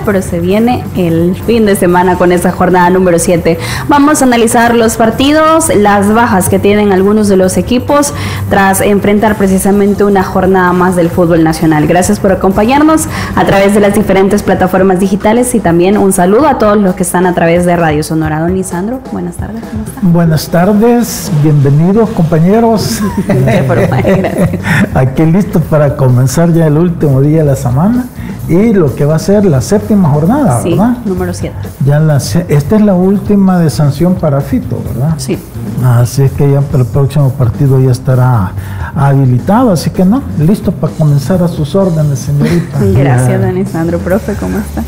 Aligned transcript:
Pero 0.00 0.22
se 0.22 0.40
viene 0.40 0.84
el 0.96 1.36
fin 1.46 1.66
de 1.66 1.76
semana 1.76 2.16
con 2.16 2.32
esa 2.32 2.52
jornada 2.52 2.90
número 2.90 3.18
7. 3.18 3.58
Vamos 3.88 4.22
a 4.22 4.24
analizar 4.24 4.74
los 4.74 4.96
partidos, 4.96 5.74
las 5.74 6.12
bajas 6.12 6.48
que 6.48 6.58
tienen 6.58 6.92
algunos 6.92 7.28
de 7.28 7.36
los 7.36 7.56
equipos 7.56 8.14
tras 8.48 8.80
enfrentar 8.80 9.36
precisamente 9.36 10.04
una 10.04 10.22
jornada 10.22 10.72
más 10.72 10.96
del 10.96 11.10
fútbol 11.10 11.44
nacional. 11.44 11.86
Gracias 11.86 12.20
por 12.20 12.32
acompañarnos 12.32 13.06
a 13.36 13.44
través 13.44 13.74
de 13.74 13.80
las 13.80 13.94
diferentes 13.94 14.42
plataformas 14.42 15.00
digitales 15.00 15.54
y 15.54 15.60
también 15.60 15.98
un 15.98 16.12
saludo 16.12 16.46
a 16.46 16.58
todos 16.58 16.76
los 16.76 16.94
que 16.94 17.02
están 17.02 17.26
a 17.26 17.34
través 17.34 17.66
de 17.66 17.76
Radio 17.76 18.02
Sonora. 18.02 18.40
Don 18.40 18.54
Lisandro, 18.54 19.00
buenas 19.12 19.36
tardes. 19.36 19.62
Buenas 20.02 20.48
tardes, 20.48 21.30
bienvenidos 21.42 22.10
compañeros. 22.10 23.00
Aquí 24.94 25.24
listos 25.24 25.62
para 25.70 25.96
comenzar 25.96 26.52
ya 26.52 26.66
el 26.66 26.76
último 26.76 27.20
día 27.20 27.40
de 27.40 27.44
la 27.44 27.56
semana 27.56 28.06
y 28.48 28.72
lo 28.72 28.94
que 28.94 29.04
va 29.04 29.16
a 29.16 29.18
ser 29.18 29.44
la 29.44 29.60
séptima 29.60 29.81
jornada, 29.88 30.62
sí, 30.62 30.70
¿verdad? 30.70 30.96
número 31.04 31.34
7. 31.34 31.54
Ya 31.84 32.00
la, 32.00 32.16
esta 32.16 32.76
es 32.76 32.82
la 32.82 32.94
última 32.94 33.58
de 33.58 33.70
sanción 33.70 34.14
para 34.14 34.40
Fito, 34.40 34.82
¿verdad? 34.94 35.14
Sí. 35.18 35.38
Así 35.84 36.22
es 36.22 36.32
que 36.32 36.50
ya 36.50 36.60
para 36.60 36.84
el 36.84 36.88
próximo 36.88 37.30
partido 37.30 37.80
ya 37.80 37.90
estará 37.90 38.52
habilitado, 38.94 39.72
así 39.72 39.90
que 39.90 40.04
no, 40.04 40.22
listo 40.38 40.70
para 40.72 40.92
comenzar 40.92 41.42
a 41.42 41.48
sus 41.48 41.74
órdenes, 41.74 42.18
señorita. 42.20 42.78
Gracias, 42.94 43.40
don 43.40 43.48
Alessandro. 43.48 43.98
Profe, 43.98 44.34
¿cómo 44.34 44.58
está? 44.58 44.82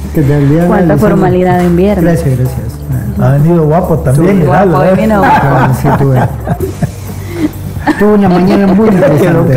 ¿Cuánta 0.66 0.96
formalidad 0.96 1.60
en 1.60 1.76
viernes? 1.76 2.24
Gracias, 2.24 2.38
gracias. 2.38 2.74
Ha 3.18 3.32
venido 3.32 3.64
guapo 3.64 3.98
también. 3.98 4.38
Sí, 4.40 4.46
guapo, 4.46 4.82
¿eh? 4.82 4.94
vino 4.96 5.18
guapo. 5.18 5.74
Sí, 5.80 5.88
tuve. 7.98 8.14
una 8.14 8.28
mañana 8.28 8.66
muy 8.72 8.88
interesante. 8.92 9.54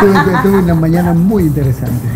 tuve, 0.00 0.42
tuve 0.42 0.58
una 0.58 0.74
mañana 0.74 1.12
muy 1.12 1.44
interesante. 1.44 2.08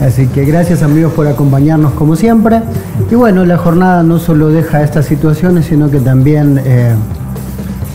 Así 0.00 0.28
que 0.28 0.44
gracias 0.44 0.82
amigos 0.82 1.12
por 1.12 1.26
acompañarnos 1.26 1.92
como 1.92 2.14
siempre. 2.14 2.62
Y 3.10 3.14
bueno, 3.14 3.44
la 3.44 3.58
jornada 3.58 4.02
no 4.02 4.18
solo 4.18 4.48
deja 4.48 4.82
estas 4.82 5.06
situaciones, 5.06 5.66
sino 5.66 5.90
que 5.90 5.98
también 5.98 6.60
eh, 6.64 6.94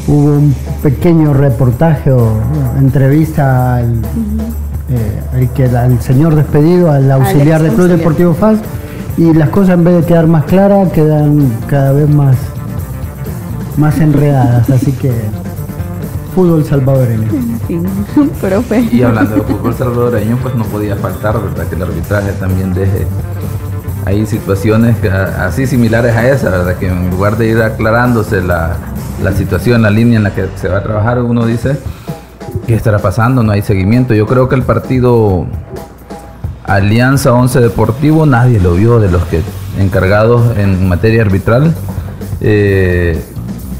hubo 0.07 0.33
un 0.33 0.55
pequeño 0.81 1.33
reportaje 1.33 2.11
o 2.11 2.33
entrevista 2.77 3.75
al, 3.75 4.01
eh, 4.89 5.49
que, 5.55 5.65
al 5.65 6.01
señor 6.01 6.35
despedido, 6.35 6.91
al 6.91 7.09
auxiliar 7.09 7.61
del 7.63 7.71
Club 7.71 7.87
Deportivo 7.87 8.33
FAS. 8.33 8.59
Y 9.15 9.33
las 9.33 9.49
cosas 9.49 9.75
en 9.75 9.83
vez 9.83 9.95
de 9.95 10.03
quedar 10.05 10.27
más 10.27 10.43
claras, 10.45 10.91
quedan 10.91 11.49
cada 11.67 11.93
vez 11.93 12.09
más, 12.09 12.35
más 13.77 13.97
enredadas. 13.99 14.69
Así 14.69 14.91
que 14.91 15.11
fútbol 16.33 16.63
salvadoreño. 16.65 17.27
profe. 18.41 18.87
Y 18.91 19.01
hablando 19.03 19.35
de 19.35 19.41
fútbol 19.41 19.73
salvadoreño, 19.73 20.37
pues 20.41 20.55
no 20.55 20.63
podía 20.65 20.95
faltar, 20.95 21.41
¿verdad? 21.41 21.67
Que 21.67 21.75
el 21.75 21.81
arbitraje 21.83 22.31
también 22.33 22.73
deje 22.73 23.07
hay 24.05 24.25
situaciones 24.25 24.97
así 25.05 25.65
similares 25.65 26.15
a 26.15 26.29
esa, 26.29 26.49
¿verdad? 26.49 26.75
Que 26.75 26.87
en 26.87 27.09
lugar 27.09 27.37
de 27.37 27.47
ir 27.47 27.61
aclarándose 27.61 28.41
la, 28.41 28.75
la, 29.23 29.31
situación, 29.31 29.81
la 29.81 29.89
línea 29.89 30.17
en 30.17 30.23
la 30.23 30.35
que 30.35 30.47
se 30.55 30.67
va 30.67 30.79
a 30.79 30.83
trabajar, 30.83 31.21
uno 31.21 31.45
dice, 31.45 31.77
¿qué 32.67 32.75
estará 32.75 32.99
pasando? 32.99 33.43
No 33.43 33.51
hay 33.51 33.61
seguimiento. 33.61 34.13
Yo 34.13 34.25
creo 34.25 34.49
que 34.49 34.55
el 34.55 34.63
partido 34.63 35.45
Alianza 36.65 37.33
11 37.33 37.61
Deportivo, 37.61 38.25
nadie 38.25 38.59
lo 38.59 38.73
vio 38.73 38.99
de 38.99 39.09
los 39.09 39.23
que 39.25 39.41
encargados 39.79 40.57
en 40.57 40.87
materia 40.87 41.21
arbitral. 41.21 41.73
Eh, 42.41 43.23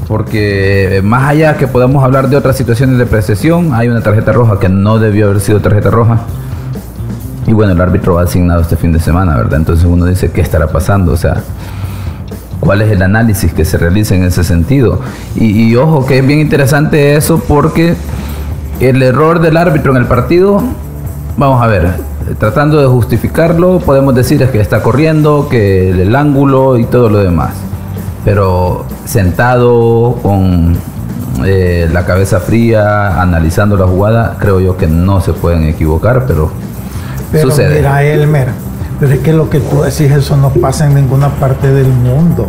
porque 0.08 1.00
más 1.02 1.30
allá 1.30 1.56
que 1.56 1.66
podamos 1.66 2.04
hablar 2.04 2.28
de 2.28 2.36
otras 2.36 2.56
situaciones 2.56 2.98
de 2.98 3.06
precesión, 3.06 3.72
hay 3.74 3.88
una 3.88 4.02
tarjeta 4.02 4.32
roja 4.32 4.58
que 4.58 4.68
no 4.68 4.98
debió 4.98 5.26
haber 5.26 5.40
sido 5.40 5.60
tarjeta 5.60 5.90
roja. 5.90 6.20
Y 7.46 7.52
bueno, 7.52 7.72
el 7.72 7.80
árbitro 7.80 8.18
ha 8.18 8.22
asignado 8.22 8.60
este 8.62 8.76
fin 8.76 8.92
de 8.92 9.00
semana, 9.00 9.36
¿verdad? 9.36 9.58
Entonces 9.58 9.84
uno 9.84 10.06
dice, 10.06 10.30
¿qué 10.30 10.40
estará 10.40 10.66
pasando? 10.66 11.12
O 11.12 11.16
sea, 11.16 11.42
¿cuál 12.60 12.82
es 12.82 12.90
el 12.90 13.02
análisis 13.02 13.52
que 13.52 13.64
se 13.64 13.76
realiza 13.76 14.14
en 14.14 14.24
ese 14.24 14.44
sentido? 14.44 15.00
Y, 15.36 15.68
y 15.68 15.76
ojo, 15.76 16.06
que 16.06 16.18
es 16.18 16.26
bien 16.26 16.40
interesante 16.40 17.16
eso 17.16 17.42
porque 17.46 17.94
el 18.80 19.02
error 19.02 19.40
del 19.40 19.56
árbitro 19.56 19.92
en 19.92 19.98
el 19.98 20.06
partido, 20.06 20.62
vamos 21.36 21.62
a 21.62 21.66
ver, 21.66 21.92
tratando 22.38 22.80
de 22.80 22.86
justificarlo, 22.86 23.78
podemos 23.80 24.14
decir 24.14 24.42
es 24.42 24.50
que 24.50 24.60
está 24.60 24.82
corriendo, 24.82 25.48
que 25.50 25.90
el 25.90 26.14
ángulo 26.16 26.78
y 26.78 26.84
todo 26.84 27.08
lo 27.08 27.18
demás 27.18 27.52
pero 28.24 28.86
sentado 29.04 30.18
con 30.22 30.76
eh, 31.44 31.88
la 31.92 32.06
cabeza 32.06 32.40
fría, 32.40 33.20
analizando 33.20 33.76
la 33.76 33.86
jugada, 33.86 34.36
creo 34.38 34.60
yo 34.60 34.76
que 34.76 34.86
no 34.86 35.20
se 35.20 35.32
pueden 35.32 35.64
equivocar, 35.64 36.24
pero, 36.26 36.50
pero 37.30 37.50
sucede. 37.50 37.76
Mira, 37.76 38.02
Elmer, 38.02 38.48
pero 38.98 39.12
es 39.12 39.20
que 39.20 39.32
lo 39.32 39.50
que 39.50 39.60
tú 39.60 39.82
decís, 39.82 40.10
eso 40.10 40.36
no 40.36 40.50
pasa 40.50 40.86
en 40.86 40.94
ninguna 40.94 41.28
parte 41.28 41.72
del 41.72 41.88
mundo. 41.88 42.48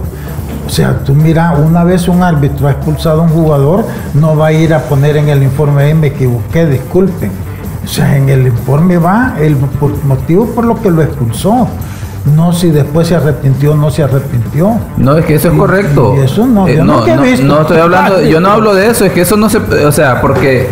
O 0.65 0.69
sea, 0.69 0.99
tú 0.99 1.13
mira, 1.13 1.51
una 1.51 1.83
vez 1.83 2.07
un 2.07 2.23
árbitro 2.23 2.67
ha 2.67 2.71
expulsado 2.71 3.21
a 3.21 3.23
un 3.23 3.29
jugador, 3.29 3.85
no 4.13 4.35
va 4.35 4.47
a 4.47 4.51
ir 4.51 4.73
a 4.73 4.79
poner 4.79 5.17
en 5.17 5.29
el 5.29 5.43
informe, 5.43 5.93
me 5.93 6.07
equivoqué, 6.07 6.65
disculpen. 6.65 7.31
O 7.83 7.87
sea, 7.87 8.17
en 8.17 8.29
el 8.29 8.47
informe 8.47 8.97
va 8.97 9.35
el 9.39 9.55
motivo 10.05 10.47
por 10.47 10.65
lo 10.65 10.81
que 10.81 10.89
lo 10.89 11.03
expulsó 11.03 11.67
no 12.25 12.53
si 12.53 12.71
después 12.71 13.07
se 13.07 13.15
arrepintió 13.15 13.73
o 13.73 13.75
no 13.75 13.91
se 13.91 14.03
arrepintió. 14.03 14.79
No, 14.97 15.17
es 15.17 15.25
que 15.25 15.35
eso 15.35 15.49
es 15.49 15.57
correcto. 15.57 16.15
eso 16.21 16.45
no, 16.45 16.67
eh, 16.67 16.77
yo 16.77 16.83
no, 16.83 17.05
no, 17.05 17.21
visto. 17.21 17.45
no, 17.45 17.61
estoy 17.61 17.77
hablando, 17.77 18.21
yo 18.21 18.39
no 18.39 18.49
hablo 18.49 18.73
de 18.73 18.87
eso, 18.87 19.05
es 19.05 19.11
que 19.11 19.21
eso 19.21 19.37
no 19.37 19.49
se, 19.49 19.57
o 19.57 19.91
sea, 19.91 20.21
porque 20.21 20.69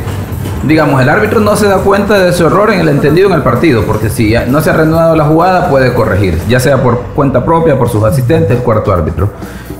digamos, 0.64 1.02
el 1.02 1.10
árbitro 1.10 1.40
no 1.40 1.56
se 1.56 1.68
da 1.68 1.78
cuenta 1.78 2.18
de 2.20 2.32
su 2.34 2.46
error 2.46 2.72
en 2.72 2.80
el 2.80 2.90
entendido 2.90 3.28
en 3.28 3.36
el 3.36 3.42
partido, 3.42 3.84
porque 3.86 4.10
si 4.10 4.34
no 4.48 4.62
se 4.62 4.70
ha 4.70 4.74
reanudado 4.74 5.16
la 5.16 5.26
jugada 5.26 5.70
puede 5.70 5.94
corregir, 5.94 6.40
ya 6.48 6.60
sea 6.60 6.82
por 6.82 7.02
cuenta 7.16 7.44
propia, 7.44 7.78
por 7.78 7.90
sus 7.90 8.04
asistentes, 8.04 8.52
el 8.52 8.64
cuarto 8.64 8.92
árbitro. 8.92 9.30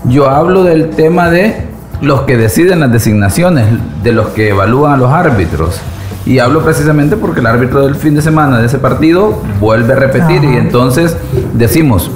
Yo 0.06 0.30
hablo 0.30 0.64
del 0.64 0.90
tema 0.90 1.30
de 1.30 1.68
los 2.02 2.22
que 2.22 2.36
deciden 2.36 2.82
las 2.82 2.92
designaciones, 2.92 3.66
de 4.04 4.12
los 4.12 4.28
que 4.30 4.50
evalúan 4.50 4.94
a 4.94 4.98
los 4.98 5.12
árbitros. 5.12 5.80
Y 6.26 6.40
hablo 6.40 6.64
precisamente 6.64 7.18
porque 7.18 7.42
el 7.42 7.48
árbitro 7.48 7.82
del 7.82 7.96
fin 7.96 8.16
de 8.16 8.22
semana 8.22 8.60
de 8.60 8.68
ese 8.68 8.80
partido 8.80 9.42
vuelve 9.60 9.94
a 9.94 9.96
repetir 9.98 10.44
y 10.44 10.56
entonces 10.56 11.18
decimos, 11.54 12.10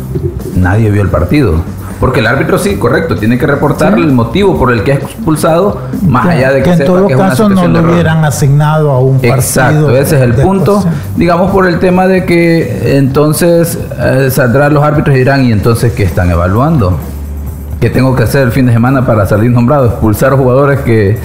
nadie 0.56 0.90
vio 0.90 1.01
el 1.01 1.09
partido. 1.09 1.56
Porque 2.00 2.19
el 2.19 2.28
árbitro 2.28 2.59
sí, 2.59 2.75
correcto, 2.75 3.16
tiene 3.16 3.40
que 3.40 3.47
reportar 3.47 3.97
el 3.97 4.12
motivo 4.12 4.57
por 4.57 4.72
el 4.72 4.84
que 4.84 4.91
es 4.91 5.00
expulsado, 5.00 5.81
más 6.07 6.28
allá 6.28 6.51
de 6.51 6.62
que, 6.62 6.72
en 6.73 6.85
todo 6.85 7.07
caso 7.07 7.50
no 7.50 7.67
lo 7.67 7.91
hubieran 7.91 8.23
asignado 8.23 8.91
a 8.91 9.00
un 9.00 9.16
partido. 9.16 9.35
Exacto, 9.35 9.97
ese 9.97 10.17
es 10.17 10.22
el 10.22 10.34
punto. 10.35 10.85
Digamos 11.16 11.51
por 11.51 11.67
el 11.67 11.79
tema 11.79 12.06
de 12.06 12.23
que 12.25 12.97
entonces 12.97 13.79
eh, 14.00 14.29
saldrán 14.31 14.75
los 14.75 14.84
árbitros 14.84 15.16
y 15.16 15.19
dirán, 15.19 15.44
¿y 15.46 15.51
entonces 15.51 15.91
qué 15.94 16.03
están 16.03 16.29
evaluando? 16.29 16.97
¿Qué 17.81 17.90
tengo 17.90 18.16
que 18.16 18.23
hacer 18.23 18.44
el 18.44 18.51
fin 18.51 18.67
de 18.67 18.73
semana 18.73 19.06
para 19.06 19.25
salir 19.25 19.50
nombrado? 19.50 19.88
Expulsar 19.88 20.34
jugadores 20.34 20.81
que 20.81 21.17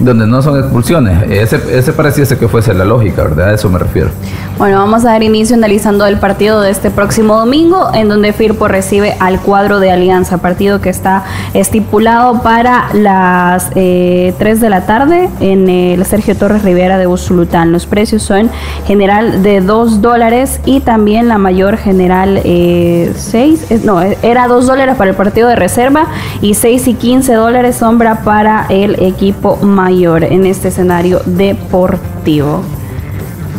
donde 0.00 0.26
no 0.26 0.42
son 0.42 0.58
expulsiones. 0.58 1.30
Ese, 1.30 1.60
ese 1.78 1.92
pareciese 1.92 2.38
que 2.38 2.48
fuese 2.48 2.74
la 2.74 2.84
lógica, 2.84 3.22
¿verdad? 3.24 3.50
A 3.50 3.54
eso 3.54 3.68
me 3.68 3.78
refiero. 3.78 4.10
Bueno, 4.58 4.78
vamos 4.78 5.04
a 5.04 5.10
dar 5.10 5.22
inicio 5.22 5.56
analizando 5.56 6.06
el 6.06 6.18
partido 6.18 6.60
de 6.60 6.70
este 6.70 6.90
próximo 6.90 7.36
domingo, 7.36 7.90
en 7.94 8.08
donde 8.08 8.32
Firpo 8.32 8.68
recibe 8.68 9.14
al 9.20 9.40
cuadro 9.40 9.78
de 9.78 9.90
Alianza, 9.90 10.38
partido 10.38 10.80
que 10.80 10.90
está 10.90 11.24
estipulado 11.54 12.42
para 12.42 12.88
las 12.94 13.70
eh, 13.74 14.34
3 14.38 14.60
de 14.60 14.70
la 14.70 14.86
tarde 14.86 15.28
en 15.40 15.68
el 15.68 16.04
Sergio 16.04 16.36
Torres 16.36 16.62
Rivera 16.62 16.98
de 16.98 17.06
Usulután. 17.06 17.72
Los 17.72 17.86
precios 17.86 18.22
son 18.22 18.50
general 18.86 19.42
de 19.42 19.60
2 19.60 20.02
dólares 20.02 20.60
y 20.64 20.80
también 20.80 21.28
la 21.28 21.38
mayor 21.38 21.76
general 21.76 22.40
6, 22.42 23.66
eh, 23.70 23.80
no, 23.84 24.00
era 24.00 24.48
2 24.48 24.66
dólares 24.66 24.96
para 24.96 25.10
el 25.10 25.16
partido 25.16 25.48
de 25.48 25.56
reserva 25.56 26.06
y 26.40 26.54
6 26.54 26.88
y 26.88 26.94
15 26.94 27.34
dólares 27.34 27.76
sombra 27.76 28.22
para 28.24 28.66
el 28.68 29.02
equipo 29.02 29.56
mayor 29.62 29.89
en 30.24 30.46
este 30.46 30.68
escenario 30.68 31.20
deportivo. 31.26 32.62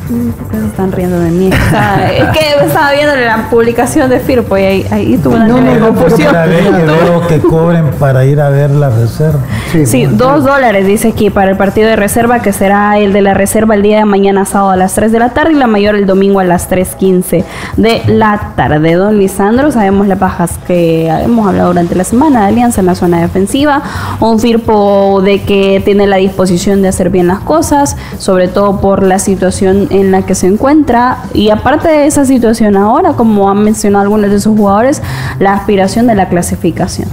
¿Por 0.08 0.48
qué 0.50 0.58
se 0.58 0.66
están 0.66 0.92
riendo 0.92 1.20
de 1.20 1.32
mí? 1.32 1.50
es 1.50 2.30
que 2.30 2.66
estaba 2.66 2.92
viendo 2.92 3.16
la 3.16 3.50
publicación 3.50 4.10
de 4.10 4.20
Firpo 4.20 4.58
y 4.58 4.64
ahí, 4.64 5.20
tuve 5.22 5.36
una 5.36 5.48
no, 5.48 5.62
no, 5.62 5.88
confusión. 5.88 6.34
que 6.34 6.86
veo 6.86 7.28
que 7.28 7.40
cobren 7.40 7.92
para 8.00 8.26
ir 8.26 8.40
a 8.42 8.50
ver 8.50 8.72
la 8.72 8.90
reserva. 8.90 9.40
Sí, 9.86 10.06
dos 10.06 10.44
dólares 10.44 10.86
dice 10.86 11.10
aquí 11.10 11.30
para 11.30 11.52
el 11.52 11.58
partido 11.58 11.88
de 11.88 11.96
reserva 11.96 12.42
que 12.42 12.52
será 12.52 12.98
el 12.98 13.14
de 13.14 13.22
la 13.22 13.34
reserva 13.34 13.76
el 13.76 13.82
día 13.82 13.98
de 13.98 14.06
mañana 14.06 14.46
sábado 14.46 14.72
a 14.72 14.76
las 14.76 14.94
3 14.94 15.12
de 15.12 15.20
la 15.20 15.30
tarde 15.30 15.54
y 15.54 15.56
la 15.56 15.68
mayor 15.68 15.96
el 15.96 16.06
domingo 16.06 16.40
a 16.40 16.44
las 16.44 16.70
3.15 16.70 17.44
de 17.78 18.02
la 18.08 18.54
tarde. 18.56 18.96
Don 18.96 19.18
Lisandro, 19.18 19.72
sabemos 19.72 20.08
las 20.08 20.20
bajas 20.20 20.60
que 20.68 21.08
hemos 21.08 21.48
hablado 21.48 21.70
durante 21.70 21.96
la 21.96 22.04
semana 22.04 22.42
de 22.42 22.48
Alianza 22.48 22.82
en 22.82 22.88
la 22.88 22.96
zona 22.96 23.22
defensiva, 23.22 23.82
un 24.20 24.40
Firpo 24.40 25.22
de 25.24 25.44
que 25.44 25.82
tiene 25.86 26.08
la 26.08 26.18
disposición 26.18 26.82
de 26.82 26.88
hacer 26.88 27.10
bien 27.10 27.28
las 27.28 27.40
cosas, 27.40 27.96
sobre 28.18 28.48
todo 28.48 28.82
por 28.82 29.04
la 29.04 29.20
situación 29.20 29.88
en 29.92 30.12
la 30.12 30.24
que 30.24 30.36
se 30.36 30.48
encuentra. 30.48 31.18
Y 31.34 31.50
aparte 31.50 31.88
de 31.90 32.06
esa 32.06 32.26
situación 32.26 32.76
ahora, 32.78 33.14
como 33.14 33.50
han 33.50 33.64
mencionado 33.64 34.04
algunos 34.04 34.32
de 34.32 34.40
sus 34.40 34.58
jugadores, 34.58 35.02
la 35.40 35.54
aspiración 35.54 36.08
de 36.08 36.16
la 36.16 36.30
clasificación. 36.30 37.10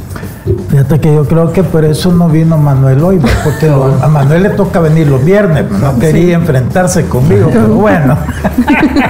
Fíjate 0.70 0.98
que 0.98 1.14
yo 1.14 1.26
creo 1.26 1.52
que 1.52 1.62
por 1.62 1.84
eso 1.84 2.10
no 2.10 2.28
vino 2.28 2.56
Manuel 2.56 3.02
hoy, 3.02 3.20
porque 3.44 3.70
a 4.02 4.08
Manuel 4.08 4.44
le 4.44 4.50
toca 4.50 4.80
venir 4.80 5.06
los 5.06 5.22
viernes, 5.24 5.70
no 5.70 5.98
quería 5.98 6.36
enfrentarse 6.36 7.06
conmigo, 7.06 7.50
pero 7.52 7.68
bueno. 7.68 8.16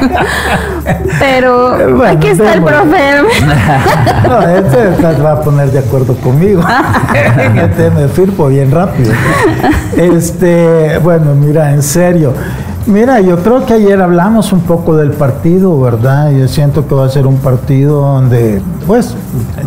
pero 1.21 2.05
aquí 2.07 2.29
está 2.29 2.55
el 2.55 2.63
profe. 2.63 3.23
no, 4.27 4.41
este 4.49 5.23
va 5.23 5.33
a 5.33 5.41
poner 5.41 5.71
de 5.71 5.79
acuerdo 5.79 6.15
conmigo 6.17 6.63
tema 7.79 8.01
de 8.01 8.09
Firpo 8.09 8.49
bien 8.49 8.71
rápido. 8.71 9.13
Este, 9.97 10.99
bueno, 10.99 11.35
mira, 11.35 11.73
en 11.73 11.83
serio. 11.83 12.35
Mira, 12.89 13.21
yo 13.21 13.37
creo 13.43 13.67
que 13.67 13.75
ayer 13.75 14.01
hablamos 14.01 14.51
un 14.51 14.61
poco 14.61 14.97
del 14.97 15.11
partido, 15.11 15.79
¿verdad? 15.79 16.31
Yo 16.31 16.49
siento 16.49 16.89
que 16.89 16.95
va 16.95 17.05
a 17.05 17.11
ser 17.11 17.27
un 17.27 17.37
partido 17.37 18.01
donde, 18.01 18.63
pues, 18.87 19.15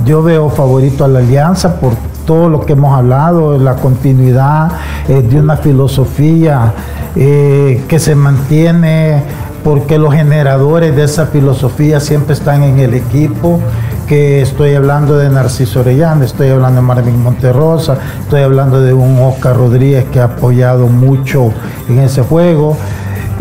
yo 0.06 0.24
veo 0.24 0.50
favorito 0.50 1.06
a 1.06 1.08
la 1.08 1.20
Alianza 1.20 1.80
por 1.80 1.94
todo 2.26 2.50
lo 2.50 2.66
que 2.66 2.74
hemos 2.74 2.98
hablado, 2.98 3.60
la 3.60 3.76
continuidad 3.76 4.72
eh, 5.08 5.22
de 5.22 5.40
una 5.40 5.56
filosofía 5.56 6.74
eh, 7.16 7.84
que 7.88 8.00
se 8.00 8.16
mantiene 8.16 9.22
porque 9.64 10.00
los 10.00 10.16
generadores 10.16 10.96
de 10.96 11.04
esa 11.04 11.28
filosofía 11.28 12.00
siempre 12.00 12.34
están 12.34 12.64
en 12.64 12.80
el 12.80 12.96
equipo 12.96 13.60
que 14.08 14.42
estoy 14.42 14.74
hablando 14.74 15.16
de 15.18 15.30
Narciso 15.30 15.82
Orellana, 15.82 16.26
estoy 16.26 16.50
hablando 16.50 16.82
de 16.82 16.88
Marvin 16.88 17.22
Monterrosa, 17.22 17.98
estoy 18.20 18.42
hablando 18.42 18.82
de 18.82 18.94
un 18.94 19.20
Oscar 19.20 19.56
Rodríguez 19.56 20.06
que 20.12 20.20
ha 20.20 20.26
apoyado 20.26 20.88
mucho 20.88 21.54
en 21.88 22.00
ese 22.00 22.22
juego. 22.24 22.76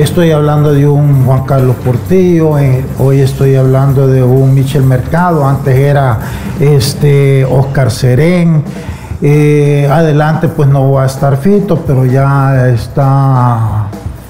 Estoy 0.01 0.31
hablando 0.31 0.73
de 0.73 0.89
un 0.89 1.27
Juan 1.27 1.45
Carlos 1.45 1.77
Portillo, 1.85 2.59
eh, 2.59 2.83
hoy 2.99 3.21
estoy 3.21 3.57
hablando 3.57 4.07
de 4.09 4.23
un 4.23 4.55
Michel 4.55 4.83
Mercado, 4.83 5.47
antes 5.47 5.77
era 5.77 6.19
este 6.59 7.45
Oscar 7.45 7.91
Serén. 7.91 8.65
Eh, 9.21 9.87
adelante 9.93 10.49
pues 10.49 10.71
no 10.71 10.91
va 10.93 11.03
a 11.03 11.07
estar 11.07 11.37
Fito, 11.37 11.85
pero 11.87 12.07
ya 12.07 12.71
está 12.71 13.89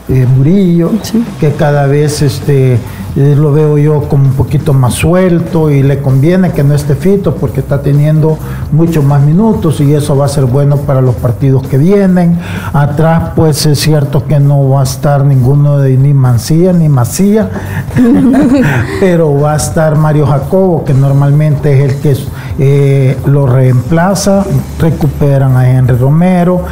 eh, 0.08 0.26
Murillo, 0.26 0.90
que 1.38 1.52
cada 1.52 1.86
vez 1.86 2.20
este, 2.22 2.76
lo 3.16 3.52
veo 3.52 3.76
yo 3.76 4.02
como 4.08 4.24
un 4.24 4.34
poquito 4.34 4.72
más 4.72 4.94
suelto 4.94 5.70
y 5.70 5.82
le 5.82 6.00
conviene 6.00 6.52
que 6.52 6.62
no 6.62 6.74
esté 6.74 6.94
fito 6.94 7.34
porque 7.34 7.60
está 7.60 7.82
teniendo 7.82 8.38
muchos 8.72 9.04
más 9.04 9.22
minutos 9.22 9.80
y 9.80 9.92
eso 9.94 10.16
va 10.16 10.26
a 10.26 10.28
ser 10.28 10.44
bueno 10.44 10.76
para 10.76 11.00
los 11.00 11.16
partidos 11.16 11.66
que 11.66 11.76
vienen. 11.76 12.38
Atrás 12.72 13.32
pues 13.34 13.66
es 13.66 13.80
cierto 13.80 14.24
que 14.26 14.38
no 14.38 14.68
va 14.68 14.80
a 14.80 14.84
estar 14.84 15.24
ninguno 15.24 15.78
de 15.78 15.96
ni 15.96 16.14
Mancilla 16.14 16.72
ni 16.72 16.88
Macía, 16.88 17.50
pero 19.00 19.38
va 19.40 19.54
a 19.54 19.56
estar 19.56 19.96
Mario 19.96 20.26
Jacobo 20.26 20.84
que 20.84 20.94
normalmente 20.94 21.84
es 21.84 21.92
el 21.92 22.00
que 22.00 22.16
eh, 22.62 23.16
lo 23.24 23.46
reemplaza, 23.46 24.44
recuperan 24.78 25.56
a 25.56 25.70
Henry 25.70 25.96
Romero. 25.96 26.62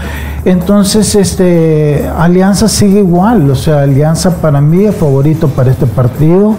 Entonces, 0.45 1.15
este, 1.15 2.07
Alianza 2.19 2.69
sigue 2.69 2.99
igual, 2.99 3.51
o 3.51 3.57
sea, 3.57 3.81
Alianza 3.81 4.37
para 4.37 4.61
mí 4.61 4.85
es 4.85 4.95
favorito 4.95 5.49
para 5.49 5.71
este 5.71 5.87
partido. 5.87 6.55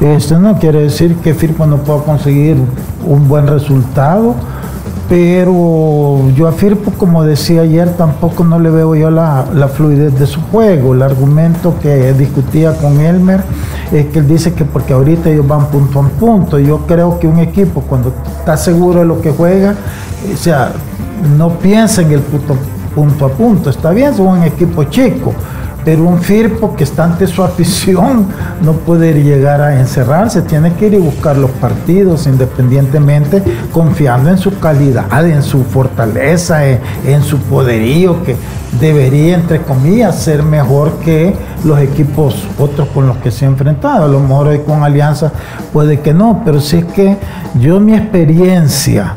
Esto 0.00 0.40
no 0.40 0.58
quiere 0.58 0.82
decir 0.82 1.14
que 1.16 1.32
Firpo 1.32 1.64
no 1.64 1.76
pueda 1.76 2.02
conseguir 2.02 2.56
un 3.06 3.28
buen 3.28 3.46
resultado, 3.46 4.34
pero 5.08 6.28
yo 6.34 6.48
a 6.48 6.52
Firpo, 6.52 6.92
como 6.92 7.24
decía 7.24 7.62
ayer, 7.62 7.90
tampoco 7.96 8.44
no 8.44 8.58
le 8.58 8.70
veo 8.70 8.94
yo 8.94 9.10
la, 9.10 9.44
la 9.54 9.68
fluidez 9.68 10.18
de 10.18 10.26
su 10.26 10.40
juego. 10.40 10.94
El 10.94 11.02
argumento 11.02 11.74
que 11.80 12.12
discutía 12.14 12.74
con 12.76 13.00
Elmer 13.00 13.42
es 13.92 14.06
que 14.06 14.20
él 14.20 14.28
dice 14.28 14.54
que 14.54 14.64
porque 14.64 14.92
ahorita 14.92 15.30
ellos 15.30 15.46
van 15.46 15.66
punto 15.66 16.00
a 16.00 16.08
punto. 16.08 16.58
Yo 16.58 16.86
creo 16.86 17.18
que 17.18 17.26
un 17.26 17.38
equipo 17.38 17.82
cuando 17.82 18.14
está 18.38 18.56
seguro 18.56 19.00
de 19.00 19.06
lo 19.06 19.20
que 19.20 19.30
juega, 19.30 19.74
o 20.32 20.36
sea, 20.36 20.72
no 21.36 21.50
piensa 21.50 22.02
en 22.02 22.12
el 22.12 22.20
punto 22.20 22.56
punto 22.94 23.26
a 23.26 23.28
punto. 23.28 23.70
Está 23.70 23.90
bien, 23.90 24.14
son 24.14 24.38
un 24.38 24.42
equipo 24.44 24.84
chico, 24.84 25.32
pero 25.84 26.04
un 26.04 26.20
Firpo 26.20 26.74
que 26.76 26.84
está 26.84 27.04
ante 27.04 27.26
su 27.26 27.42
afición 27.42 28.26
no 28.62 28.72
puede 28.72 29.12
llegar 29.22 29.60
a 29.60 29.78
encerrarse, 29.78 30.42
tiene 30.42 30.72
que 30.74 30.86
ir 30.86 30.94
y 30.94 30.98
buscar 30.98 31.36
los 31.36 31.50
partidos 31.52 32.26
independientemente, 32.26 33.42
confiando 33.72 34.30
en 34.30 34.38
su 34.38 34.58
calidad, 34.58 35.26
en 35.28 35.42
su 35.42 35.64
fortaleza, 35.64 36.66
en, 36.66 37.22
su 37.22 37.38
poderío, 37.38 38.22
que 38.22 38.36
debería, 38.80 39.34
entre 39.34 39.60
comillas, 39.62 40.18
ser 40.22 40.42
mejor 40.42 40.98
que 40.98 41.34
los 41.64 41.78
equipos 41.80 42.46
otros 42.58 42.88
con 42.88 43.06
los 43.06 43.16
que 43.18 43.30
se 43.30 43.44
ha 43.44 43.48
enfrentado. 43.48 44.04
A 44.04 44.08
lo 44.08 44.20
mejor 44.20 44.48
hoy 44.48 44.60
con 44.60 44.82
Alianza 44.82 45.32
puede 45.72 46.00
que 46.00 46.14
no, 46.14 46.42
pero 46.44 46.60
si 46.60 46.78
es 46.78 46.84
que 46.86 47.16
yo 47.60 47.80
mi 47.80 47.94
experiencia, 47.94 49.16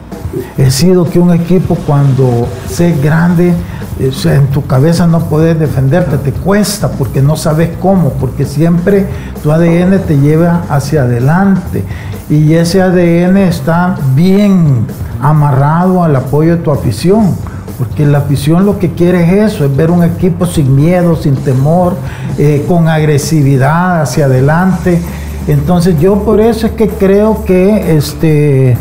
he 0.58 0.72
sido 0.72 1.10
que 1.10 1.20
un 1.20 1.34
equipo 1.34 1.76
cuando 1.88 2.48
se 2.70 2.94
grande, 2.94 3.50
eh, 3.50 3.54
en 4.00 4.48
tu 4.48 4.66
cabeza 4.66 5.08
no 5.08 5.22
puedes 5.22 5.58
defenderte, 5.58 6.18
te 6.18 6.32
cuesta 6.34 6.90
porque 6.92 7.22
no 7.22 7.38
sabes 7.38 7.70
cómo, 7.82 8.12
porque 8.20 8.46
siempre 8.46 9.06
tu 9.42 9.52
ADN 9.52 10.00
te 10.06 10.20
lleva 10.20 10.64
hacia 10.70 11.04
adelante 11.04 11.84
y 12.30 12.54
ese 12.54 12.82
ADN 12.82 13.38
está 13.38 13.98
bien 14.16 14.86
amarrado 15.22 16.04
al 16.04 16.16
apoyo 16.16 16.58
de 16.58 16.64
tu 16.64 16.72
afición. 16.72 17.36
Porque 17.78 18.06
la 18.06 18.20
afición 18.20 18.66
lo 18.66 18.80
que 18.80 18.94
quiere 18.94 19.26
es 19.26 19.54
eso, 19.54 19.66
es 19.66 19.76
ver 19.76 19.92
un 19.92 20.02
equipo 20.04 20.46
sin 20.46 20.76
miedo, 20.76 21.18
sin 21.18 21.36
temor, 21.36 21.98
eh, 22.38 22.64
con 22.70 22.88
agresividad 22.88 24.02
hacia 24.02 24.26
adelante. 24.26 25.02
Entonces 25.48 26.00
yo 26.00 26.24
por 26.24 26.40
eso 26.40 26.68
es 26.68 26.74
que 26.74 26.88
creo 26.88 27.44
que 27.44 27.98
este, 27.98 28.78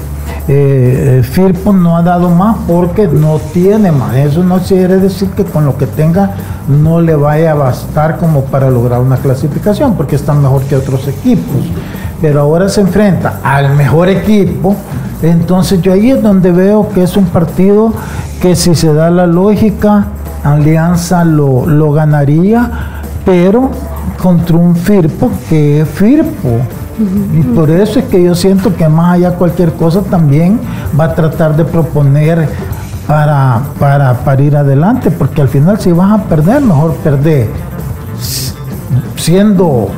eh, 0.46 1.22
Firpo 1.24 1.72
no 1.72 1.96
ha 1.96 2.02
dado 2.02 2.28
más 2.28 2.56
porque 2.66 3.08
no 3.08 3.38
tiene 3.52 3.90
más. 3.90 4.14
Eso 4.16 4.44
no 4.44 4.58
quiere 4.58 4.98
decir 4.98 5.30
que 5.30 5.44
con 5.44 5.64
lo 5.64 5.76
que 5.78 5.86
tenga 5.86 6.32
no 6.68 7.00
le 7.00 7.14
vaya 7.14 7.52
a 7.52 7.54
bastar 7.54 8.18
como 8.18 8.44
para 8.44 8.70
lograr 8.70 9.00
una 9.00 9.16
clasificación, 9.16 9.94
porque 9.94 10.16
está 10.16 10.34
mejor 10.34 10.62
que 10.62 10.76
otros 10.76 11.08
equipos. 11.08 11.64
Pero 12.20 12.40
ahora 12.40 12.68
se 12.68 12.82
enfrenta 12.82 13.40
al 13.42 13.74
mejor 13.74 14.08
equipo. 14.08 14.76
Entonces 15.22 15.80
yo 15.80 15.92
ahí 15.92 16.10
es 16.10 16.22
donde 16.22 16.52
veo 16.52 16.88
que 16.90 17.02
es 17.02 17.16
un 17.16 17.26
partido 17.26 17.92
que 18.42 18.54
si 18.54 18.74
se 18.74 18.92
da 18.92 19.10
la 19.10 19.26
lógica, 19.26 20.08
Alianza 20.42 21.24
lo, 21.24 21.66
lo 21.66 21.92
ganaría, 21.92 22.70
pero 23.24 23.70
contra 24.22 24.56
un 24.56 24.76
Firpo 24.76 25.30
que 25.48 25.80
es 25.80 25.88
Firpo 25.88 26.60
y 26.98 27.42
por 27.42 27.70
eso 27.70 27.98
es 27.98 28.04
que 28.06 28.22
yo 28.22 28.34
siento 28.34 28.74
que 28.74 28.88
más 28.88 29.14
allá 29.14 29.32
cualquier 29.32 29.72
cosa 29.72 30.02
también 30.02 30.60
va 30.98 31.04
a 31.04 31.14
tratar 31.14 31.56
de 31.56 31.64
proponer 31.64 32.48
para, 33.06 33.60
para, 33.78 34.14
para 34.24 34.42
ir 34.42 34.56
adelante, 34.56 35.10
porque 35.10 35.42
al 35.42 35.48
final 35.48 35.80
si 35.80 35.92
vas 35.92 36.12
a 36.12 36.22
perder, 36.24 36.62
mejor 36.62 36.94
perder 36.96 37.48
siendo 39.16 39.88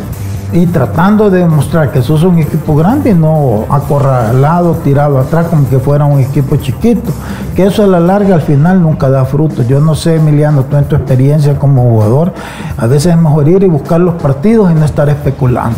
y 0.52 0.66
tratando 0.66 1.28
de 1.28 1.40
demostrar 1.40 1.90
que 1.90 2.00
sos 2.02 2.22
un 2.22 2.38
equipo 2.38 2.76
grande 2.76 3.10
y 3.10 3.14
no 3.14 3.66
acorralado, 3.68 4.74
tirado 4.76 5.18
atrás 5.18 5.48
como 5.48 5.68
que 5.68 5.78
fuera 5.78 6.04
un 6.04 6.20
equipo 6.20 6.56
chiquito. 6.56 7.10
Que 7.54 7.66
eso 7.66 7.82
a 7.82 7.86
la 7.86 8.00
larga 8.00 8.36
al 8.36 8.42
final 8.42 8.80
nunca 8.80 9.10
da 9.10 9.24
fruto. 9.24 9.62
Yo 9.64 9.80
no 9.80 9.94
sé, 9.94 10.16
Emiliano, 10.16 10.62
tú 10.64 10.76
en 10.76 10.84
tu 10.84 10.94
experiencia 10.94 11.58
como 11.58 11.82
jugador, 11.82 12.32
a 12.76 12.86
veces 12.86 13.14
es 13.14 13.20
mejor 13.20 13.48
ir 13.48 13.64
y 13.64 13.68
buscar 13.68 14.00
los 14.00 14.14
partidos 14.14 14.70
y 14.70 14.74
no 14.74 14.84
estar 14.84 15.08
especulando 15.08 15.76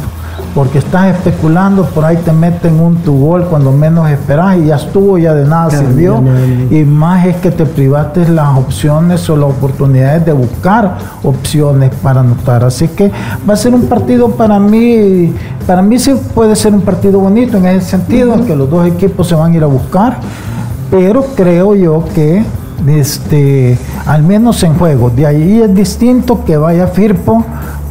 porque 0.59 0.79
estás 0.79 1.15
especulando, 1.15 1.85
por 1.85 2.05
ahí 2.05 2.17
te 2.17 2.33
meten 2.33 2.81
un 2.81 2.97
tu 2.97 3.17
gol 3.17 3.45
cuando 3.45 3.71
menos 3.71 4.11
esperas 4.11 4.57
y 4.57 4.65
ya 4.65 4.75
estuvo, 4.75 5.17
ya 5.17 5.33
de 5.33 5.47
nada 5.47 5.71
sirvió. 5.71 6.21
Y 6.69 6.83
más 6.83 7.27
es 7.27 7.37
que 7.37 7.53
te 7.53 7.65
privaste 7.65 8.29
las 8.29 8.59
opciones 8.59 9.31
o 9.31 9.37
las 9.37 9.51
oportunidades 9.51 10.27
de 10.27 10.33
buscar 10.33 10.99
opciones 11.23 11.93
para 12.03 12.23
anotar. 12.23 12.65
Así 12.65 12.89
que 12.89 13.09
va 13.49 13.55
a 13.55 13.57
ser 13.57 13.73
un 13.73 13.83
partido 13.83 14.33
para 14.33 14.59
mí, 14.59 15.33
para 15.65 15.81
mí 15.81 15.97
sí 15.97 16.13
puede 16.35 16.57
ser 16.57 16.75
un 16.75 16.81
partido 16.81 17.21
bonito 17.21 17.57
en 17.59 17.67
ese 17.67 17.91
sentido, 17.91 18.35
en 18.35 18.45
que 18.45 18.57
los 18.57 18.69
dos 18.69 18.85
equipos 18.85 19.29
se 19.29 19.37
van 19.37 19.53
a 19.53 19.57
ir 19.57 19.63
a 19.63 19.69
buscar, 19.69 20.19
pero 20.91 21.25
creo 21.37 21.77
yo 21.77 22.03
que 22.17 22.43
este, 22.89 23.79
al 24.07 24.25
menos 24.25 24.61
en 24.65 24.75
juego. 24.75 25.09
De 25.11 25.25
ahí 25.25 25.61
es 25.61 25.73
distinto 25.73 26.45
que 26.45 26.57
vaya 26.57 26.89
Firpo 26.89 27.45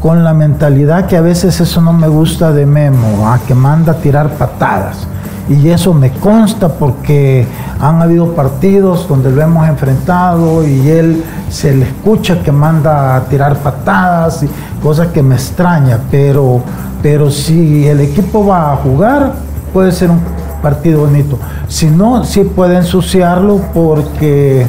con 0.07 0.23
la 0.23 0.33
mentalidad 0.33 1.05
que 1.05 1.17
a 1.17 1.21
veces 1.21 1.59
eso 1.59 1.81
no 1.81 1.91
me 1.91 2.07
gusta 2.07 2.53
de 2.53 2.65
Memo, 2.65 3.27
que 3.45 3.53
manda 3.53 3.91
a 3.91 3.95
tirar 3.95 4.29
patadas. 4.37 5.05
Y 5.49 5.67
eso 5.67 5.93
me 5.93 6.11
consta 6.11 6.69
porque 6.69 7.45
han 7.77 8.01
habido 8.01 8.33
partidos 8.33 9.05
donde 9.09 9.29
lo 9.29 9.41
hemos 9.41 9.67
enfrentado 9.67 10.65
y 10.65 10.87
él 10.87 11.25
se 11.49 11.75
le 11.75 11.87
escucha 11.87 12.41
que 12.41 12.53
manda 12.53 13.17
a 13.17 13.25
tirar 13.25 13.57
patadas 13.57 14.43
y 14.43 14.49
cosas 14.81 15.07
que 15.07 15.21
me 15.21 15.35
extraña, 15.35 15.99
pero, 16.09 16.61
pero 17.03 17.29
si 17.29 17.85
el 17.85 17.99
equipo 17.99 18.45
va 18.45 18.71
a 18.71 18.75
jugar, 18.77 19.33
puede 19.73 19.91
ser 19.91 20.09
un 20.09 20.21
partido 20.61 21.01
bonito. 21.01 21.37
Si 21.67 21.87
no, 21.87 22.23
sí 22.23 22.45
puede 22.45 22.77
ensuciarlo 22.77 23.59
porque 23.73 24.65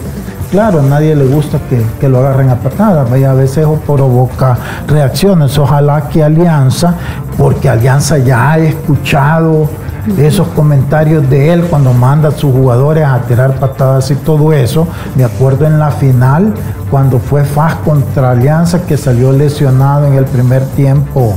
claro, 0.51 0.81
a 0.81 0.83
nadie 0.83 1.15
le 1.15 1.25
gusta 1.25 1.59
que, 2.01 2.09
lo 2.09 2.19
agarren 2.19 2.51
a 2.51 2.57
patadas, 2.57 3.11
a 3.11 3.35
veces 3.35 3.59
eso 3.59 3.81
provoca 3.87 4.57
reacciones. 4.87 5.59
Ojalá 5.59 6.09
que 6.09 6.23
Alianza, 6.23 6.95
porque 7.37 7.69
Alianza 7.69 8.19
ya 8.19 8.53
ha 8.53 8.59
escuchado 8.59 9.69
esos 10.17 10.49
comentarios 10.49 11.29
de 11.29 11.53
él 11.53 11.65
cuando 11.65 11.93
manda 11.93 12.31
a 12.31 12.33
sus 12.33 12.53
jugadores 12.53 13.05
a 13.05 13.21
tirar 13.21 13.55
patadas 13.55 14.11
y 14.11 14.15
todo 14.15 14.53
eso. 14.53 14.87
Me 15.17 15.25
acuerdo 15.25 15.67
en 15.67 15.79
la 15.79 15.91
final, 15.91 16.55
cuando 16.91 17.19
fue 17.19 17.45
FAS 17.45 17.75
contra 17.85 18.31
Alianza, 18.31 18.87
que 18.87 18.97
salió 18.97 19.33
lesionado 19.33 20.07
en 20.07 20.15
el 20.15 20.25
primer 20.25 20.65
tiempo, 20.69 21.35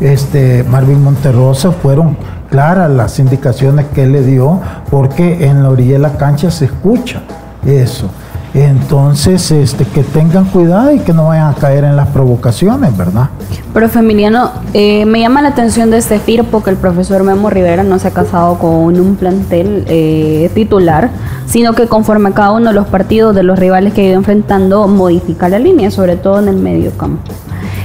este 0.00 0.64
Marvin 0.64 1.02
Monterrosa, 1.02 1.70
fueron 1.70 2.16
claras 2.50 2.90
las 2.90 3.18
indicaciones 3.18 3.86
que 3.94 4.02
él 4.02 4.12
le 4.12 4.22
dio, 4.22 4.60
porque 4.90 5.46
en 5.46 5.62
la 5.62 5.70
orilla 5.70 5.94
de 5.94 6.00
la 6.00 6.16
cancha 6.18 6.50
se 6.50 6.66
escucha 6.66 7.22
eso. 7.64 8.10
Entonces, 8.54 9.50
este, 9.50 9.86
que 9.86 10.02
tengan 10.02 10.44
cuidado 10.44 10.92
y 10.92 10.98
que 10.98 11.14
no 11.14 11.28
vayan 11.28 11.50
a 11.50 11.54
caer 11.54 11.84
en 11.84 11.96
las 11.96 12.08
provocaciones, 12.08 12.94
¿verdad? 12.94 13.30
Profe 13.72 14.00
Emiliano, 14.00 14.50
eh, 14.74 15.06
me 15.06 15.20
llama 15.20 15.40
la 15.40 15.48
atención 15.48 15.90
de 15.90 15.96
este 15.96 16.18
FIRPO 16.18 16.62
que 16.62 16.68
el 16.68 16.76
profesor 16.76 17.22
Memo 17.22 17.48
Rivera 17.48 17.82
no 17.82 17.98
se 17.98 18.08
ha 18.08 18.10
casado 18.10 18.58
con 18.58 19.00
un 19.00 19.16
plantel 19.16 19.84
eh, 19.88 20.50
titular, 20.54 21.10
sino 21.46 21.72
que 21.72 21.86
conforme 21.86 22.28
a 22.28 22.32
cada 22.32 22.52
uno 22.52 22.68
de 22.68 22.74
los 22.74 22.86
partidos 22.88 23.34
de 23.34 23.42
los 23.42 23.58
rivales 23.58 23.94
que 23.94 24.02
ha 24.02 24.04
ido 24.04 24.16
enfrentando, 24.16 24.86
modifica 24.86 25.48
la 25.48 25.58
línea, 25.58 25.90
sobre 25.90 26.16
todo 26.16 26.38
en 26.38 26.48
el 26.48 26.56
medio 26.56 26.90
campo. 26.98 27.32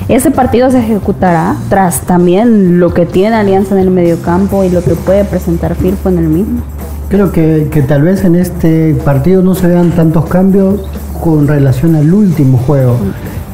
Ese 0.09 0.31
partido 0.31 0.69
se 0.69 0.79
ejecutará 0.79 1.55
tras 1.69 2.01
también 2.01 2.79
lo 2.79 2.93
que 2.93 3.05
tiene 3.05 3.38
Alianza 3.38 3.75
en 3.75 3.81
el 3.81 3.91
medio 3.91 4.21
campo 4.21 4.63
y 4.65 4.69
lo 4.69 4.83
que 4.83 4.95
puede 4.95 5.24
presentar 5.24 5.75
FIRPO 5.75 6.09
en 6.09 6.17
el 6.17 6.27
mismo. 6.27 6.62
Creo 7.09 7.31
que, 7.31 7.85
tal 7.87 8.01
vez 8.01 8.25
en 8.25 8.35
este 8.35 8.93
partido 8.93 9.41
no 9.41 9.55
se 9.55 9.67
vean 9.67 9.91
tantos 9.91 10.25
cambios 10.25 10.81
con 11.23 11.47
relación 11.47 11.95
al 11.95 12.13
último 12.13 12.57
juego. 12.57 12.97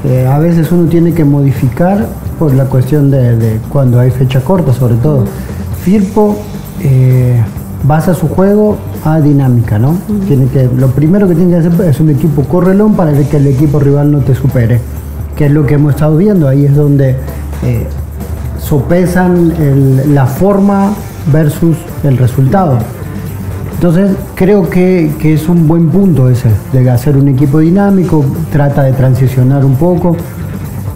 Eh, 0.05 0.25
a 0.27 0.39
veces 0.39 0.71
uno 0.71 0.89
tiene 0.89 1.13
que 1.13 1.23
modificar 1.23 2.07
por 2.39 2.55
la 2.55 2.65
cuestión 2.65 3.11
de, 3.11 3.59
cuando 3.69 3.99
hay 3.99 4.09
fecha 4.09 4.41
corta, 4.41 4.73
sobre 4.73 4.95
todo. 4.95 5.25
Firpo 5.83 6.35
eh, 6.81 7.39
basa 7.83 8.15
su 8.15 8.27
juego 8.27 8.77
a 9.05 9.21
dinámica, 9.21 9.77
¿no? 9.77 9.97
Tiene 10.27 10.47
que, 10.47 10.67
lo 10.75 10.87
primero 10.87 11.27
que 11.27 11.35
tiene 11.35 11.51
que 11.51 11.67
hacer 11.67 11.87
es 11.87 11.99
un 11.99 12.09
equipo 12.09 12.41
correlón 12.45 12.95
para 12.95 13.13
que 13.13 13.37
el 13.37 13.45
equipo 13.45 13.79
rival 13.79 14.11
no 14.11 14.19
te 14.19 14.33
supere, 14.33 14.79
que 15.37 15.45
es 15.45 15.51
lo 15.51 15.63
que 15.67 15.75
hemos 15.75 15.93
estado 15.93 16.17
viendo. 16.17 16.47
Ahí 16.47 16.65
es 16.65 16.75
donde 16.75 17.17
eh, 17.61 17.85
sopesan 18.59 19.53
la 20.11 20.25
forma 20.25 20.91
versus 21.31 21.77
el 22.03 22.17
resultado. 22.17 22.79
Entonces 23.83 24.15
creo 24.35 24.69
que, 24.69 25.11
es 25.21 25.49
un 25.49 25.67
buen 25.67 25.89
punto 25.89 26.29
ese, 26.29 26.47
de 26.71 26.89
hacer 26.89 27.17
un 27.17 27.27
equipo 27.27 27.59
dinámico, 27.59 28.23
trata 28.49 28.81
de 28.83 28.93
transicionar 28.93 29.65
un 29.65 29.75
poco. 29.75 30.15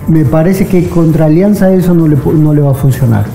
Me 0.07 0.23
parece 0.23 0.67
que 0.67 0.87
contra 0.87 1.25
Alianza 1.25 1.69
eso 1.73 1.93
no 1.93 2.07
le, 2.07 2.15
no 2.15 2.53
le 2.53 2.61
va 2.61 2.71
a 2.71 2.73
funcionar. 2.73 3.25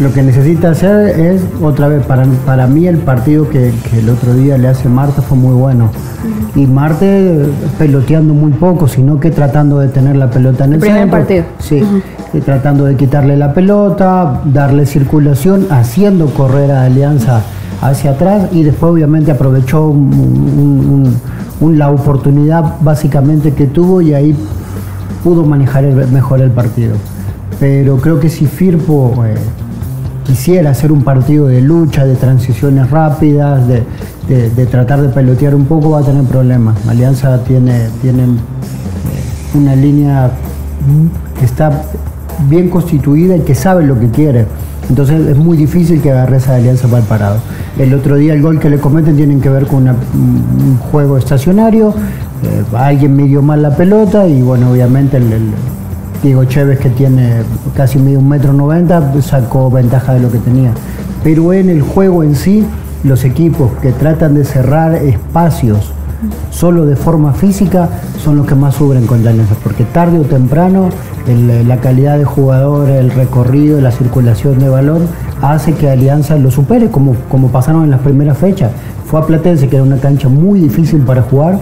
Lo 0.00 0.10
que 0.14 0.22
necesita 0.22 0.70
hacer 0.70 1.20
es, 1.20 1.42
otra 1.60 1.86
vez, 1.86 2.02
para, 2.06 2.24
para 2.46 2.66
mí 2.66 2.86
el 2.86 2.96
partido 2.96 3.50
que, 3.50 3.68
el 3.68 4.08
otro 4.08 4.32
día 4.32 4.56
le 4.56 4.68
hace 4.68 4.88
Marta 4.88 5.20
fue 5.20 5.36
muy 5.36 5.52
bueno. 5.52 5.90
Y 6.54 6.66
Marte 6.66 7.44
peloteando 7.78 8.32
muy 8.32 8.52
poco, 8.52 8.88
sino 8.88 9.20
que 9.20 9.30
tratando 9.30 9.78
de 9.78 9.88
tener 9.88 10.16
la 10.16 10.30
pelota 10.30 10.64
en 10.64 10.72
el, 10.72 10.80
primer 10.80 11.10
partido. 11.10 11.44
Sí, 11.58 11.82
tratando 12.46 12.86
de 12.86 12.96
quitarle 12.96 13.36
la 13.36 13.52
pelota, 13.52 14.40
darle 14.46 14.86
circulación, 14.86 15.66
haciendo 15.68 16.26
correr 16.32 16.70
a 16.70 16.84
Alianza 16.84 17.42
hacia 17.82 18.12
atrás 18.12 18.48
y 18.52 18.62
después 18.62 18.92
obviamente 18.92 19.30
aprovechó 19.30 19.94
la 21.60 21.90
oportunidad 21.90 22.76
básicamente 22.80 23.52
que 23.52 23.66
tuvo 23.66 24.00
y 24.00 24.14
ahí 24.14 24.34
pudo 25.22 25.44
manejar 25.44 25.84
mejor 26.10 26.40
el 26.40 26.50
partido. 26.50 26.94
Pero 27.58 27.98
creo 27.98 28.18
que 28.18 28.30
si 28.30 28.46
Firpo 28.46 29.22
eh, 29.26 29.34
quisiera 30.30 30.70
hacer 30.70 30.92
un 30.92 31.02
partido 31.02 31.48
de 31.48 31.60
lucha, 31.60 32.06
de 32.06 32.14
transiciones 32.14 32.88
rápidas, 32.88 33.66
de, 33.66 34.66
tratar 34.66 35.00
de 35.02 35.08
pelotear 35.08 35.56
un 35.56 35.64
poco, 35.64 35.90
va 35.90 35.98
a 35.98 36.02
tener 36.04 36.22
problemas. 36.22 36.76
Alianza 36.86 37.42
tiene, 37.42 37.88
tiene 38.00 38.22
eh, 38.22 38.28
una 39.54 39.74
línea 39.74 40.30
que 41.36 41.44
está 41.44 41.82
bien 42.48 42.70
constituida 42.70 43.36
y 43.36 43.40
que 43.40 43.56
sabe 43.56 43.84
lo 43.84 43.98
que 43.98 44.08
quiere. 44.10 44.46
Entonces 44.88 45.26
es 45.26 45.36
muy 45.36 45.56
difícil 45.56 46.00
que 46.00 46.12
agarre 46.12 46.36
esa 46.36 46.54
alianza 46.54 46.86
mal 46.86 47.02
parado. 47.02 47.38
El 47.76 47.92
otro 47.92 48.14
día 48.14 48.32
el 48.32 48.40
gol 48.40 48.60
que 48.60 48.70
le 48.70 48.78
cometen 48.78 49.16
tienen 49.16 49.40
que 49.40 49.48
ver 49.48 49.66
con 49.66 49.88
un 49.88 50.78
juego 50.92 51.18
estacionario, 51.18 51.88
eh, 52.44 52.62
alguien 52.76 53.16
midió 53.16 53.42
mal 53.42 53.62
la 53.62 53.76
pelota 53.76 54.28
y 54.28 54.42
bueno, 54.42 54.70
obviamente 54.70 55.16
el, 55.16 55.24
Diego 56.22 56.44
Chévez 56.44 56.78
que 56.78 56.90
tiene 56.90 57.42
casi 57.74 57.98
medio 57.98 58.18
un 58.18 58.28
metro 58.28 58.52
noventa 58.52 59.12
sacó 59.22 59.70
ventaja 59.70 60.14
de 60.14 60.20
lo 60.20 60.30
que 60.30 60.38
tenía. 60.38 60.72
Pero 61.24 61.52
en 61.52 61.68
el 61.68 61.82
juego 61.82 62.22
en 62.22 62.34
sí, 62.36 62.64
los 63.04 63.24
equipos 63.24 63.70
que 63.80 63.92
tratan 63.92 64.34
de 64.34 64.44
cerrar 64.44 64.94
espacios 64.94 65.92
solo 66.50 66.84
de 66.84 66.96
forma 66.96 67.32
física 67.32 67.88
son 68.22 68.36
los 68.36 68.46
que 68.46 68.54
más 68.54 68.74
sufren 68.74 69.06
con 69.06 69.24
la 69.24 69.30
alianza, 69.30 69.54
porque 69.62 69.84
tarde 69.84 70.18
o 70.18 70.22
temprano 70.22 70.90
la 71.66 71.76
calidad 71.78 72.18
de 72.18 72.24
jugador, 72.24 72.90
el 72.90 73.10
recorrido, 73.10 73.80
la 73.80 73.90
circulación 73.90 74.58
de 74.58 74.68
balón 74.68 75.06
hace 75.42 75.74
que 75.74 75.88
Alianza 75.88 76.36
lo 76.36 76.50
supere, 76.50 76.90
como, 76.90 77.14
como 77.30 77.48
pasaron 77.48 77.84
en 77.84 77.90
las 77.90 78.00
primeras 78.00 78.36
fechas. 78.36 78.72
Fue 79.06 79.20
a 79.20 79.26
Platense, 79.26 79.68
que 79.68 79.76
era 79.76 79.84
una 79.84 79.98
cancha 79.98 80.28
muy 80.28 80.60
difícil 80.60 81.00
para 81.00 81.22
jugar, 81.22 81.58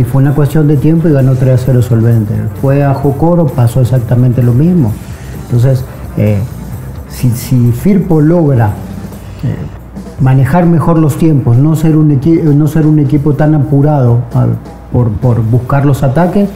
y 0.00 0.04
fue 0.04 0.22
una 0.22 0.34
cuestión 0.34 0.66
de 0.66 0.76
tiempo 0.76 1.08
y 1.08 1.12
ganó 1.12 1.34
3 1.34 1.60
a 1.60 1.64
0 1.66 1.82
solvente. 1.82 2.32
Fue 2.62 2.82
a 2.82 2.94
Jocoro, 2.94 3.46
pasó 3.46 3.82
exactamente 3.82 4.42
lo 4.42 4.52
mismo. 4.52 4.92
Entonces, 5.44 5.84
eh, 6.16 6.38
si, 7.08 7.28
Firpo 7.72 8.20
logra 8.22 8.68
eh, 9.44 9.54
manejar 10.20 10.64
mejor 10.64 10.98
los 10.98 11.18
tiempos, 11.18 11.58
no 11.58 11.76
ser 11.76 11.96
un, 11.96 12.18
no 12.56 12.66
ser 12.66 12.86
un 12.86 12.98
equipo 12.98 13.34
tan 13.34 13.54
apurado 13.54 14.20
por, 14.90 15.10
por 15.10 15.42
buscar 15.42 15.84
los 15.84 16.02
ataques, 16.02 16.48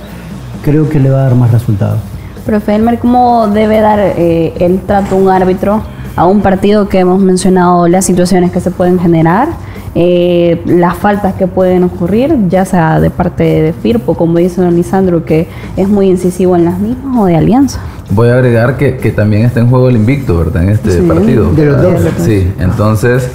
creo 0.62 0.88
que 0.88 0.98
le 0.98 1.10
va 1.10 1.18
a 1.18 1.22
dar 1.24 1.34
más 1.34 1.52
resultados. 1.52 1.98
Profe 2.46 2.74
Elmer, 2.74 2.98
¿cómo 2.98 3.48
debe 3.48 3.80
dar 3.80 3.98
eh, 4.00 4.54
el 4.58 4.80
trato 4.80 5.16
un 5.16 5.28
árbitro 5.28 5.82
a 6.16 6.26
un 6.26 6.40
partido 6.40 6.88
que 6.88 7.00
hemos 7.00 7.20
mencionado 7.20 7.88
las 7.88 8.04
situaciones 8.06 8.52
que 8.52 8.60
se 8.60 8.70
pueden 8.70 8.98
generar, 8.98 9.48
eh, 9.94 10.62
las 10.66 10.96
faltas 10.96 11.34
que 11.34 11.46
pueden 11.46 11.84
ocurrir, 11.84 12.36
ya 12.48 12.64
sea 12.64 13.00
de 13.00 13.10
parte 13.10 13.44
de 13.44 13.72
Firpo, 13.72 14.14
como 14.14 14.38
dice 14.38 14.60
don 14.60 14.74
Lisandro, 14.74 15.24
que 15.24 15.48
es 15.76 15.88
muy 15.88 16.08
incisivo 16.08 16.56
en 16.56 16.64
las 16.64 16.78
mismas, 16.78 17.16
o 17.18 17.26
de 17.26 17.36
Alianza? 17.36 17.80
Voy 18.10 18.28
a 18.28 18.34
agregar 18.34 18.76
que, 18.76 18.92
también 19.14 19.44
está 19.44 19.60
en 19.60 19.68
juego 19.68 19.88
el 19.88 19.96
invicto, 19.96 20.38
¿verdad? 20.38 20.64
En 20.64 20.70
este 20.70 21.02
partido. 21.02 21.52
De 21.52 21.66
los 21.66 21.82
dos. 21.82 22.02
Sí, 22.18 22.52
entonces, 22.58 23.28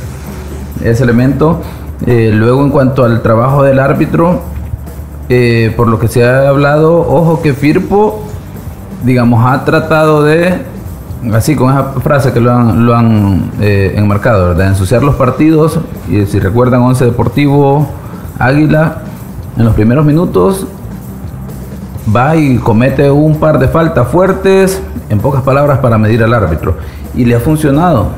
ese 0.83 1.03
elemento. 1.03 1.61
Eh, 2.05 2.31
luego, 2.33 2.63
en 2.63 2.69
cuanto 2.69 3.03
al 3.03 3.21
trabajo 3.21 3.63
del 3.63 3.79
árbitro, 3.79 4.41
por 5.75 5.87
lo 5.87 5.99
que 5.99 6.07
se 6.07 6.23
ha 6.23 6.47
hablado, 6.47 6.99
ojo 6.99 7.41
que 7.41 7.53
Firpo 7.53 8.23
digamos, 9.03 9.45
ha 9.45 9.63
tratado 9.65 10.23
de, 10.23 10.53
así 11.33 11.55
con 11.55 11.71
esa 11.71 11.83
frase 11.99 12.31
que 12.31 12.39
lo 12.39 12.51
han, 12.51 12.85
lo 12.85 12.95
han 12.95 13.51
eh, 13.59 13.93
enmarcado, 13.95 14.49
¿verdad? 14.49 14.67
Ensuciar 14.67 15.03
los 15.03 15.15
partidos, 15.15 15.79
y 16.09 16.25
si 16.25 16.39
recuerdan, 16.39 16.81
Once 16.81 17.03
Deportivo 17.03 17.87
Águila, 18.37 19.03
en 19.57 19.65
los 19.65 19.73
primeros 19.73 20.05
minutos 20.05 20.65
va 22.15 22.35
y 22.35 22.57
comete 22.57 23.11
un 23.11 23.39
par 23.39 23.59
de 23.59 23.67
faltas 23.67 24.07
fuertes, 24.07 24.81
en 25.09 25.19
pocas 25.19 25.41
palabras, 25.43 25.79
para 25.79 25.97
medir 25.97 26.23
al 26.23 26.33
árbitro. 26.33 26.77
Y 27.15 27.25
le 27.25 27.35
ha 27.35 27.39
funcionado, 27.39 28.09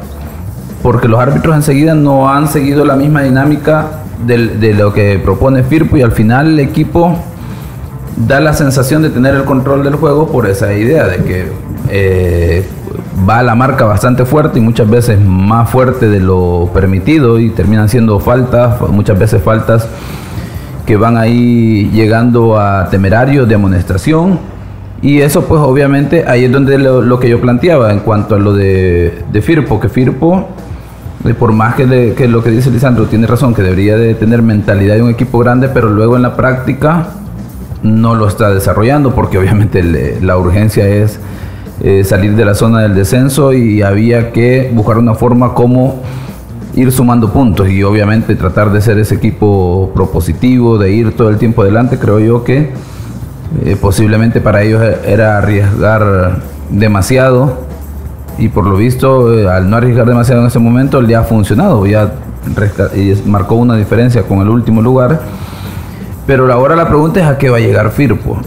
porque 0.84 1.08
los 1.08 1.20
árbitros 1.20 1.56
enseguida 1.56 1.96
no 1.96 2.30
han 2.30 2.48
seguido 2.48 2.86
la 2.86 2.96
misma 2.96 3.24
dinámica 3.24 3.88
de, 4.26 4.48
de 4.48 4.74
lo 4.74 4.94
que 4.94 5.20
propone 5.24 5.64
Firpo 5.64 5.98
y 5.98 6.04
al 6.04 6.12
final 6.12 6.48
el 6.50 6.60
equipo 6.60 7.18
da 8.28 8.40
la 8.40 8.54
sensación 8.54 9.02
de 9.02 9.10
tener 9.10 9.36
el 9.36 9.46
control 9.46 9.84
del 9.84 9.96
juego 9.96 10.28
por 10.28 10.48
esa 10.48 10.74
idea 10.74 11.08
de 11.08 11.18
que 11.24 11.52
eh, 11.90 12.66
va 13.28 13.44
la 13.44 13.56
marca 13.56 13.86
bastante 13.86 14.26
fuerte 14.26 14.60
y 14.60 14.62
muchas 14.62 14.90
veces 14.90 15.20
más 15.20 15.70
fuerte 15.70 16.08
de 16.08 16.20
lo 16.20 16.70
permitido 16.74 17.40
y 17.40 17.50
terminan 17.50 17.90
siendo 17.90 18.20
faltas, 18.20 18.80
muchas 18.90 19.18
veces 19.20 19.42
faltas 19.42 19.88
que 20.86 20.96
van 20.98 21.18
ahí 21.18 21.90
llegando 21.94 22.60
a 22.60 22.90
temerarios 22.90 23.48
de 23.48 23.56
amonestación. 23.56 24.40
Y 25.02 25.22
eso 25.22 25.46
pues 25.46 25.60
obviamente 25.62 26.26
ahí 26.28 26.46
es 26.46 26.52
donde 26.52 26.78
lo, 26.78 27.20
que 27.20 27.28
yo 27.28 27.42
planteaba 27.42 27.92
en 27.92 28.00
cuanto 28.00 28.36
a 28.36 28.40
lo 28.40 28.54
de, 28.54 29.24
Firpo, 29.42 29.80
que 29.80 29.90
Firpo, 29.90 30.48
eh, 31.26 31.34
por 31.34 31.54
más 31.54 31.76
que, 31.76 32.14
que, 32.16 32.28
lo 32.28 32.44
que 32.44 32.52
dice 32.52 32.70
Lisandro 32.70 33.06
tiene 33.06 33.26
razón, 33.26 33.56
que 33.56 33.64
debería 33.64 33.98
de 33.98 34.14
tener 34.14 34.44
mentalidad 34.44 34.96
de 34.96 35.02
un 35.02 35.10
equipo 35.10 35.40
grande, 35.40 35.70
pero 35.70 35.90
luego 35.90 36.18
en 36.18 36.22
la 36.22 36.36
práctica 36.36 37.08
no 37.82 38.14
lo 38.14 38.28
está 38.28 38.52
desarrollando 38.52 39.16
porque 39.16 39.40
obviamente 39.40 40.20
la 40.22 40.38
urgencia 40.38 40.88
es 40.88 41.20
eh, 41.84 42.04
salir 42.04 42.36
de 42.36 42.46
la 42.46 42.54
zona 42.54 42.82
del 42.82 42.94
descenso 42.94 43.54
y 43.54 43.82
había 43.82 44.32
que 44.32 44.72
buscar 44.72 45.00
una 45.00 45.16
forma 45.16 45.56
como 45.56 46.02
ir 46.76 46.92
sumando 46.92 47.34
puntos 47.34 47.70
y 47.70 47.82
obviamente 47.82 48.36
tratar 48.36 48.72
de 48.72 48.82
ser 48.82 49.00
ese 49.00 49.16
equipo 49.16 49.92
propositivo, 49.94 50.78
de 50.78 50.92
ir 50.92 51.16
todo 51.16 51.30
el 51.30 51.38
tiempo 51.38 51.64
adelante, 51.64 51.98
creo 51.98 52.20
yo 52.20 52.44
que 52.44 52.70
eh, 53.66 53.76
posiblemente 53.82 54.42
para 54.42 54.62
ellos 54.62 54.82
era 55.06 55.40
arriesgar 55.40 56.42
demasiado 56.70 57.66
y 58.38 58.48
por 58.50 58.66
lo 58.68 58.78
visto 58.78 59.34
eh, 59.34 59.50
al 59.50 59.70
no 59.70 59.78
arriesgar 59.78 60.06
demasiado 60.06 60.42
en 60.42 60.48
ese 60.48 60.60
momento 60.60 61.02
le 61.02 61.16
ha 61.16 61.24
funcionado, 61.24 61.86
ya 61.88 62.14
marcó 63.26 63.56
una 63.56 63.76
diferencia 63.76 64.24
con 64.24 64.40
el 64.40 64.50
último 64.50 64.82
lugar, 64.84 65.20
pero 66.28 66.52
ahora 66.54 66.76
la 66.76 66.88
pregunta 66.88 67.20
es 67.20 67.26
a 67.26 67.38
qué 67.40 67.50
va 67.50 67.58
a 67.58 67.60
llegar 67.60 67.90
Firpo. 67.92 68.38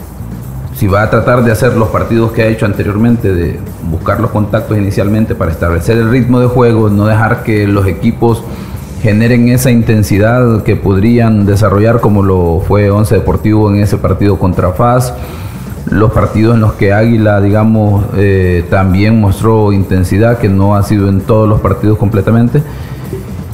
Si 0.76 0.88
va 0.88 1.02
a 1.02 1.10
tratar 1.10 1.44
de 1.44 1.52
hacer 1.52 1.76
los 1.76 1.88
partidos 1.88 2.32
que 2.32 2.42
ha 2.42 2.46
hecho 2.46 2.66
anteriormente, 2.66 3.32
de 3.32 3.60
buscar 3.88 4.18
los 4.18 4.30
contactos 4.30 4.76
inicialmente 4.76 5.36
para 5.36 5.52
establecer 5.52 5.96
el 5.98 6.10
ritmo 6.10 6.40
de 6.40 6.46
juego, 6.46 6.90
no 6.90 7.06
dejar 7.06 7.44
que 7.44 7.68
los 7.68 7.86
equipos 7.86 8.42
generen 9.00 9.48
esa 9.50 9.70
intensidad 9.70 10.64
que 10.64 10.74
podrían 10.74 11.46
desarrollar 11.46 12.00
como 12.00 12.22
lo 12.24 12.60
fue 12.66 12.90
Once 12.90 13.14
Deportivo 13.14 13.70
en 13.70 13.82
ese 13.82 13.98
partido 13.98 14.36
contra 14.38 14.72
FAS, 14.72 15.14
los 15.90 16.10
partidos 16.10 16.56
en 16.56 16.62
los 16.62 16.72
que 16.72 16.92
Águila, 16.92 17.40
digamos, 17.40 18.04
eh, 18.16 18.64
también 18.68 19.20
mostró 19.20 19.72
intensidad, 19.72 20.38
que 20.38 20.48
no 20.48 20.74
ha 20.74 20.82
sido 20.82 21.08
en 21.08 21.20
todos 21.20 21.48
los 21.48 21.60
partidos 21.60 21.98
completamente, 21.98 22.62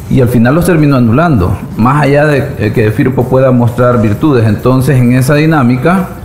y 0.09 0.23
al 0.23 0.29
final 0.29 0.55
los 0.55 0.65
terminó 0.65 0.97
anulando, 0.97 1.55
más 1.77 2.03
allá 2.03 2.25
de 2.25 2.73
que 2.73 2.91
Firpo 2.93 3.25
pueda 3.25 3.51
mostrar 3.51 4.01
virtudes, 4.01 4.47
entonces 4.47 4.99
en 4.99 5.13
esa 5.13 5.35
dinámica 5.35 6.20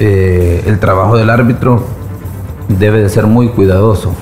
eh, 0.00 0.62
el 0.66 0.78
trabajo 0.78 1.16
del 1.16 1.30
árbitro 1.30 1.84
debe 2.68 3.00
de 3.00 3.08
ser 3.08 3.26
muy 3.26 3.48
cuidadoso, 3.48 4.14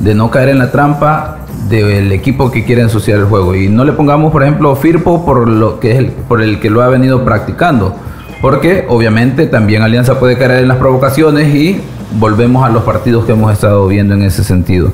de 0.00 0.14
no 0.14 0.30
caer 0.30 0.50
en 0.50 0.58
la 0.58 0.70
trampa 0.70 1.38
del 1.68 2.12
equipo 2.12 2.50
que 2.50 2.64
quiere 2.64 2.82
ensuciar 2.82 3.18
el 3.18 3.24
juego. 3.26 3.54
Y 3.54 3.68
no 3.68 3.84
le 3.84 3.92
pongamos, 3.92 4.32
por 4.32 4.42
ejemplo, 4.42 4.74
Firpo 4.76 5.24
por, 5.24 5.48
lo 5.48 5.80
que 5.80 5.92
es 5.92 5.98
el, 5.98 6.06
por 6.06 6.42
el 6.42 6.60
que 6.60 6.70
lo 6.70 6.82
ha 6.82 6.88
venido 6.88 7.24
practicando. 7.24 7.94
Porque 8.40 8.86
obviamente 8.88 9.46
también 9.46 9.82
Alianza 9.82 10.18
puede 10.18 10.36
caer 10.36 10.62
en 10.62 10.68
las 10.68 10.78
provocaciones 10.78 11.54
y 11.54 11.80
volvemos 12.18 12.64
a 12.64 12.68
los 12.68 12.82
partidos 12.82 13.24
que 13.24 13.32
hemos 13.32 13.52
estado 13.52 13.86
viendo 13.86 14.14
en 14.14 14.22
ese 14.22 14.44
sentido. 14.44 14.90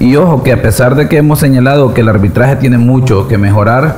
Y 0.00 0.16
ojo 0.16 0.42
que 0.42 0.52
a 0.52 0.62
pesar 0.62 0.94
de 0.94 1.08
que 1.08 1.18
hemos 1.18 1.38
señalado 1.38 1.94
que 1.94 2.00
el 2.00 2.08
arbitraje 2.08 2.56
tiene 2.56 2.78
mucho 2.78 3.28
que 3.28 3.38
mejorar, 3.38 3.96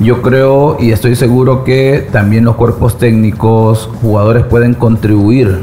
yo 0.00 0.22
creo 0.22 0.76
y 0.80 0.92
estoy 0.92 1.16
seguro 1.16 1.64
que 1.64 2.08
también 2.12 2.44
los 2.44 2.56
cuerpos 2.56 2.98
técnicos, 2.98 3.88
jugadores 4.00 4.44
pueden 4.44 4.74
contribuir 4.74 5.60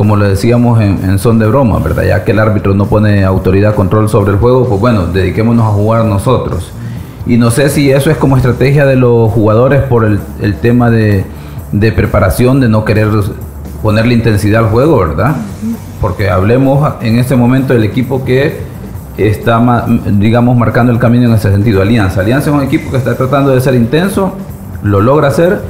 como 0.00 0.16
lo 0.16 0.26
decíamos 0.26 0.80
en, 0.80 1.18
son 1.18 1.38
de 1.38 1.46
broma, 1.46 1.78
¿verdad? 1.78 2.04
Ya 2.04 2.24
que 2.24 2.32
el 2.32 2.38
árbitro 2.38 2.74
no 2.74 2.86
pone 2.86 3.22
autoridad, 3.22 3.74
control 3.74 4.08
sobre 4.08 4.32
el 4.32 4.38
juego, 4.38 4.66
pues 4.66 4.80
bueno, 4.80 5.08
dediquémonos 5.08 5.66
a 5.66 5.68
jugar 5.72 6.06
nosotros. 6.06 6.72
Y 7.26 7.36
no 7.36 7.50
sé 7.50 7.68
si 7.68 7.90
eso 7.90 8.10
es 8.10 8.16
como 8.16 8.38
estrategia 8.38 8.86
de 8.86 8.96
los 8.96 9.30
jugadores 9.30 9.82
por 9.82 10.06
el, 10.06 10.54
tema 10.62 10.88
de, 10.88 11.26
preparación, 11.94 12.60
de 12.60 12.70
no 12.70 12.86
querer 12.86 13.08
ponerle 13.82 14.14
intensidad 14.14 14.64
al 14.64 14.70
juego, 14.70 15.00
¿verdad? 15.00 15.36
Porque 16.00 16.30
hablemos 16.30 16.94
en 17.02 17.18
este 17.18 17.36
momento 17.36 17.74
del 17.74 17.84
equipo 17.84 18.24
que 18.24 18.69
está, 19.16 19.86
digamos, 20.12 20.56
marcando 20.56 20.92
el 20.92 20.98
camino 20.98 21.26
en 21.26 21.34
ese 21.34 21.50
sentido. 21.50 21.82
Alianza. 21.82 22.20
Alianza 22.20 22.50
es 22.50 22.56
un 22.56 22.62
equipo 22.62 22.90
que 22.90 22.96
está 22.96 23.16
tratando 23.16 23.50
de 23.50 23.60
ser 23.60 23.74
intenso, 23.74 24.32
lo 24.82 25.00
logra 25.00 25.28
hacer 25.28 25.60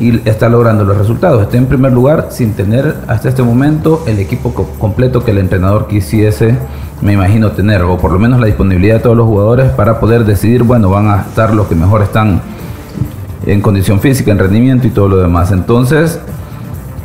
y 0.00 0.28
está 0.28 0.48
logrando 0.48 0.84
los 0.84 0.96
resultados. 0.96 1.42
Está 1.42 1.56
en 1.56 1.66
primer 1.66 1.92
lugar 1.92 2.28
sin 2.30 2.52
tener 2.52 2.96
hasta 3.08 3.28
este 3.28 3.42
momento 3.42 4.04
el 4.06 4.18
equipo 4.18 4.52
completo 4.78 5.24
que 5.24 5.32
el 5.32 5.38
entrenador 5.38 5.88
quisiese, 5.88 6.56
me 7.02 7.12
imagino, 7.12 7.52
tener, 7.52 7.82
o 7.82 7.96
por 7.98 8.12
lo 8.12 8.18
menos 8.18 8.40
la 8.40 8.46
disponibilidad 8.46 8.96
de 8.96 9.00
todos 9.00 9.16
los 9.16 9.26
jugadores 9.26 9.70
para 9.70 10.00
poder 10.00 10.24
decidir, 10.24 10.62
bueno, 10.62 10.90
van 10.90 11.08
a 11.08 11.22
estar 11.22 11.54
los 11.54 11.66
que 11.66 11.74
mejor 11.74 12.02
están 12.02 12.40
en 13.46 13.60
condición 13.60 14.00
física, 14.00 14.30
en 14.30 14.38
rendimiento 14.38 14.86
y 14.86 14.90
todo 14.90 15.08
lo 15.08 15.16
demás. 15.16 15.52
Entonces, 15.52 16.20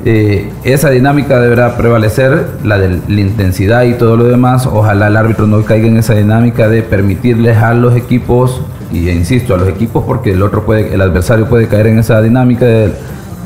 eh, 0.05 0.49
esa 0.65 0.89
dinámica 0.89 1.39
deberá 1.39 1.77
prevalecer, 1.77 2.47
la 2.63 2.77
de 2.77 2.99
la 3.07 3.21
intensidad 3.21 3.83
y 3.83 3.93
todo 3.93 4.17
lo 4.17 4.25
demás. 4.25 4.65
Ojalá 4.65 5.07
el 5.07 5.15
árbitro 5.15 5.47
no 5.47 5.63
caiga 5.63 5.87
en 5.87 5.97
esa 5.97 6.13
dinámica 6.13 6.67
de 6.67 6.81
permitirles 6.81 7.57
a 7.57 7.73
los 7.73 7.95
equipos 7.95 8.61
y 8.91 9.09
insisto, 9.09 9.55
a 9.55 9.57
los 9.57 9.67
equipos 9.67 10.03
porque 10.05 10.31
el 10.31 10.41
otro 10.41 10.65
puede, 10.65 10.93
el 10.93 11.01
adversario 11.01 11.47
puede 11.47 11.67
caer 11.67 11.87
en 11.87 11.99
esa 11.99 12.21
dinámica 12.21 12.65
de, 12.65 12.93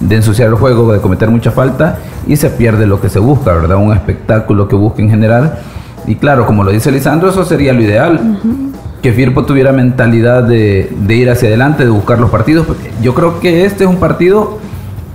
ensuciar 0.09 0.49
el 0.49 0.55
juego, 0.55 0.91
de 0.91 0.99
cometer 0.99 1.29
mucha 1.29 1.51
falta 1.51 1.99
y 2.27 2.35
se 2.35 2.49
pierde 2.49 2.87
lo 2.87 2.99
que 2.99 3.09
se 3.09 3.19
busca, 3.19 3.53
¿verdad? 3.53 3.77
Un 3.77 3.93
espectáculo 3.93 4.67
que 4.67 4.75
busca 4.75 5.01
en 5.01 5.09
general. 5.09 5.59
Y 6.07 6.15
claro, 6.15 6.45
como 6.45 6.63
lo 6.63 6.71
dice 6.71 6.91
Lisandro, 6.91 7.29
eso 7.29 7.45
sería 7.45 7.71
lo 7.73 7.81
ideal. 7.81 8.39
Que 9.01 9.13
Firpo 9.13 9.45
tuviera 9.45 9.71
mentalidad 9.71 10.43
de, 10.43 10.91
ir 11.09 11.29
hacia 11.29 11.49
adelante, 11.49 11.83
de 11.85 11.91
buscar 11.91 12.19
los 12.19 12.29
partidos. 12.31 12.65
yo 13.01 13.13
creo 13.13 13.39
que 13.39 13.65
este 13.65 13.83
es 13.83 13.89
un 13.89 13.97
partido 13.97 14.59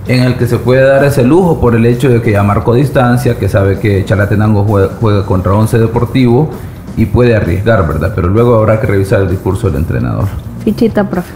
en 0.07 0.23
el 0.23 0.35
que 0.37 0.47
se 0.47 0.57
puede 0.57 0.83
dar 0.83 1.03
ese 1.03 1.23
lujo 1.23 1.59
por 1.59 1.75
el 1.75 1.85
hecho 1.85 2.09
de 2.09 2.21
que 2.21 2.31
ya 2.31 2.43
marcó 2.43 2.73
distancia, 2.73 3.37
que 3.37 3.47
sabe 3.47 3.79
que 3.79 4.03
Chalatenango 4.05 4.63
juega, 4.63 4.89
juega 4.99 5.25
contra 5.25 5.53
Once 5.53 5.77
Deportivo 5.77 6.49
y 6.97 7.05
puede 7.05 7.35
arriesgar, 7.35 7.87
¿verdad? 7.87 8.13
Pero 8.15 8.27
luego 8.27 8.55
habrá 8.55 8.79
que 8.79 8.87
revisar 8.87 9.21
el 9.21 9.29
discurso 9.29 9.67
del 9.67 9.81
entrenador. 9.81 10.25
Fichita, 10.63 11.09
profe. 11.09 11.33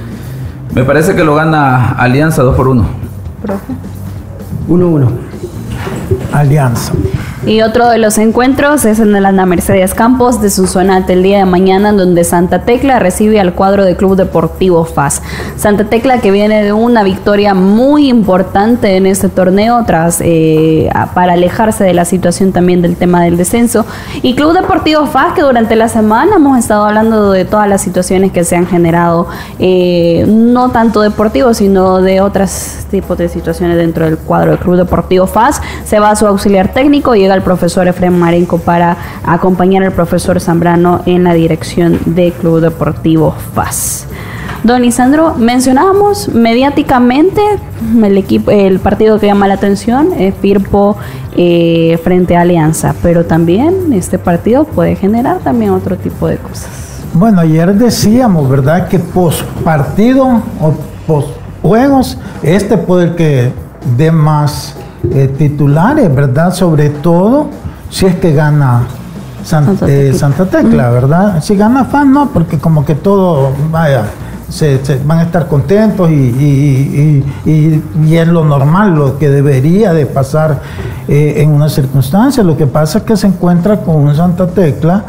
Me 0.73 0.83
parece 0.83 1.15
que 1.15 1.23
lo 1.23 1.35
gana 1.35 1.93
Alianza 1.93 2.43
2 2.43 2.55
por 2.55 2.67
1. 2.67 2.85
Profe. 3.41 3.73
1-1. 4.67 5.07
Alianza. 6.33 6.93
Y 7.47 7.61
otro 7.61 7.87
de 7.87 7.97
los 7.97 8.17
encuentros 8.17 8.83
es 8.83 8.99
en 8.99 9.15
el 9.15 9.25
Ana 9.25 9.45
Mercedes 9.45 9.93
Campos 9.93 10.41
de 10.41 10.49
Susonate 10.49 11.13
el 11.13 11.23
día 11.23 11.37
de 11.37 11.45
mañana, 11.45 11.93
donde 11.93 12.25
Santa 12.25 12.63
Tecla 12.63 12.99
recibe 12.99 13.39
al 13.39 13.53
cuadro 13.53 13.85
de 13.85 13.95
Club 13.95 14.17
Deportivo 14.17 14.83
FAS. 14.83 15.21
Santa 15.55 15.85
Tecla 15.85 16.19
que 16.19 16.29
viene 16.29 16.61
de 16.61 16.73
una 16.73 17.03
victoria 17.03 17.53
muy 17.53 18.09
importante 18.09 18.97
en 18.97 19.05
este 19.05 19.29
torneo 19.29 19.81
tras 19.85 20.19
eh, 20.19 20.89
para 21.13 21.33
alejarse 21.33 21.85
de 21.85 21.93
la 21.93 22.03
situación 22.03 22.51
también 22.51 22.81
del 22.81 22.97
tema 22.97 23.23
del 23.23 23.37
descenso. 23.37 23.85
Y 24.21 24.35
Club 24.35 24.51
Deportivo 24.51 25.05
FAS 25.05 25.31
que 25.33 25.41
durante 25.41 25.77
la 25.77 25.87
semana 25.87 26.35
hemos 26.35 26.59
estado 26.59 26.83
hablando 26.83 27.31
de 27.31 27.45
todas 27.45 27.69
las 27.69 27.79
situaciones 27.79 28.33
que 28.33 28.43
se 28.43 28.57
han 28.57 28.67
generado, 28.67 29.25
eh, 29.57 30.25
no 30.27 30.71
tanto 30.71 30.99
deportivos, 30.99 31.55
sino 31.55 32.01
de 32.01 32.19
otros 32.19 32.87
tipos 32.91 33.17
de 33.17 33.29
situaciones 33.29 33.77
dentro 33.77 34.03
del 34.03 34.17
cuadro 34.17 34.51
del 34.51 34.59
Club 34.59 34.75
Deportivo 34.75 35.27
FAS. 35.27 35.61
Se 35.85 35.97
va 35.97 36.09
a 36.09 36.15
su 36.17 36.27
auxiliar 36.27 36.73
técnico, 36.73 37.15
llega 37.15 37.36
el 37.37 37.43
profesor 37.43 37.87
Efrem 37.87 38.13
Marenco 38.13 38.57
para 38.57 38.97
acompañar 39.23 39.83
al 39.83 39.91
profesor 39.91 40.39
Zambrano 40.41 41.01
en 41.05 41.23
la 41.23 41.33
dirección 41.33 41.99
de 42.05 42.31
Club 42.31 42.59
Deportivo 42.61 43.33
FAS. 43.53 44.07
Don 44.63 44.81
Lisandro, 44.81 45.35
mencionábamos 45.35 46.29
mediáticamente 46.29 47.41
el 48.03 48.17
equipo, 48.17 48.51
el 48.51 48.79
partido 48.79 49.19
que 49.19 49.27
llama 49.27 49.47
la 49.47 49.53
atención, 49.53 50.09
es 50.17 50.33
Firpo 50.35 50.97
eh, 51.35 51.99
frente 52.03 52.35
a 52.35 52.41
Alianza, 52.41 52.95
pero 53.01 53.25
también 53.25 53.93
este 53.93 54.17
partido 54.17 54.65
puede 54.65 54.95
generar 54.95 55.39
también 55.39 55.71
otro 55.71 55.95
tipo 55.95 56.27
de 56.27 56.37
cosas. 56.37 57.03
Bueno, 57.13 57.41
ayer 57.41 57.73
decíamos, 57.75 58.49
¿verdad? 58.49 58.87
Que 58.87 58.99
post 58.99 59.43
partido 59.63 60.41
o 60.59 60.73
post 61.05 61.29
juegos, 61.61 62.17
este 62.41 62.77
puede 62.77 63.15
que 63.15 63.51
dé 63.95 64.11
más 64.11 64.75
eh, 65.11 65.33
titulares, 65.37 66.13
¿verdad? 66.13 66.53
Sobre 66.53 66.89
todo 66.89 67.47
si 67.89 68.05
es 68.05 68.15
que 68.15 68.33
gana 68.33 68.81
eh, 69.87 70.13
Santa, 70.13 70.45
Tecla, 70.45 70.89
¿verdad? 70.89 71.41
Si 71.41 71.55
gana 71.55 71.85
FAN, 71.85 72.11
no, 72.11 72.29
porque 72.29 72.57
como 72.57 72.83
que 72.83 72.95
todo, 72.95 73.51
vaya, 73.71 74.03
se, 74.49 74.79
van 75.05 75.19
a 75.19 75.23
estar 75.23 75.47
contentos 75.47 76.09
y, 76.09 77.23
es 77.45 78.27
lo 78.27 78.43
normal, 78.43 78.95
lo 78.95 79.17
que 79.17 79.29
debería 79.29 79.93
de 79.93 80.05
pasar 80.05 80.59
eh, 81.07 81.35
en 81.37 81.51
una 81.51 81.69
circunstancia. 81.69 82.43
Lo 82.43 82.57
que 82.57 82.67
pasa 82.67 82.99
es 82.99 83.03
que 83.05 83.15
se 83.15 83.27
encuentra 83.27 83.77
con 83.81 83.95
un 83.95 84.15
Santa 84.15 84.47
Tecla 84.47 85.03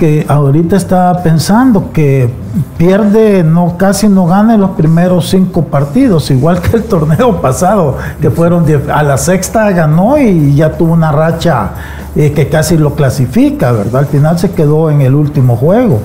que 0.00 0.24
ahorita 0.26 0.76
está 0.76 1.22
pensando 1.22 1.92
que 1.92 2.30
pierde, 2.78 3.44
no 3.44 3.76
casi 3.76 4.08
no 4.08 4.26
gana 4.26 4.54
en 4.54 4.62
los 4.62 4.70
primeros 4.70 5.28
cinco 5.28 5.66
partidos, 5.66 6.30
igual 6.30 6.62
que 6.62 6.78
el 6.78 6.84
torneo 6.88 7.40
pasado, 7.42 7.98
que 8.18 8.30
fueron 8.30 8.64
a 8.90 9.02
la 9.02 9.18
sexta 9.18 9.70
ganó 9.72 10.16
y 10.16 10.54
ya 10.54 10.72
tuvo 10.72 10.94
una 10.94 11.12
racha 11.12 11.72
eh, 12.16 12.32
que 12.32 12.48
casi 12.48 12.78
lo 12.78 12.94
clasifica, 12.94 13.72
¿verdad? 13.72 14.00
Al 14.00 14.06
final 14.06 14.38
se 14.38 14.52
quedó 14.52 14.90
en 14.90 15.02
el 15.02 15.14
último 15.14 15.56
juego. 15.56 16.00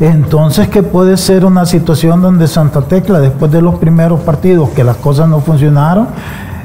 Entonces, 0.00 0.68
que 0.68 0.82
puede 0.82 1.18
ser 1.18 1.44
una 1.44 1.66
situación 1.66 2.22
donde 2.22 2.48
Santa 2.48 2.80
Tecla, 2.80 3.20
después 3.20 3.52
de 3.52 3.60
los 3.60 3.74
primeros 3.74 4.20
partidos 4.20 4.70
que 4.70 4.82
las 4.82 4.96
cosas 4.96 5.28
no 5.28 5.40
funcionaron, 5.40 6.08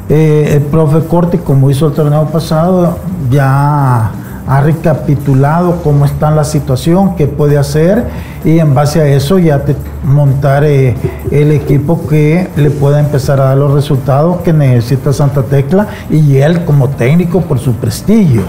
eh, 0.07 0.53
el 0.55 0.61
profe 0.61 1.05
Corti, 1.05 1.39
como 1.39 1.69
hizo 1.69 1.87
el 1.87 1.93
torneo 1.93 2.25
pasado, 2.27 2.97
ya 3.29 4.11
ha 4.49 4.61
recapitulado 4.61 5.83
cómo 5.83 6.05
está 6.05 6.31
la 6.31 6.43
situación, 6.43 7.15
qué 7.15 7.27
puede 7.27 7.55
hacer 7.59 8.05
y 8.43 8.57
en 8.57 8.73
base 8.73 8.99
a 8.99 9.05
eso 9.05 9.37
ya 9.37 9.63
te 9.63 9.75
montar 10.03 10.63
eh, 10.63 10.95
el 11.29 11.51
equipo 11.51 12.07
que 12.07 12.47
le 12.55 12.71
pueda 12.71 12.99
empezar 12.99 13.39
a 13.39 13.45
dar 13.45 13.57
los 13.57 13.73
resultados 13.73 14.41
que 14.41 14.51
necesita 14.51 15.13
Santa 15.13 15.43
Tecla 15.43 15.85
y 16.09 16.37
él 16.37 16.65
como 16.65 16.89
técnico 16.89 17.41
por 17.41 17.59
su 17.59 17.73
prestigio. 17.73 18.41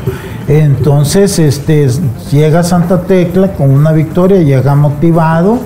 Entonces 0.48 1.38
este, 1.38 1.88
llega 2.32 2.62
Santa 2.62 3.02
Tecla 3.02 3.52
con 3.52 3.70
una 3.70 3.92
victoria, 3.92 4.40
llega 4.40 4.74
motivado 4.74 5.58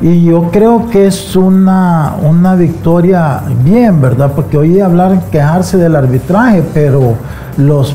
y 0.00 0.24
yo 0.24 0.50
creo 0.50 0.88
que 0.88 1.06
es 1.06 1.36
una, 1.36 2.14
una 2.22 2.54
victoria 2.54 3.42
bien, 3.62 4.00
¿verdad? 4.00 4.32
Porque 4.34 4.56
oí 4.56 4.80
hablar, 4.80 5.20
quejarse 5.30 5.76
del 5.76 5.96
arbitraje, 5.96 6.62
pero 6.72 7.16
los 7.58 7.94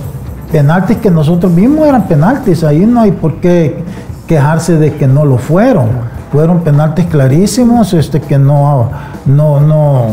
penaltis 0.51 0.97
que 0.97 1.11
nosotros 1.11 1.53
vimos 1.53 1.87
eran 1.87 2.07
penaltis, 2.07 2.63
ahí 2.63 2.85
no 2.85 3.01
hay 3.01 3.11
por 3.11 3.35
qué 3.35 3.83
quejarse 4.27 4.77
de 4.77 4.95
que 4.95 5.07
no 5.07 5.25
lo 5.25 5.37
fueron. 5.37 5.89
Fueron 6.31 6.61
penaltis 6.61 7.05
clarísimos, 7.05 7.93
este 7.93 8.19
que 8.19 8.37
no, 8.37 8.89
no, 9.25 9.59
no, 9.59 10.07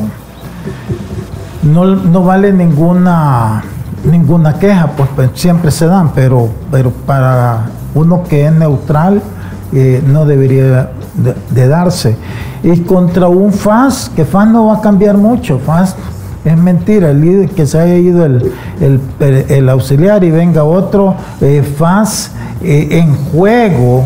no, 1.62 2.24
vale 2.24 2.52
ninguna 2.52 3.62
ninguna 4.04 4.54
queja, 4.54 4.88
pues, 4.96 5.08
pues, 5.14 5.30
siempre 5.34 5.70
se 5.70 5.86
dan, 5.86 6.10
pero, 6.12 6.48
pero 6.70 6.90
para 6.90 7.66
uno 7.94 8.24
que 8.24 8.46
es 8.46 8.52
neutral 8.52 9.22
eh, 9.72 10.02
no 10.06 10.26
debería 10.26 10.90
de, 11.50 11.68
darse. 11.68 12.16
Y 12.62 12.80
contra 12.80 13.28
un 13.28 13.52
FAS, 13.52 14.10
que 14.14 14.24
FAS 14.24 14.48
no 14.48 14.66
va 14.66 14.76
a 14.76 14.80
cambiar 14.80 15.16
mucho, 15.16 15.58
FAS 15.58 15.96
es 16.44 16.58
mentira, 16.58 17.10
el 17.10 17.20
líder 17.20 17.50
que 17.50 17.66
se 17.66 17.78
haya 17.78 17.96
ido 17.96 18.26
el, 18.26 19.68
auxiliar 19.68 20.24
y 20.24 20.30
venga 20.30 20.64
otro, 20.64 21.14
eh, 21.40 21.62
FAS 21.62 22.32
eh, 22.62 22.88
en 22.90 23.14
juego 23.14 24.04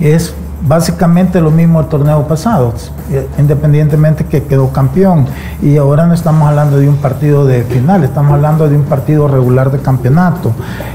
es 0.00 0.34
básicamente 0.66 1.40
lo 1.40 1.50
mismo 1.50 1.80
el 1.80 1.86
torneo 1.86 2.26
pasado, 2.26 2.72
eh, 3.10 3.28
independientemente 3.38 4.24
que 4.24 4.44
quedó 4.44 4.72
campeón. 4.72 5.26
Y 5.62 5.76
ahora 5.76 6.06
no 6.06 6.14
estamos 6.14 6.48
hablando 6.48 6.78
de 6.78 6.88
un 6.88 6.96
partido 6.96 7.44
de 7.44 7.62
final, 7.64 8.04
estamos 8.04 8.32
hablando 8.32 8.68
de 8.68 8.76
un 8.76 8.84
partido 8.84 9.28
regular 9.28 9.70
de 9.70 9.78
campeonato. 9.78 10.52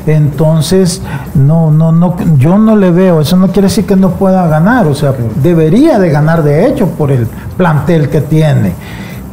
Entonces, 0.07 1.01
no, 1.35 1.71
no, 1.71 1.91
no, 1.91 2.15
yo 2.37 2.57
no 2.57 2.75
le 2.75 2.91
veo, 2.91 3.21
eso 3.21 3.37
no 3.37 3.47
quiere 3.47 3.67
decir 3.67 3.85
que 3.85 3.95
no 3.95 4.11
pueda 4.11 4.47
ganar, 4.47 4.87
o 4.87 4.95
sea, 4.95 5.13
debería 5.41 5.99
de 5.99 6.09
ganar 6.09 6.43
de 6.43 6.67
hecho 6.67 6.87
por 6.87 7.11
el 7.11 7.27
plantel 7.55 8.09
que 8.09 8.21
tiene 8.21 8.73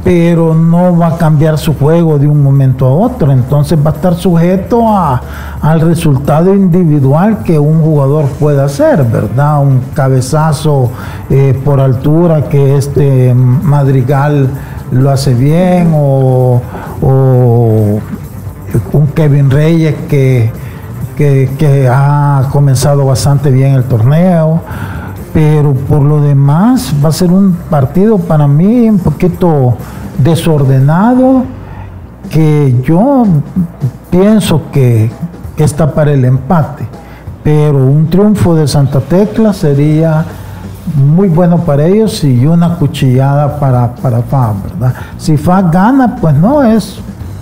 pero 0.04 0.54
no 0.54 0.96
va 0.96 1.08
a 1.08 1.16
cambiar 1.16 1.58
su 1.58 1.74
juego 1.74 2.18
de 2.18 2.26
un 2.26 2.42
momento 2.42 2.86
a 2.86 2.92
otro, 2.92 3.32
entonces 3.32 3.78
va 3.84 3.90
a 3.90 3.94
estar 3.94 4.14
sujeto 4.14 4.84
al 5.60 5.80
resultado 5.80 6.54
individual 6.54 7.42
que 7.42 7.58
un 7.58 7.82
jugador 7.82 8.26
pueda 8.38 8.64
hacer, 8.64 9.04
¿verdad? 9.04 9.60
Un 9.62 9.80
cabezazo 9.94 10.90
eh, 11.28 11.60
por 11.64 11.80
altura 11.80 12.48
que 12.48 12.76
este 12.76 13.34
Madrigal 13.34 14.48
lo 14.90 15.10
hace 15.10 15.34
bien 15.34 15.92
o, 15.94 16.60
un 18.92 19.06
Kevin 19.08 19.50
Reyes 19.50 19.94
que, 20.08 20.50
que 21.16 21.88
ha 21.90 22.48
comenzado 22.52 23.06
bastante 23.06 23.50
bien 23.50 23.74
el 23.74 23.84
torneo 23.84 24.62
pero 25.32 25.72
por 25.74 26.02
lo 26.02 26.20
demás 26.20 26.94
va 27.04 27.10
a 27.10 27.12
ser 27.12 27.30
un 27.30 27.52
partido 27.70 28.18
para 28.18 28.46
mí 28.46 28.88
un 28.88 28.98
poquito 28.98 29.76
desordenado 30.18 31.44
que 32.30 32.74
yo 32.84 33.24
pienso 34.10 34.62
que, 34.72 35.10
está 35.56 35.92
para 35.92 36.12
el 36.12 36.24
empate, 36.24 36.86
pero 37.42 37.84
un 37.84 38.08
triunfo 38.08 38.54
de 38.54 38.68
Santa 38.68 39.00
Tecla 39.00 39.52
sería 39.52 40.24
muy 40.94 41.28
bueno 41.28 41.58
para 41.58 41.84
ellos 41.84 42.22
y 42.22 42.46
una 42.46 42.76
cuchillada 42.76 43.58
para, 43.58 43.92
para 43.96 44.22
FA, 44.22 44.54
¿verdad? 44.62 44.94
Si 45.16 45.36
FA 45.36 45.62
gana, 45.62 46.14
pues 46.14 46.36
no 46.36 46.62
es 46.62 47.00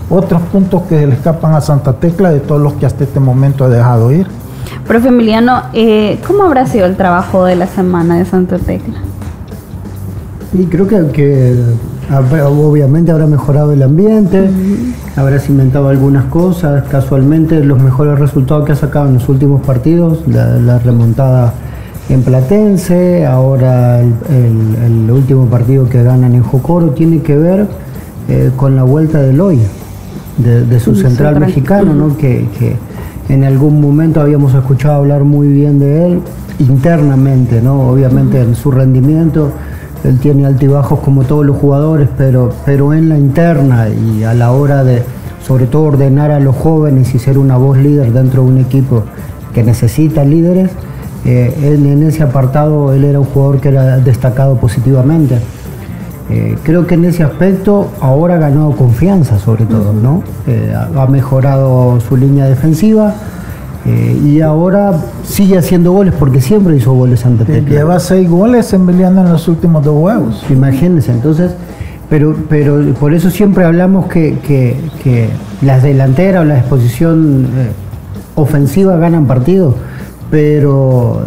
otros 0.09 0.41
puntos 0.51 0.83
que 0.89 1.07
le 1.07 1.15
escapan 1.15 1.55
a 1.55 1.61
Santa 1.61 1.93
Tecla 1.93 2.31
de 2.31 2.41
todos 2.41 2.61
los 2.61 2.73
que 2.75 2.87
hasta 2.87 3.05
este 3.05 3.21
momento 3.21 3.65
ha 3.65 3.69
dejado 3.69 4.11
ir. 4.11 4.27
Profe 4.87 5.09
Emiliano, 5.09 5.63
eh, 5.73 6.19
¿cómo 6.27 6.45
habrá 6.45 6.67
sido 6.67 6.87
el 6.87 6.97
trabajo 6.97 7.45
de 7.45 7.57
la 7.57 7.67
semana 7.67 8.19
de 8.19 8.25
Santa 8.25 8.59
Tecla? 8.59 8.95
Y 10.53 10.67
creo 10.67 10.87
que, 10.87 11.55
obviamente 12.11 13.11
habrá 13.11 13.27
mejorado 13.27 13.73
el 13.73 13.83
ambiente, 13.83 14.49
habrá 15.17 15.41
cimentado 15.41 15.89
algunas 15.89 16.27
cosas, 16.27 16.85
casualmente 16.89 17.65
los 17.65 17.83
mejores 17.83 18.19
resultados 18.19 18.65
que 18.65 18.73
ha 18.73 18.77
sacado 18.77 19.09
en 19.09 19.15
los 19.15 19.29
últimos 19.29 19.61
partidos, 19.67 20.21
la, 20.29 20.79
remontada 20.79 21.53
en 22.09 22.23
Platense, 22.23 23.27
ahora 23.27 24.01
el, 24.01 25.11
último 25.11 25.47
partido 25.47 25.89
que 25.89 26.03
ganan 26.05 26.35
en 26.35 26.43
Jocoro 26.43 26.91
tiene 26.91 27.23
que 27.23 27.37
ver 27.37 27.67
eh, 28.29 28.51
con 28.57 28.77
la 28.77 28.85
vuelta 28.85 29.21
de 29.21 29.33
Loy, 29.33 29.59
de, 30.39 30.81
su 30.81 30.95
central 30.95 31.41
mexicano, 31.41 31.93
¿no? 31.93 32.17
que 32.17 32.47
en 33.29 33.45
algún 33.45 33.81
momento 33.81 34.21
habíamos 34.21 34.55
escuchado 34.55 34.97
hablar 34.97 35.25
muy 35.25 35.49
bien 35.49 35.79
de 35.79 36.07
él 36.07 36.23
internamente, 36.59 37.61
¿no? 37.61 37.89
Obviamente 37.89 38.41
en 38.41 38.55
su 38.55 38.71
rendimiento, 38.71 39.51
él 40.05 40.19
tiene 40.19 40.47
altibajos 40.47 41.01
como 41.01 41.25
todos 41.25 41.45
los 41.45 41.57
jugadores, 41.57 42.09
pero, 42.17 42.53
pero 42.65 42.95
en 42.95 43.09
la 43.09 43.19
interna 43.19 43.89
y 43.89 44.23
a 44.23 44.35
la 44.35 44.53
hora 44.53 44.85
de, 44.85 45.03
sobre 45.45 45.67
todo, 45.67 45.85
ordenar 45.85 46.31
a 46.31 46.41
los 46.41 46.57
jóvenes 46.57 47.15
y 47.15 47.19
ser 47.19 47.39
una 47.39 47.57
voz 47.57 47.79
líder 47.79 48.13
dentro 48.13 48.43
de 48.43 48.49
un 48.49 48.59
equipo 48.59 49.03
que 49.53 49.63
necesita 49.63 50.25
líderes, 50.25 50.71
eh, 51.25 51.53
en 51.63 52.03
ese 52.05 52.23
apartado 52.23 52.93
él 52.93 53.05
era 53.05 53.19
un 53.19 53.27
jugador 53.27 53.61
que 53.61 53.69
era 53.69 53.99
destacado 53.99 54.57
positivamente. 54.57 55.41
Eh, 56.29 56.57
creo 56.65 56.87
que 56.87 56.95
en 56.95 57.05
ese 57.05 57.23
aspecto 57.23 57.93
ahora 58.01 58.35
ha 58.35 58.39
ganado 58.39 58.73
confianza 58.73 59.39
sobre 59.39 59.65
todo, 59.65 59.93
¿no? 59.93 60.25
Eh, 60.49 60.75
ha 60.75 61.07
mejorado 61.07 62.01
su 62.01 62.17
línea 62.17 62.47
defensiva 62.47 63.15
eh, 63.85 64.21
y 64.25 64.41
ahora 64.41 65.05
sigue 65.23 65.57
haciendo 65.57 65.93
goles 65.93 66.13
porque 66.19 66.41
siempre 66.41 66.77
hizo 66.77 66.93
goles 66.95 67.25
ante 67.25 67.45
Tecla. 67.45 67.71
Lleva 67.71 68.01
seis 68.01 68.29
goles 68.29 68.73
enviando 68.73 69.21
en 69.21 69.31
los 69.31 69.47
últimos 69.47 69.85
dos 69.85 70.01
juegos. 70.01 70.45
Imagínense, 70.51 71.13
entonces, 71.13 71.53
pero, 72.11 72.35
pero 72.49 72.83
por 72.95 73.15
eso 73.15 73.31
siempre 73.31 73.65
hablamos 73.65 74.07
que, 74.07 74.37
que 74.43 75.29
las 75.63 75.85
delanteras 75.85 76.43
o 76.43 76.45
la 76.45 76.59
exposición 76.59 77.47
ofensiva 78.35 78.97
ganan 78.97 79.27
partidos, 79.27 79.77
pero 80.29 81.23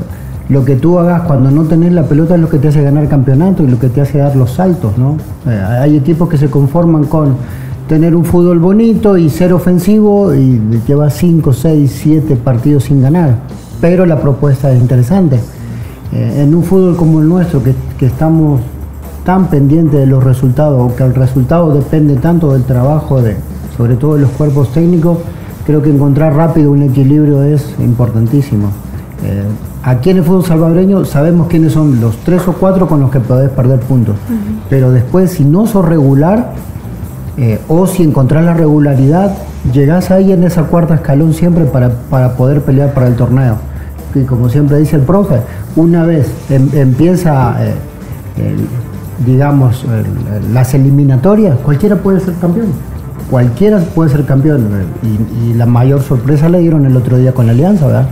lo 0.49 0.65
que 0.65 0.75
tú 0.75 0.97
hagas 0.97 1.21
cuando 1.21 1.51
no 1.51 1.63
tenés 1.63 1.93
la 1.93 2.03
pelota 2.03 2.35
es 2.35 2.41
lo 2.41 2.49
que 2.49 2.57
te 2.57 2.69
hace 2.69 2.81
ganar 2.81 3.07
campeonato 3.07 3.63
y 3.63 3.67
lo 3.67 3.79
que 3.79 3.87
te 3.87 4.01
hace 4.01 4.17
dar 4.17 4.35
los 4.35 4.51
saltos, 4.51 4.97
¿no? 4.97 5.17
Eh, 5.47 5.63
hay 5.81 5.95
equipos 5.95 6.27
que 6.27 6.37
se 6.37 6.49
conforman 6.49 7.03
con 7.03 7.35
tener 7.87 8.15
un 8.15 8.25
fútbol 8.25 8.57
bonito 8.57 9.15
y 9.15 9.29
ser 9.29 9.53
ofensivo 9.53 10.33
y 10.33 10.59
lleva 10.87 11.09
5, 11.09 11.53
6, 11.53 11.99
7 12.03 12.35
partidos 12.35 12.85
sin 12.85 13.01
ganar. 13.01 13.35
Pero 13.79 14.07
la 14.07 14.19
propuesta 14.19 14.71
es 14.71 14.81
interesante. 14.81 15.39
Eh, 16.11 16.41
en 16.43 16.55
un 16.55 16.63
fútbol 16.63 16.95
como 16.95 17.21
el 17.21 17.29
nuestro, 17.29 17.63
que, 17.63 17.75
que 17.97 18.07
estamos 18.07 18.59
tan 19.23 19.47
pendientes 19.47 19.99
de 19.99 20.07
los 20.07 20.23
resultados, 20.23 20.91
o 20.91 20.95
que 20.95 21.03
el 21.03 21.13
resultado 21.13 21.71
depende 21.73 22.15
tanto 22.15 22.53
del 22.53 22.63
trabajo 22.63 23.21
de, 23.21 23.35
sobre 23.77 23.95
todo 23.95 24.15
de 24.15 24.21
los 24.21 24.31
cuerpos 24.31 24.71
técnicos, 24.71 25.19
creo 25.67 25.83
que 25.83 25.91
encontrar 25.91 26.35
rápido 26.35 26.71
un 26.71 26.81
equilibrio 26.81 27.43
es 27.43 27.75
importantísimo. 27.79 28.69
Eh, 29.23 29.43
aquí 29.83 30.09
en 30.09 30.17
el 30.17 30.23
fútbol 30.23 30.45
salvadoreño 30.45 31.05
sabemos 31.05 31.47
quiénes 31.47 31.73
son 31.73 31.99
los 32.01 32.17
tres 32.17 32.47
o 32.47 32.53
cuatro 32.53 32.87
con 32.87 32.99
los 32.99 33.11
que 33.11 33.19
podés 33.19 33.49
perder 33.49 33.79
puntos. 33.79 34.15
Pero 34.69 34.91
después, 34.91 35.31
si 35.31 35.45
no 35.45 35.67
sos 35.67 35.85
regular 35.85 36.53
eh, 37.37 37.59
o 37.67 37.87
si 37.87 38.03
encontrás 38.03 38.43
la 38.43 38.53
regularidad, 38.53 39.35
llegás 39.73 40.11
ahí 40.11 40.31
en 40.31 40.43
esa 40.43 40.63
cuarta 40.63 40.95
escalón 40.95 41.33
siempre 41.33 41.65
para, 41.65 41.89
poder 42.35 42.61
pelear 42.61 42.93
para 42.93 43.07
el 43.07 43.15
torneo. 43.15 43.57
Y 44.15 44.23
como 44.23 44.49
siempre 44.49 44.77
dice 44.79 44.95
el 44.95 45.03
profe, 45.03 45.41
una 45.75 46.03
vez 46.05 46.31
em, 46.49 46.67
empieza, 46.73 47.55
eh, 47.63 47.75
digamos, 49.25 49.85
las 50.51 50.73
eliminatorias, 50.73 51.57
cualquiera 51.59 51.97
puede 51.97 52.19
ser 52.19 52.33
campeón 52.35 52.88
cualquiera 53.29 53.79
puede 53.79 54.09
ser 54.09 54.25
campeón 54.25 54.67
y, 55.03 55.53
la 55.53 55.65
mayor 55.65 56.01
sorpresa 56.01 56.47
le 56.47 56.59
dieron 56.59 56.85
el 56.85 56.95
otro 56.95 57.17
día 57.17 57.33
con 57.33 57.45
la 57.45 57.51
Alianza, 57.51 57.85
¿verdad? 57.85 58.07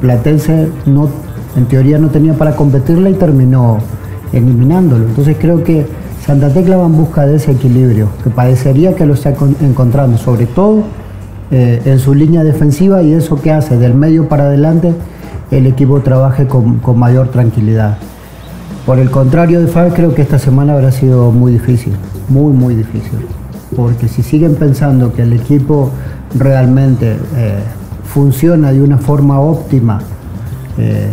Platense 0.00 0.68
no, 0.86 1.10
en 1.56 1.66
teoría 1.66 1.98
no 1.98 2.08
tenía 2.08 2.32
para 2.32 2.56
competirla 2.56 3.10
y 3.10 3.14
terminó 3.14 3.78
eliminándolo. 4.32 5.04
Entonces 5.04 5.36
creo 5.38 5.62
que 5.62 5.86
Santa 6.24 6.48
Tecla 6.48 6.78
va 6.78 6.86
en 6.86 6.96
busca 6.96 7.26
de 7.26 7.36
ese 7.36 7.52
equilibrio, 7.52 8.08
que 8.24 8.30
parecería 8.30 8.94
que 8.94 9.04
lo 9.04 9.14
está 9.14 9.34
encontrando, 9.60 10.16
sobre 10.16 10.46
todo 10.46 10.84
eh, 11.50 11.82
en 11.84 11.98
su 11.98 12.14
línea 12.14 12.42
defensiva 12.44 13.02
y 13.02 13.12
eso 13.12 13.40
que 13.40 13.52
hace 13.52 13.76
del 13.76 13.94
medio 13.94 14.28
para 14.28 14.44
adelante 14.44 14.94
el 15.50 15.66
equipo 15.66 16.00
trabaje 16.00 16.46
con, 16.46 16.78
con 16.78 16.98
mayor 16.98 17.28
tranquilidad. 17.28 17.98
Por 18.86 18.98
el 18.98 19.10
contrario 19.10 19.60
de 19.60 19.66
Fabio, 19.66 19.92
creo 19.92 20.14
que 20.14 20.22
esta 20.22 20.38
semana 20.38 20.72
habrá 20.72 20.92
sido 20.92 21.30
muy 21.30 21.52
difícil, 21.52 21.92
muy, 22.28 22.52
muy 22.52 22.74
difícil. 22.74 23.26
Porque 23.76 24.08
si 24.08 24.22
siguen 24.22 24.54
pensando 24.54 25.12
que 25.12 25.22
el 25.22 25.34
equipo 25.34 25.90
realmente 26.34 27.16
eh, 27.36 27.58
funciona 28.04 28.72
de 28.72 28.80
una 28.80 28.96
forma 28.96 29.38
óptima, 29.38 30.00
eh, 30.78 31.10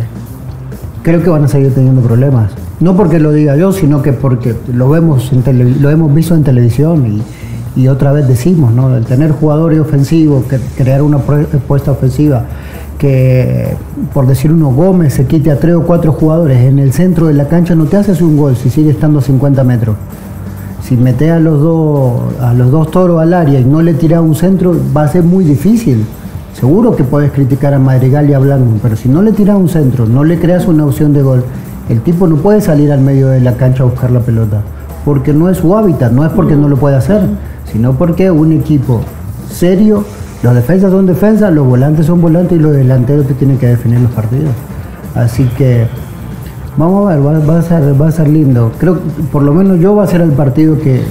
creo 1.02 1.22
que 1.22 1.28
van 1.28 1.44
a 1.44 1.48
seguir 1.48 1.72
teniendo 1.74 2.00
problemas. 2.00 2.52
No 2.80 2.96
porque 2.96 3.20
lo 3.20 3.30
diga 3.32 3.56
yo, 3.56 3.72
sino 3.72 4.02
que 4.02 4.12
porque 4.12 4.54
lo 4.72 4.88
vemos 4.88 5.30
lo 5.80 5.90
hemos 5.90 6.12
visto 6.14 6.34
en 6.34 6.42
televisión 6.42 7.22
y, 7.76 7.88
otra 7.88 8.12
vez 8.12 8.26
decimos, 8.28 8.72
¿no? 8.72 8.96
El 8.96 9.04
tener 9.04 9.32
jugadores 9.32 9.80
ofensivos, 9.80 10.44
crear 10.76 11.02
una 11.02 11.18
puesta 11.18 11.90
ofensiva, 11.90 12.44
que 12.98 13.74
por 14.12 14.26
decir 14.26 14.52
uno 14.52 14.70
Gómez 14.70 15.14
se 15.14 15.26
quite 15.26 15.50
a 15.50 15.58
tres 15.58 15.74
o 15.74 15.82
cuatro 15.82 16.12
jugadores 16.12 16.60
en 16.60 16.78
el 16.78 16.92
centro 16.92 17.26
de 17.26 17.34
la 17.34 17.48
cancha, 17.48 17.74
no 17.74 17.86
te 17.86 17.96
haces 17.96 18.22
un 18.22 18.36
gol 18.36 18.56
si 18.56 18.70
sigue 18.70 18.90
estando 18.90 19.18
a 19.18 19.22
50 19.22 19.64
metros. 19.64 19.96
Si 20.86 20.98
metes 20.98 21.30
a 21.32 21.40
los 21.40 21.62
dos, 21.62 22.34
a 22.42 22.52
los 22.52 22.70
dos 22.70 22.90
toros 22.90 23.22
al 23.22 23.32
área 23.32 23.58
y 23.58 23.64
no 23.64 23.80
le 23.80 23.94
tiras 23.94 24.20
un 24.20 24.34
centro, 24.34 24.76
va 24.94 25.04
a 25.04 25.08
ser 25.08 25.22
muy 25.22 25.42
difícil. 25.42 26.04
Seguro 26.52 26.94
que 26.94 27.04
puedes 27.04 27.32
criticar 27.32 27.72
a 27.72 27.78
Madrigal 27.78 28.28
y 28.28 28.34
a 28.34 28.38
Blanco, 28.38 28.78
pero 28.82 28.94
si 28.94 29.08
no 29.08 29.22
le 29.22 29.32
tiras 29.32 29.56
un 29.56 29.70
centro, 29.70 30.04
no 30.04 30.24
le 30.24 30.38
creas 30.38 30.68
una 30.68 30.84
opción 30.84 31.14
de 31.14 31.22
gol, 31.22 31.42
el 31.88 32.02
tipo 32.02 32.26
no 32.26 32.36
puede 32.36 32.60
salir 32.60 32.92
al 32.92 33.00
medio 33.00 33.28
de 33.28 33.40
la 33.40 33.54
cancha 33.54 33.82
a 33.82 33.86
buscar 33.86 34.10
la 34.10 34.20
pelota, 34.20 34.60
porque 35.06 35.32
no 35.32 35.48
es 35.48 35.56
su 35.56 35.74
hábitat, 35.74 36.12
no 36.12 36.22
es 36.22 36.32
porque 36.32 36.54
no 36.54 36.68
lo 36.68 36.76
puede 36.76 36.96
hacer, 36.96 37.22
sino 37.72 37.94
porque 37.94 38.30
un 38.30 38.52
equipo 38.52 39.00
serio, 39.50 40.04
los 40.42 40.54
defensas 40.54 40.90
son 40.90 41.06
defensas, 41.06 41.50
los 41.50 41.66
volantes 41.66 42.04
son 42.04 42.20
volantes 42.20 42.58
y 42.58 42.60
los 42.60 42.72
delanteros 42.72 43.26
te 43.26 43.32
tienen 43.32 43.56
que 43.56 43.68
definir 43.68 44.00
los 44.00 44.12
partidos. 44.12 44.52
Así 45.14 45.44
que 45.56 45.86
vamos 46.76 47.10
a 47.10 47.16
ver, 47.16 47.48
va, 47.48 47.58
a, 47.58 47.62
ser, 47.62 48.00
va 48.00 48.08
a 48.08 48.12
ser 48.12 48.28
lindo. 48.28 48.72
Creo 48.78 48.94
que 48.94 49.00
por 49.30 49.42
lo 49.42 49.54
menos 49.54 49.78
yo 49.80 49.94
va 49.94 50.04
a 50.04 50.06
ser 50.06 50.20
el 50.20 50.32
partido 50.32 50.78
que, 50.78 51.02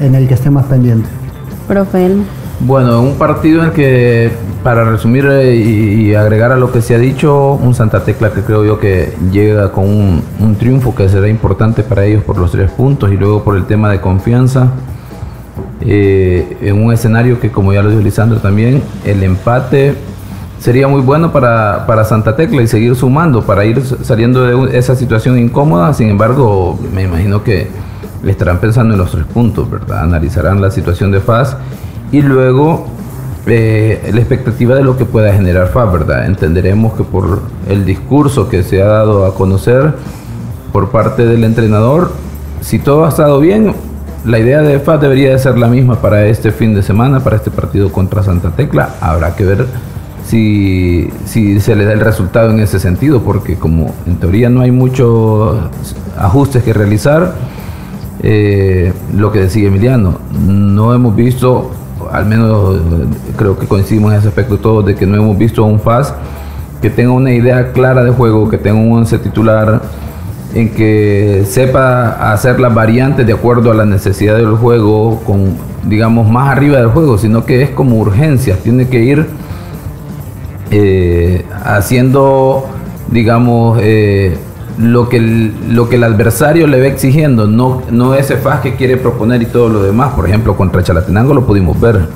en 0.00 0.14
el 0.14 0.28
que 0.28 0.34
esté 0.34 0.50
más 0.50 0.66
pendiente. 0.66 1.08
Profe. 1.66 2.16
Bueno, 2.60 3.00
un 3.00 3.14
partido 3.14 3.60
en 3.62 3.68
el 3.68 3.72
que 3.72 4.30
para 4.62 4.84
resumir 4.84 5.24
eh, 5.26 5.56
y, 5.56 6.14
agregar 6.14 6.52
a 6.52 6.56
lo 6.56 6.70
que 6.70 6.82
se 6.82 6.94
ha 6.94 6.98
dicho, 6.98 7.54
un 7.54 7.74
Santa 7.74 8.04
Tecla 8.04 8.32
que 8.32 8.42
creo 8.42 8.64
yo 8.66 8.78
que 8.78 9.14
llega 9.32 9.72
con 9.72 9.86
un, 9.86 10.56
triunfo 10.58 10.94
que 10.94 11.08
será 11.08 11.28
importante 11.28 11.82
para 11.82 12.04
ellos 12.04 12.22
por 12.22 12.36
los 12.36 12.50
tres 12.52 12.70
puntos 12.70 13.10
y 13.10 13.16
luego 13.16 13.42
por 13.44 13.56
el 13.56 13.64
tema 13.64 13.90
de 13.90 14.00
confianza. 14.00 14.68
Eh, 15.80 16.58
en 16.60 16.84
un 16.84 16.92
escenario 16.92 17.40
que, 17.40 17.50
como 17.50 17.72
ya 17.72 17.82
lo 17.82 17.88
dijo 17.88 18.02
Lisandro 18.02 18.40
también, 18.40 18.82
el 19.06 19.22
empate 19.22 19.94
sería 20.60 20.86
muy 20.86 21.00
bueno 21.00 21.32
para, 21.32 21.86
para, 21.86 22.04
Santa 22.04 22.36
Tecla 22.36 22.62
y 22.62 22.68
seguir 22.68 22.94
sumando 22.94 23.42
para 23.42 23.64
ir 23.64 23.82
saliendo 24.02 24.66
de 24.66 24.78
esa 24.78 24.94
situación 24.94 25.38
incómoda. 25.38 25.92
Sin 25.94 26.08
embargo, 26.10 26.78
me 26.94 27.02
imagino 27.04 27.42
que 27.42 27.68
estarán 28.24 28.58
pensando 28.58 28.94
en 28.94 29.00
los 29.00 29.10
tres 29.10 29.24
puntos, 29.24 29.70
¿verdad? 29.70 30.02
Analizarán 30.02 30.60
la 30.60 30.70
situación 30.70 31.10
de 31.10 31.20
FAS 31.20 31.56
y 32.12 32.20
luego 32.20 32.86
eh, 33.46 34.10
la 34.12 34.20
expectativa 34.20 34.74
de 34.74 34.84
lo 34.84 34.98
que 34.98 35.06
pueda 35.06 35.32
generar 35.32 35.68
FAB, 35.68 35.92
¿verdad? 35.92 36.26
Entenderemos 36.26 36.92
que 36.92 37.04
por 37.04 37.40
el 37.68 37.86
discurso 37.86 38.48
que 38.48 38.62
se 38.62 38.82
ha 38.82 38.86
dado 38.86 39.24
a 39.24 39.34
conocer 39.34 39.94
por 40.72 40.90
parte 40.90 41.24
del 41.24 41.44
entrenador, 41.44 42.12
si 42.60 42.78
todo 42.78 43.06
ha 43.06 43.08
estado 43.08 43.40
bien, 43.40 43.74
la 44.26 44.38
idea 44.38 44.60
de 44.60 44.78
FAB 44.78 45.00
debería 45.00 45.30
de 45.30 45.38
ser 45.38 45.56
la 45.56 45.68
misma 45.68 45.96
para 45.96 46.26
este 46.26 46.52
fin 46.52 46.74
de 46.74 46.82
semana, 46.82 47.20
para 47.20 47.36
este 47.36 47.50
partido 47.50 47.90
contra 47.90 48.22
Santa 48.22 48.50
Tecla. 48.50 48.90
Habrá 49.00 49.34
que 49.34 49.46
ver 49.46 49.66
si, 50.26 51.10
se 51.24 51.76
le 51.76 51.84
da 51.84 51.92
el 51.92 52.00
resultado 52.00 52.50
en 52.50 52.60
ese 52.60 52.78
sentido, 52.78 53.22
porque 53.22 53.56
como 53.56 53.94
en 54.06 54.16
teoría 54.16 54.48
no 54.48 54.60
hay 54.60 54.70
muchos 54.70 55.58
ajustes 56.16 56.62
que 56.62 56.72
realizar, 56.72 57.34
eh, 58.22 58.92
lo 59.16 59.32
que 59.32 59.40
decía 59.40 59.68
Emiliano, 59.68 60.18
no 60.46 60.94
hemos 60.94 61.16
visto 61.16 61.70
al 62.10 62.26
menos 62.26 62.76
eh, 62.76 62.80
creo 63.36 63.58
que 63.58 63.66
coincidimos 63.66 64.12
en 64.12 64.18
ese 64.18 64.28
aspecto 64.28 64.58
todos, 64.58 64.84
de 64.84 64.94
que 64.94 65.06
no 65.06 65.16
hemos 65.16 65.36
visto 65.36 65.64
un 65.64 65.80
FAS 65.80 66.14
que 66.80 66.90
tenga 66.90 67.12
una 67.12 67.32
idea 67.32 67.72
clara 67.72 68.02
de 68.02 68.10
juego, 68.10 68.48
que 68.48 68.56
tenga 68.56 68.78
un 68.80 68.92
once 68.92 69.18
titular, 69.18 69.82
en 70.54 70.70
que 70.70 71.44
sepa 71.46 72.32
hacer 72.32 72.58
las 72.58 72.74
variantes 72.74 73.26
de 73.26 73.32
acuerdo 73.32 73.70
a 73.70 73.74
la 73.74 73.84
necesidad 73.84 74.36
del 74.36 74.56
juego, 74.56 75.20
con 75.24 75.56
digamos 75.84 76.28
más 76.28 76.48
arriba 76.48 76.78
del 76.78 76.88
juego, 76.88 77.18
sino 77.18 77.44
que 77.44 77.62
es 77.62 77.70
como 77.70 77.98
urgencia, 77.98 78.56
tiene 78.56 78.88
que 78.88 79.02
ir 79.02 79.26
eh, 80.70 81.44
haciendo, 81.64 82.66
digamos, 83.10 83.78
eh, 83.82 84.36
lo 84.78 85.08
que, 85.08 85.16
el, 85.18 85.74
lo 85.74 85.88
que 85.88 85.96
el 85.96 86.04
adversario 86.04 86.66
le 86.66 86.80
va 86.80 86.86
exigiendo, 86.86 87.46
no, 87.46 87.82
no 87.90 88.14
ese 88.14 88.36
FAS 88.36 88.60
que 88.60 88.76
quiere 88.76 88.96
proponer 88.96 89.42
y 89.42 89.46
todo 89.46 89.68
lo 89.68 89.82
demás. 89.82 90.12
Por 90.14 90.26
ejemplo, 90.26 90.56
contra 90.56 90.82
Chalatenango 90.82 91.34
lo 91.34 91.46
pudimos 91.46 91.78
ver. 91.80 92.08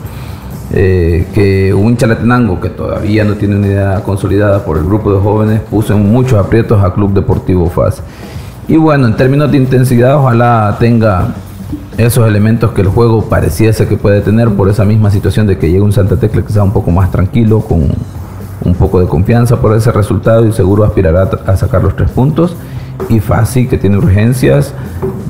Eh, 0.73 1.27
que 1.35 1.75
un 1.75 1.97
Chalatenango 1.97 2.59
que 2.59 2.71
todavía 2.71 3.23
no 3.23 3.35
tiene 3.35 3.57
una 3.57 3.67
idea 3.67 4.03
consolidada 4.03 4.65
por 4.65 4.79
el 4.79 4.85
grupo 4.85 5.13
de 5.13 5.21
jóvenes 5.21 5.61
puso 5.61 5.97
muchos 5.99 6.43
aprietos 6.45 6.83
a 6.83 6.93
Club 6.95 7.13
Deportivo 7.13 7.69
FAS. 7.69 8.03
Y 8.67 8.77
bueno, 8.77 9.07
en 9.07 9.15
términos 9.15 9.51
de 9.53 9.59
intensidad, 9.59 10.17
ojalá 10.17 10.77
tenga 10.81 11.35
esos 11.99 12.27
elementos 12.27 12.73
que 12.73 12.81
el 12.81 12.89
juego 12.89 13.29
pareciese 13.29 13.87
que 13.87 13.97
puede 13.97 14.21
tener 14.21 14.49
por 14.51 14.69
esa 14.69 14.85
misma 14.85 15.11
situación 15.11 15.47
de 15.47 15.59
que 15.59 15.69
llegue 15.69 15.83
un 15.83 15.93
Santa 15.93 16.17
Tecla 16.17 16.43
que 16.43 16.53
sea 16.53 16.63
un 16.63 16.73
poco 16.73 16.91
más 16.91 17.11
tranquilo, 17.11 17.61
con 17.61 17.89
un 18.65 18.75
poco 18.75 19.01
de 19.01 19.07
confianza 19.07 19.61
por 19.61 19.77
ese 19.77 19.93
resultado 19.93 20.47
y 20.47 20.53
seguro 20.53 20.85
aspirará 20.85 21.29
a 21.47 21.57
sacar 21.57 21.83
los 21.83 21.97
tres 21.97 22.11
puntos. 22.11 22.57
Y 23.09 23.21
Fácil, 23.21 23.69
que 23.69 23.77
tiene 23.77 23.99
urgencias 23.99 24.73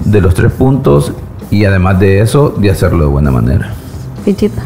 de 0.04 0.20
los 0.20 0.34
tres 0.34 0.52
puntos 0.52 1.12
y 1.50 1.64
además 1.64 1.98
de 1.98 2.20
eso, 2.20 2.50
de 2.50 2.70
hacerlo 2.70 3.04
de 3.04 3.10
buena 3.10 3.30
manera. 3.30 3.72
Fichita. 4.24 4.62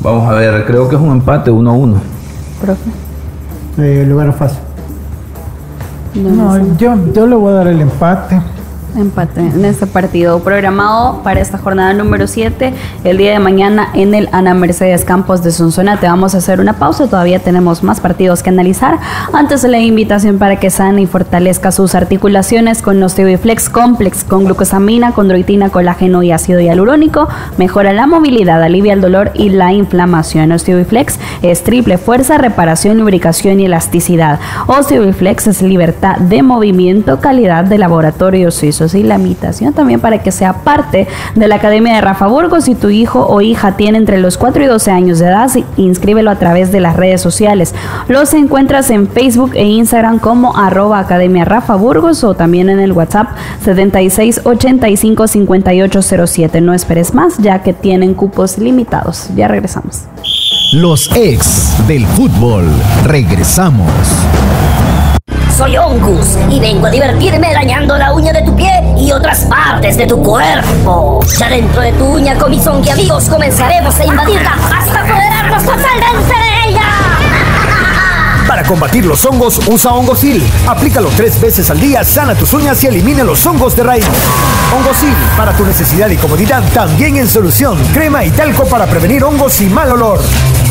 Vamos 0.00 0.28
a 0.28 0.34
ver, 0.34 0.64
creo 0.66 0.88
que 0.88 0.96
es 0.96 1.00
un 1.00 1.12
empate 1.12 1.50
1-1. 1.50 1.94
Profe. 2.60 2.90
Eh, 3.78 4.04
lugar 4.06 4.32
fácil. 4.32 4.60
No, 6.14 6.76
yo, 6.76 6.94
yo 7.12 7.26
le 7.26 7.36
voy 7.36 7.52
a 7.52 7.56
dar 7.56 7.68
el 7.68 7.80
empate. 7.80 8.40
Empate 8.96 9.40
en 9.40 9.64
este 9.66 9.86
partido 9.86 10.40
programado 10.40 11.22
para 11.22 11.40
esta 11.40 11.58
jornada 11.58 11.92
número 11.92 12.26
7 12.26 12.72
el 13.04 13.18
día 13.18 13.32
de 13.32 13.38
mañana 13.38 13.90
en 13.92 14.14
el 14.14 14.30
Ana 14.32 14.54
Mercedes 14.54 15.04
Campos 15.04 15.42
de 15.42 15.50
Sonsonate. 15.50 16.06
Vamos 16.06 16.34
a 16.34 16.38
hacer 16.38 16.60
una 16.60 16.72
pausa, 16.72 17.06
todavía 17.06 17.38
tenemos 17.38 17.82
más 17.82 18.00
partidos 18.00 18.42
que 18.42 18.48
analizar. 18.48 18.98
Antes 19.34 19.64
la 19.64 19.78
invitación 19.78 20.38
para 20.38 20.56
que 20.56 20.70
sane 20.70 21.02
y 21.02 21.06
fortalezca 21.06 21.72
sus 21.72 21.94
articulaciones 21.94 22.80
con 22.80 23.02
Osteobiflex 23.02 23.68
Complex, 23.68 24.24
con 24.24 24.44
glucosamina, 24.44 25.12
condroitina, 25.12 25.68
colágeno 25.68 26.22
y 26.22 26.32
ácido 26.32 26.60
hialurónico, 26.60 27.28
mejora 27.58 27.92
la 27.92 28.06
movilidad, 28.06 28.62
alivia 28.62 28.94
el 28.94 29.02
dolor 29.02 29.30
y 29.34 29.50
la 29.50 29.74
inflamación. 29.74 30.52
Osteobiflex 30.52 31.18
es 31.42 31.64
triple 31.64 31.98
fuerza, 31.98 32.38
reparación, 32.38 32.96
lubricación 32.96 33.60
y 33.60 33.66
elasticidad. 33.66 34.40
Osteobiflex 34.66 35.48
es 35.48 35.60
libertad 35.62 36.16
de 36.16 36.42
movimiento, 36.42 37.20
calidad 37.20 37.64
de 37.64 37.76
laboratorio 37.76 38.50
suizo 38.50 38.85
y 38.94 39.02
la 39.02 39.16
invitación 39.16 39.72
también 39.72 40.00
para 40.00 40.22
que 40.22 40.32
sea 40.32 40.64
parte 40.64 41.06
de 41.34 41.48
la 41.48 41.56
Academia 41.56 41.94
de 41.94 42.00
Rafa 42.00 42.26
Burgos. 42.26 42.64
Si 42.64 42.74
tu 42.74 42.90
hijo 42.90 43.26
o 43.26 43.40
hija 43.40 43.76
tiene 43.76 43.98
entre 43.98 44.18
los 44.18 44.38
4 44.38 44.64
y 44.64 44.66
12 44.66 44.90
años 44.90 45.18
de 45.18 45.26
edad, 45.26 45.50
inscríbelo 45.76 46.30
a 46.30 46.38
través 46.38 46.72
de 46.72 46.80
las 46.80 46.96
redes 46.96 47.20
sociales. 47.20 47.74
Los 48.08 48.32
encuentras 48.34 48.90
en 48.90 49.08
Facebook 49.08 49.52
e 49.54 49.64
Instagram 49.64 50.18
como 50.18 50.56
arroba 50.56 50.98
Academia 50.98 51.44
Rafa 51.44 51.76
Burgos 51.76 52.24
o 52.24 52.34
también 52.34 52.68
en 52.68 52.80
el 52.80 52.90
WhatsApp 52.92 53.28
76855807. 53.64 56.62
No 56.62 56.74
esperes 56.74 57.14
más 57.14 57.38
ya 57.38 57.62
que 57.62 57.72
tienen 57.72 58.14
cupos 58.14 58.58
limitados. 58.58 59.28
Ya 59.34 59.48
regresamos. 59.48 60.02
Los 60.72 61.10
ex 61.14 61.86
del 61.86 62.04
fútbol. 62.06 62.64
Regresamos. 63.04 63.86
Soy 65.56 65.76
Ongus 65.76 66.36
y 66.50 66.60
vengo 66.60 66.86
a 66.86 66.90
divertirme 66.90 67.52
dañando 67.52 67.96
la 67.96 68.12
uña 68.12 68.32
de 68.32 68.42
tu 68.42 68.54
pie 68.54 68.70
y 68.96 69.10
otras 69.10 69.40
partes 69.46 69.96
de 69.96 70.06
tu 70.06 70.22
cuerpo. 70.22 71.20
Ya 71.38 71.48
dentro 71.48 71.80
de 71.80 71.92
tu 71.92 72.04
uña, 72.04 72.38
con 72.38 72.50
mis 72.50 72.66
amigos, 72.66 73.28
comenzaremos 73.28 73.98
a 73.98 74.04
invadirla 74.04 74.52
hasta 74.52 75.00
apoderarnos 75.00 75.64
totalmente. 75.64 76.35
Para 78.56 78.68
combatir 78.68 79.04
los 79.04 79.22
hongos, 79.26 79.60
usa 79.68 79.92
Hongosil. 79.92 80.42
Aplícalo 80.66 81.10
tres 81.14 81.38
veces 81.38 81.68
al 81.68 81.78
día, 81.78 82.02
sana 82.02 82.34
tus 82.34 82.54
uñas 82.54 82.82
y 82.82 82.86
elimina 82.86 83.22
los 83.22 83.44
hongos 83.44 83.76
de 83.76 83.82
raíz. 83.82 84.06
Hongosil, 84.74 85.12
para 85.36 85.54
tu 85.54 85.62
necesidad 85.66 86.08
y 86.08 86.16
comodidad, 86.16 86.62
también 86.72 87.16
en 87.16 87.28
solución. 87.28 87.76
Crema 87.92 88.24
y 88.24 88.30
talco 88.30 88.64
para 88.64 88.86
prevenir 88.86 89.22
hongos 89.24 89.60
y 89.60 89.66
mal 89.66 89.92
olor. 89.92 90.22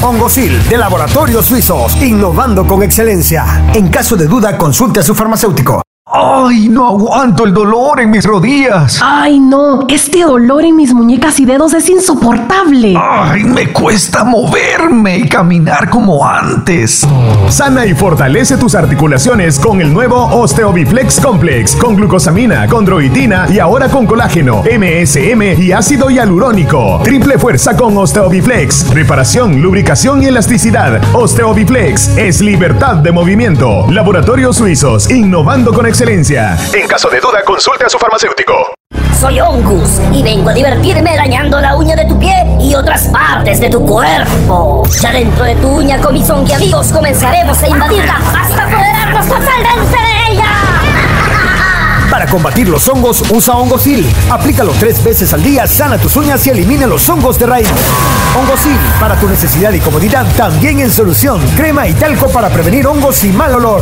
Hongosil, 0.02 0.67
de 0.67 0.80
Laboratorios 0.80 1.45
Suizos, 1.45 1.95
innovando 2.02 2.65
con 2.65 2.82
excelencia. 2.82 3.63
En 3.76 3.89
caso 3.89 4.15
de 4.15 4.26
duda, 4.26 4.58
consulte 4.58 5.02
a 5.02 5.04
su 5.04 5.13
farmacéutico. 5.13 5.84
¡Ay, 6.08 6.70
no 6.70 6.86
aguanto 6.88 7.46
el 7.46 7.54
dolor 7.56 8.00
en 8.00 8.12
mis 8.12 8.26
rodillas! 8.26 9.00
¡Ay, 9.04 9.39
no! 9.39 9.88
Este 9.89 10.22
dolor 10.22 10.63
en 10.63 10.76
mis 10.76 10.94
muñecas 10.94 11.39
y 11.39 11.46
dedos 11.46 11.74
es 11.74 11.89
insoportable. 11.89 12.94
¡Ay, 12.96 13.44
me 13.44 13.74
cuesta 13.74 14.24
moverme 14.24 15.18
y 15.18 15.28
caminar 15.28 15.89
como 15.89 16.24
antes! 16.24 17.08
Sana 17.50 17.88
y 17.88 17.96
fortalece 17.96 18.56
tus 18.56 18.76
articulaciones 18.76 19.58
con 19.58 19.82
el 19.82 19.91
nuevo 19.91 20.28
Osteobiflex 20.28 21.20
Complex, 21.20 21.76
con 21.76 21.96
glucosamina, 21.96 22.68
condroitina 22.68 23.48
y 23.50 23.58
ahora 23.58 23.89
con 23.89 24.06
colágeno, 24.06 24.62
MSM 24.62 25.60
y 25.60 25.72
ácido 25.72 26.12
hialurónico. 26.12 27.02
Triple 27.04 27.39
fuerza 27.39 27.76
con 27.76 27.98
Osteobiflex. 27.98 28.91
Reparación, 28.91 29.60
lubricación 29.60 30.22
y 30.22 30.28
elasticidad. 30.28 31.02
Osteobiflex 31.15 32.15
es 32.15 32.41
libertad 32.41 32.98
de 32.98 33.12
movimiento. 33.12 33.89
Laboratorios 33.89 34.58
Suizos, 34.58 35.10
innovando 35.10 35.74
con 35.74 35.95
excelencia. 35.96 36.58
En 36.74 36.90
caso 36.90 37.10
de 37.10 37.22
duda, 37.22 37.42
consulte 37.46 37.86
a 37.86 37.90
su 37.90 37.98
farmacéutico. 37.98 38.54
Soy 39.18 39.40
Ongus 39.40 40.02
y 40.12 40.22
vengo 40.24 40.50
a 40.50 40.54
divertirme 40.54 41.16
dañando 41.16 41.62
la 41.62 41.78
uña 41.78 41.96
de 41.96 42.04
tu 42.04 42.20
pie 42.20 42.34
y 42.60 42.76
otras 42.76 43.08
partes 43.08 43.62
de 43.62 43.70
tu 43.70 43.86
cuerpo. 43.86 44.84
Ya 45.02 45.14
dentro 45.14 45.46
de 45.46 45.56
tu 45.56 45.70
uña 45.70 46.02
con 46.02 46.14
mis 46.14 46.30
amigos 46.30 46.92
comenzaremos 46.92 47.64
a 47.64 47.68
invadirla 47.70 48.18
hasta 48.18 48.64
apoderarnos 48.64 49.26
totalmente 49.26 49.98
de 49.98 50.34
ella. 50.34 50.46
Para 52.12 52.26
combatir 52.28 52.68
los 52.68 52.88
hongos, 52.90 53.24
usa 53.32 53.56
Hongosil. 53.56 54.06
Aplícalo 54.30 54.74
tres 54.78 55.02
veces 55.02 55.34
al 55.34 55.44
día, 55.44 55.66
sana 55.66 55.98
tus 55.98 56.18
uñas 56.18 56.46
y 56.46 56.50
elimina 56.50 56.88
los 56.88 57.08
hongos 57.08 57.40
de 57.40 57.46
raíz. 57.46 57.70
Hongosil, 58.38 58.78
para 59.00 59.16
tu 59.16 59.30
necesidad 59.30 59.72
y 59.72 59.80
comodidad, 59.80 60.26
también 60.36 60.82
en 60.82 60.92
solución. 60.92 61.40
Crema 61.56 61.88
y 61.88 61.94
talco 61.94 62.28
para 62.30 62.50
prevenir 62.50 62.86
hongos 62.86 63.24
y 63.24 63.30
mal 63.30 63.56
olor. 63.56 63.82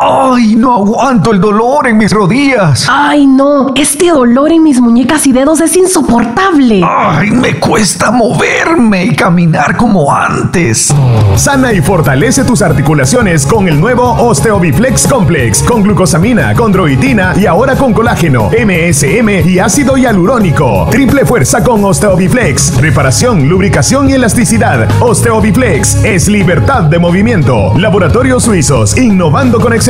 ¡Ay, 0.00 0.54
no 0.54 0.74
aguanto 0.76 1.32
el 1.32 1.40
dolor 1.40 1.88
en 1.88 1.98
mis 1.98 2.12
rodillas! 2.12 2.86
¡Ay, 2.88 3.26
no! 3.26 3.72
Este 3.74 4.10
dolor 4.10 4.52
en 4.52 4.62
mis 4.62 4.80
muñecas 4.80 5.26
y 5.26 5.32
dedos 5.32 5.60
es 5.60 5.74
insoportable. 5.74 6.82
¡Ay, 6.88 7.32
me 7.32 7.58
cuesta 7.58 8.12
moverme 8.12 9.06
y 9.06 9.16
caminar 9.16 9.76
como 9.76 10.12
antes! 10.14 10.94
Sana 11.34 11.72
y 11.72 11.80
fortalece 11.80 12.44
tus 12.44 12.62
articulaciones 12.62 13.44
con 13.44 13.66
el 13.66 13.80
nuevo 13.80 14.04
Osteobiflex 14.04 15.08
Complex, 15.08 15.64
con 15.64 15.82
glucosamina, 15.82 16.54
condroitina 16.54 17.34
y 17.36 17.46
ahora 17.46 17.74
con 17.74 17.92
colágeno, 17.92 18.50
MSM 18.50 19.48
y 19.48 19.58
ácido 19.58 19.96
hialurónico. 19.96 20.86
Triple 20.92 21.26
fuerza 21.26 21.64
con 21.64 21.84
Osteobiflex. 21.84 22.80
Reparación, 22.80 23.48
lubricación 23.48 24.08
y 24.10 24.12
elasticidad. 24.12 24.88
Osteobiflex 25.00 26.04
es 26.04 26.28
libertad 26.28 26.84
de 26.84 27.00
movimiento. 27.00 27.76
Laboratorios 27.76 28.44
Suizos, 28.44 28.96
innovando 28.96 29.58
con 29.58 29.72
excelencia. 29.72 29.87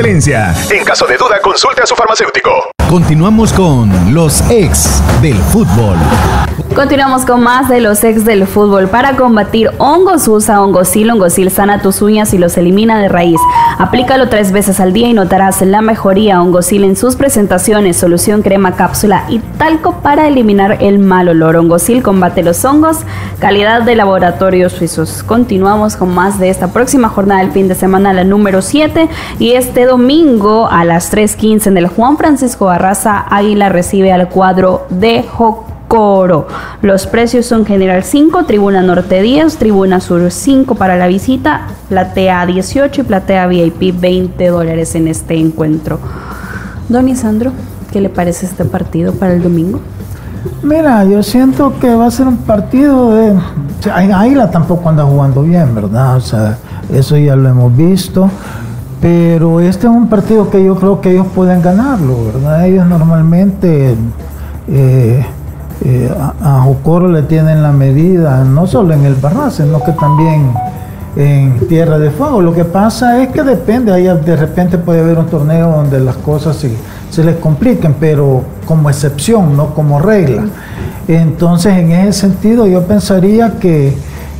En 0.70 0.84
caso 0.84 1.06
de 1.06 1.16
duda, 1.16 1.40
consulte 1.40 1.82
a 1.82 1.87
su 1.87 1.96
farmacéutico. 1.96 2.77
Continuamos 2.88 3.53
con 3.53 4.14
los 4.14 4.40
ex 4.51 5.03
del 5.20 5.37
fútbol. 5.37 5.98
Continuamos 6.74 7.27
con 7.27 7.42
más 7.42 7.68
de 7.68 7.81
los 7.81 8.05
ex 8.05 8.24
del 8.24 8.46
fútbol. 8.46 8.88
Para 8.88 9.16
combatir 9.16 9.70
hongos, 9.79 10.29
usa 10.29 10.62
Hongosil. 10.62 11.11
Hongosil 11.11 11.51
sana 11.51 11.83
tus 11.83 12.01
uñas 12.03 12.33
y 12.35 12.38
los 12.38 12.57
elimina 12.57 13.01
de 13.01 13.09
raíz. 13.09 13.40
Aplícalo 13.79 14.29
tres 14.29 14.53
veces 14.53 14.79
al 14.79 14.92
día 14.92 15.09
y 15.09 15.12
notarás 15.12 15.61
la 15.62 15.83
mejoría. 15.83 16.40
Hongosil 16.40 16.85
en 16.85 16.94
sus 16.94 17.16
presentaciones, 17.16 17.96
solución 17.96 18.42
crema, 18.42 18.77
cápsula 18.77 19.24
y 19.29 19.40
talco 19.59 20.01
para 20.03 20.29
eliminar 20.29 20.79
el 20.81 21.01
mal 21.01 21.29
olor. 21.29 21.57
Hongosil 21.57 22.03
combate 22.03 22.44
los 22.44 22.64
hongos, 22.64 22.98
calidad 23.40 23.83
de 23.83 23.96
laboratorios 23.96 24.72
suizos. 24.72 25.24
Continuamos 25.24 25.96
con 25.96 26.14
más 26.14 26.38
de 26.38 26.48
esta 26.48 26.68
próxima 26.68 27.09
jornada 27.09 27.40
del 27.40 27.51
fin 27.51 27.66
de 27.66 27.74
semana, 27.74 28.12
la 28.12 28.22
número 28.22 28.62
7. 28.62 29.09
Y 29.40 29.53
este 29.53 29.85
domingo 29.85 30.68
a 30.70 30.85
las 30.85 31.12
3.15 31.12 31.66
en 31.66 31.77
el 31.77 31.88
Juan 31.88 32.16
Francisco 32.16 32.70
Barraza, 32.78 33.24
Águila 33.28 33.70
recibe 33.70 34.12
al 34.12 34.28
cuadro 34.28 34.86
de 34.88 35.24
Jocoro. 35.24 36.46
Los 36.80 37.08
precios 37.08 37.44
son 37.44 37.66
General 37.66 38.04
5, 38.04 38.44
Tribuna 38.44 38.82
Norte 38.82 39.20
10, 39.20 39.56
Tribuna 39.56 39.98
Sur 39.98 40.30
5 40.30 40.76
para 40.76 40.96
la 40.96 41.08
visita, 41.08 41.62
Platea 41.88 42.46
18 42.46 43.00
y 43.00 43.04
Platea 43.04 43.48
VIP 43.48 44.00
20 44.00 44.46
dólares 44.46 44.94
en 44.94 45.08
este 45.08 45.34
encuentro. 45.34 45.98
Don 46.88 47.08
Isandro, 47.08 47.50
¿qué 47.90 48.00
le 48.00 48.10
parece 48.10 48.46
este 48.46 48.64
partido 48.64 49.12
para 49.12 49.32
el 49.32 49.42
domingo? 49.42 49.80
Mira, 50.62 51.02
yo 51.02 51.24
siento 51.24 51.80
que 51.80 51.92
va 51.96 52.06
a 52.06 52.10
ser 52.12 52.28
un 52.28 52.36
partido 52.36 53.12
de... 53.16 53.34
Águila 53.92 54.52
tampoco 54.52 54.88
anda 54.88 55.02
jugando 55.02 55.42
bien, 55.42 55.74
¿verdad? 55.74 56.16
O 56.16 56.20
sea, 56.20 56.58
eso 56.94 57.16
ya 57.16 57.34
lo 57.34 57.48
hemos 57.48 57.76
visto. 57.76 58.30
Pero 59.00 59.61
este 59.61 59.87
es 59.87 59.92
un 59.92 60.08
partido 60.08 60.50
que 60.50 60.64
yo 60.64 60.74
creo 60.74 61.00
que 61.00 61.12
ellos 61.12 61.26
pueden 61.34 61.62
ganarlo, 61.62 62.16
¿verdad? 62.32 62.66
Ellos 62.66 62.87
normalmente 62.87 63.94
eh, 64.68 65.24
eh, 65.84 66.14
a, 66.18 66.58
a 66.58 66.62
Jocoro 66.62 67.08
le 67.08 67.22
tienen 67.22 67.62
la 67.62 67.70
medida, 67.70 68.42
no 68.44 68.66
solo 68.66 68.94
en 68.94 69.04
el 69.04 69.14
Barra, 69.14 69.50
sino 69.50 69.82
que 69.82 69.92
también 69.92 70.52
en 71.16 71.66
Tierra 71.68 71.98
de 71.98 72.11
Fuego. 72.11 72.40
Lo 72.40 72.52
que 72.54 72.64
pasa 72.64 73.22
es 73.22 73.30
que 73.30 73.42
depende, 73.42 73.92
ahí 73.92 74.04
de 74.04 74.37
repente 74.37 74.78
puede 74.78 75.00
haber 75.00 75.18
un 75.18 75.26
torneo 75.26 75.70
donde 75.70 76.00
las 76.00 76.16
cosas 76.16 76.56
se, 76.56 76.70
se 77.11 77.24
les 77.24 77.37
compliquen, 77.37 77.94
pero 77.98 78.42
como 78.66 78.88
excepción, 78.88 79.56
no 79.56 79.74
como 79.74 79.98
regla. 80.00 80.44
Entonces, 81.08 81.72
en 81.76 81.90
ese 81.92 82.20
sentido, 82.20 82.66
yo 82.66 82.82
pensaría 82.82 83.58
que, 83.58 83.96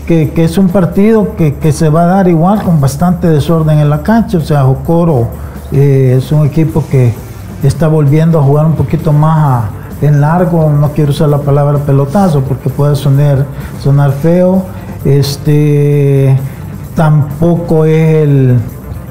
que, 0.09 0.33
es 0.43 0.57
un 0.57 0.69
partido 0.69 1.37
que, 1.37 1.57
que 1.57 1.71
se 1.71 1.91
va 1.91 2.05
a 2.05 2.07
dar 2.07 2.29
igual 2.29 2.63
con 2.63 2.81
bastante 2.81 3.29
desorden 3.29 3.79
en 3.79 3.91
la 3.91 4.03
cancha. 4.03 4.39
O 4.39 4.41
sea, 4.41 4.63
Jocoro 4.63 5.29
eh, 5.71 6.15
es 6.17 6.33
un 6.33 6.47
equipo 6.47 6.83
que 6.91 7.13
está 7.63 7.89
volviendo 7.89 8.39
a 8.39 8.43
jugar 8.43 8.65
un 8.65 8.73
poquito 8.73 9.13
más 9.13 9.67
en 10.01 10.23
largo. 10.23 10.71
No 10.71 10.93
quiero 10.93 11.11
usar 11.11 11.29
la 11.29 11.39
palabra 11.39 11.79
pelotazo 11.79 12.41
porque 12.41 12.71
puede 12.71 12.97
sonar, 12.97 13.45
sonar 13.83 14.13
feo. 14.13 14.63
Este 15.05 16.39
tampoco 16.95 17.85
es 17.85 18.15
el, 18.25 18.57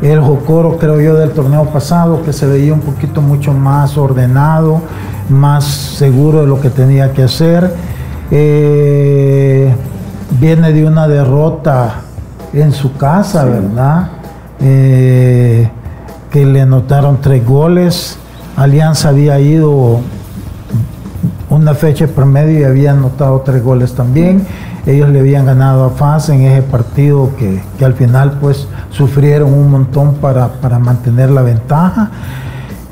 el 0.02 0.20
Jocoro, 0.20 0.78
creo 0.78 1.00
yo, 1.00 1.14
del 1.14 1.30
torneo 1.30 1.66
pasado, 1.66 2.24
que 2.24 2.34
se 2.34 2.48
veía 2.48 2.74
un 2.74 2.82
poquito 2.82 3.22
mucho 3.22 3.54
más 3.54 4.00
ordenado, 4.00 4.82
más 5.30 5.64
seguro 5.64 6.42
de 6.42 6.48
lo 6.48 6.60
que 6.60 6.72
tenía 6.72 7.14
que 7.14 7.22
hacer. 7.22 7.72
Eh, 8.32 9.74
viene 10.32 10.72
de 10.74 10.86
una 10.86 11.08
derrota 11.08 12.02
en 12.54 12.72
su 12.72 12.96
casa, 12.98 13.46
¿verdad? 13.46 14.10
Eh, 14.60 15.70
que 16.32 16.46
le 16.46 16.62
anotaron 16.62 17.20
tres 17.22 17.46
goles. 17.46 18.18
Alianza 18.56 19.10
había 19.10 19.40
ido 19.40 20.02
una 21.50 21.74
fecha 21.74 22.08
promedio 22.08 22.60
y 22.60 22.64
había 22.64 22.92
anotado 22.92 23.42
tres 23.42 23.64
goles 23.64 23.94
también. 23.94 24.46
Ellos 24.86 25.10
le 25.10 25.20
habían 25.20 25.46
ganado 25.46 25.86
a 25.86 25.90
FAS 25.90 26.30
en 26.30 26.42
ese 26.42 26.62
partido 26.62 27.32
que, 27.38 27.62
que 27.78 27.86
al 27.86 27.94
final 27.94 28.38
pues 28.40 28.68
sufrieron 28.92 29.54
un 29.54 29.70
montón 29.70 30.16
para, 30.16 30.48
para 30.48 30.80
mantener 30.80 31.30
la 31.30 31.42
ventaja. 31.42 32.10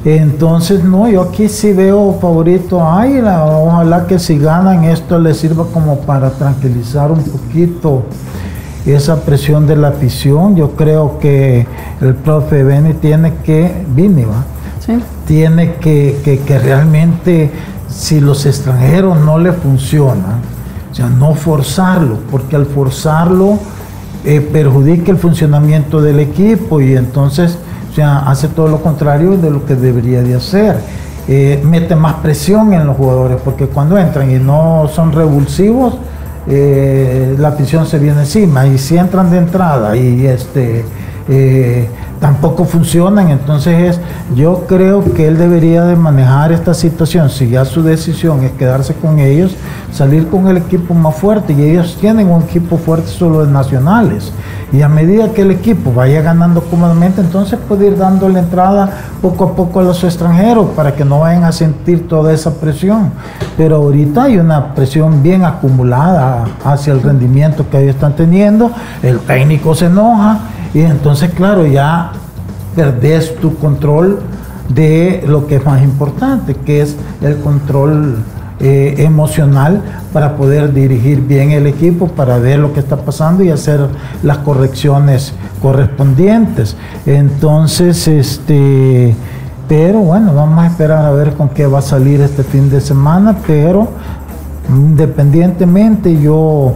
Entonces, 0.06 0.84
no, 0.84 1.10
yo 1.10 1.24
aquí 1.24 1.50
sí 1.50 1.74
veo 1.74 2.18
favorito 2.22 2.80
a 2.80 3.02
Águila. 3.02 3.44
Ojalá 3.46 4.06
que 4.06 4.20
si 4.20 4.38
ganan 4.38 4.84
esto 4.84 5.18
les 5.18 5.38
sirva 5.38 5.66
como 5.74 5.98
para 6.02 6.30
tranquilizar 6.30 7.12
un 7.12 7.24
poquito 7.24 8.04
esa 8.86 9.22
presión 9.22 9.66
de 9.66 9.76
la 9.76 9.88
afición. 9.90 10.56
Yo 10.56 10.72
creo 10.76 11.18
que 11.18 11.66
el 12.02 12.14
profe 12.14 12.64
Beni 12.64 12.94
tiene 12.94 13.34
que, 13.44 13.84
Vini, 13.96 14.24
¿va? 14.26 14.46
Sí. 14.86 15.00
tiene 15.26 15.74
que, 15.78 16.20
que- 16.24 16.38
que 16.38 16.60
realmente, 16.60 17.50
si 17.90 18.20
los 18.20 18.46
extranjeros 18.46 19.18
no 19.20 19.40
le 19.40 19.52
funcionan, 19.54 20.42
o 20.92 20.94
sea, 20.94 21.08
no 21.10 21.34
forzarlo, 21.34 22.20
porque 22.30 22.56
al 22.56 22.68
forzarlo 22.68 23.58
eh, 24.24 24.40
perjudica 24.42 25.12
el 25.12 25.18
funcionamiento 25.18 26.00
del 26.02 26.20
equipo 26.20 26.80
y 26.80 26.96
entonces, 26.96 27.58
o 27.96 27.98
sea, 27.98 28.18
hace 28.30 28.50
todo 28.50 28.68
lo 28.68 28.82
contrario 28.82 29.38
de 29.38 29.50
lo 29.50 29.66
que 29.66 29.74
debería 29.74 30.22
de 30.22 30.36
hacer. 30.36 30.76
Eh, 31.30 31.62
mete 31.64 31.96
más 31.96 32.16
presión 32.16 32.74
en 32.74 32.86
los 32.86 32.98
jugadores, 32.98 33.38
porque 33.42 33.68
cuando 33.68 33.98
entran 33.98 34.30
y 34.30 34.36
no 34.36 34.90
son 34.94 35.14
revulsivos, 35.14 35.94
eh, 36.46 37.38
la 37.40 37.48
afición 37.48 37.86
se 37.86 37.98
viene 37.98 38.20
encima. 38.20 38.68
Y 38.68 38.80
si 38.80 38.98
entran 38.98 39.32
de 39.32 39.38
entrada 39.38 39.96
y 39.96 40.28
este 40.28 40.84
eh, 41.30 41.88
tampoco 42.20 42.66
funcionan 42.66 43.30
entonces 43.30 43.96
es, 43.96 44.02
yo 44.36 44.66
creo 44.68 45.14
que 45.14 45.28
él 45.28 45.38
debería 45.38 45.86
de 45.86 45.96
manejar 45.96 46.52
esta 46.52 46.74
situación. 46.74 47.30
Si 47.30 47.48
ya 47.48 47.64
su 47.64 47.82
decisión 47.82 48.44
es 48.44 48.52
quedarse 48.52 48.94
con 48.94 49.20
ellos 49.20 49.56
salir 49.96 50.28
con 50.28 50.48
el 50.50 50.58
equipo 50.58 50.94
más 50.94 51.16
fuerte. 51.16 51.54
Y 51.54 51.62
ellos 51.62 51.98
tienen 52.02 52.28
un 52.28 52.44
equipo 52.44 52.78
fuerte 52.78 53.08
solo 53.08 53.46
de 53.46 53.52
nacionales 53.54 54.34
y 54.72 54.82
a 54.82 54.90
medida 54.90 55.32
que 55.34 55.44
el 55.44 55.52
equipo 55.52 55.94
vaya 55.94 56.22
ganando 56.22 56.62
cómodamente 56.62 57.22
entonces 57.22 57.60
puede 57.68 57.88
ir 57.88 57.98
dando 57.98 58.28
la 58.30 58.40
entrada 58.40 58.90
poco 59.22 59.46
a 59.46 59.56
poco 59.56 59.80
a 59.80 59.84
los 59.84 60.04
extranjeros 60.04 60.68
para 60.76 60.96
que 60.96 61.06
no 61.06 61.20
vayan 61.20 61.44
a 61.44 61.52
sentir 61.52 62.08
toda 62.08 62.34
esa 62.34 62.56
presión. 62.56 63.12
Pero 63.58 63.78
ahorita 63.78 64.24
hay 64.24 64.38
una 64.38 64.74
presión 64.74 65.22
bien 65.22 65.46
acumulada 65.46 66.46
hacia 66.64 66.94
el 66.94 67.02
rendimiento 67.02 67.70
que 67.70 67.80
ellos 67.80 67.96
están 67.96 68.16
teniendo, 68.16 68.72
el 69.02 69.20
técnico 69.20 69.76
se 69.76 69.86
enoja 69.86 70.40
y 70.74 70.82
entonces 70.82 71.32
claro, 71.34 71.66
ya 71.66 72.12
perdés 72.76 73.36
tu 73.36 73.56
control 73.58 74.20
de 74.70 75.24
lo 75.28 75.48
que 75.48 75.58
es 75.58 75.66
más 75.66 75.82
importante, 75.84 76.56
que 76.56 76.82
es 76.82 76.96
el 77.22 77.38
control 77.40 78.18
eh, 78.60 78.96
emocional 79.00 79.82
para 80.14 80.36
poder 80.38 80.74
dirigir 80.74 81.22
bien 81.22 81.52
el 81.52 81.68
equipo, 81.68 82.08
para 82.08 82.38
ver 82.38 82.60
lo 82.60 82.74
que 82.74 82.80
está 82.80 82.98
pasando 82.98 83.44
y 83.44 83.52
hacer 83.52 83.88
las 84.24 84.40
correcciones 84.40 85.34
correspondientes. 85.62 86.76
Entonces, 87.06 88.08
este, 88.08 89.16
pero 89.68 90.00
bueno, 90.00 90.34
vamos 90.34 90.64
a 90.64 90.68
esperar 90.68 91.06
a 91.06 91.12
ver 91.12 91.34
con 91.34 91.50
qué 91.50 91.68
va 91.68 91.80
a 91.80 91.84
salir 91.84 92.22
este 92.22 92.44
fin 92.44 92.70
de 92.70 92.82
semana, 92.82 93.36
pero 93.46 93.90
independientemente 94.70 96.20
yo 96.20 96.74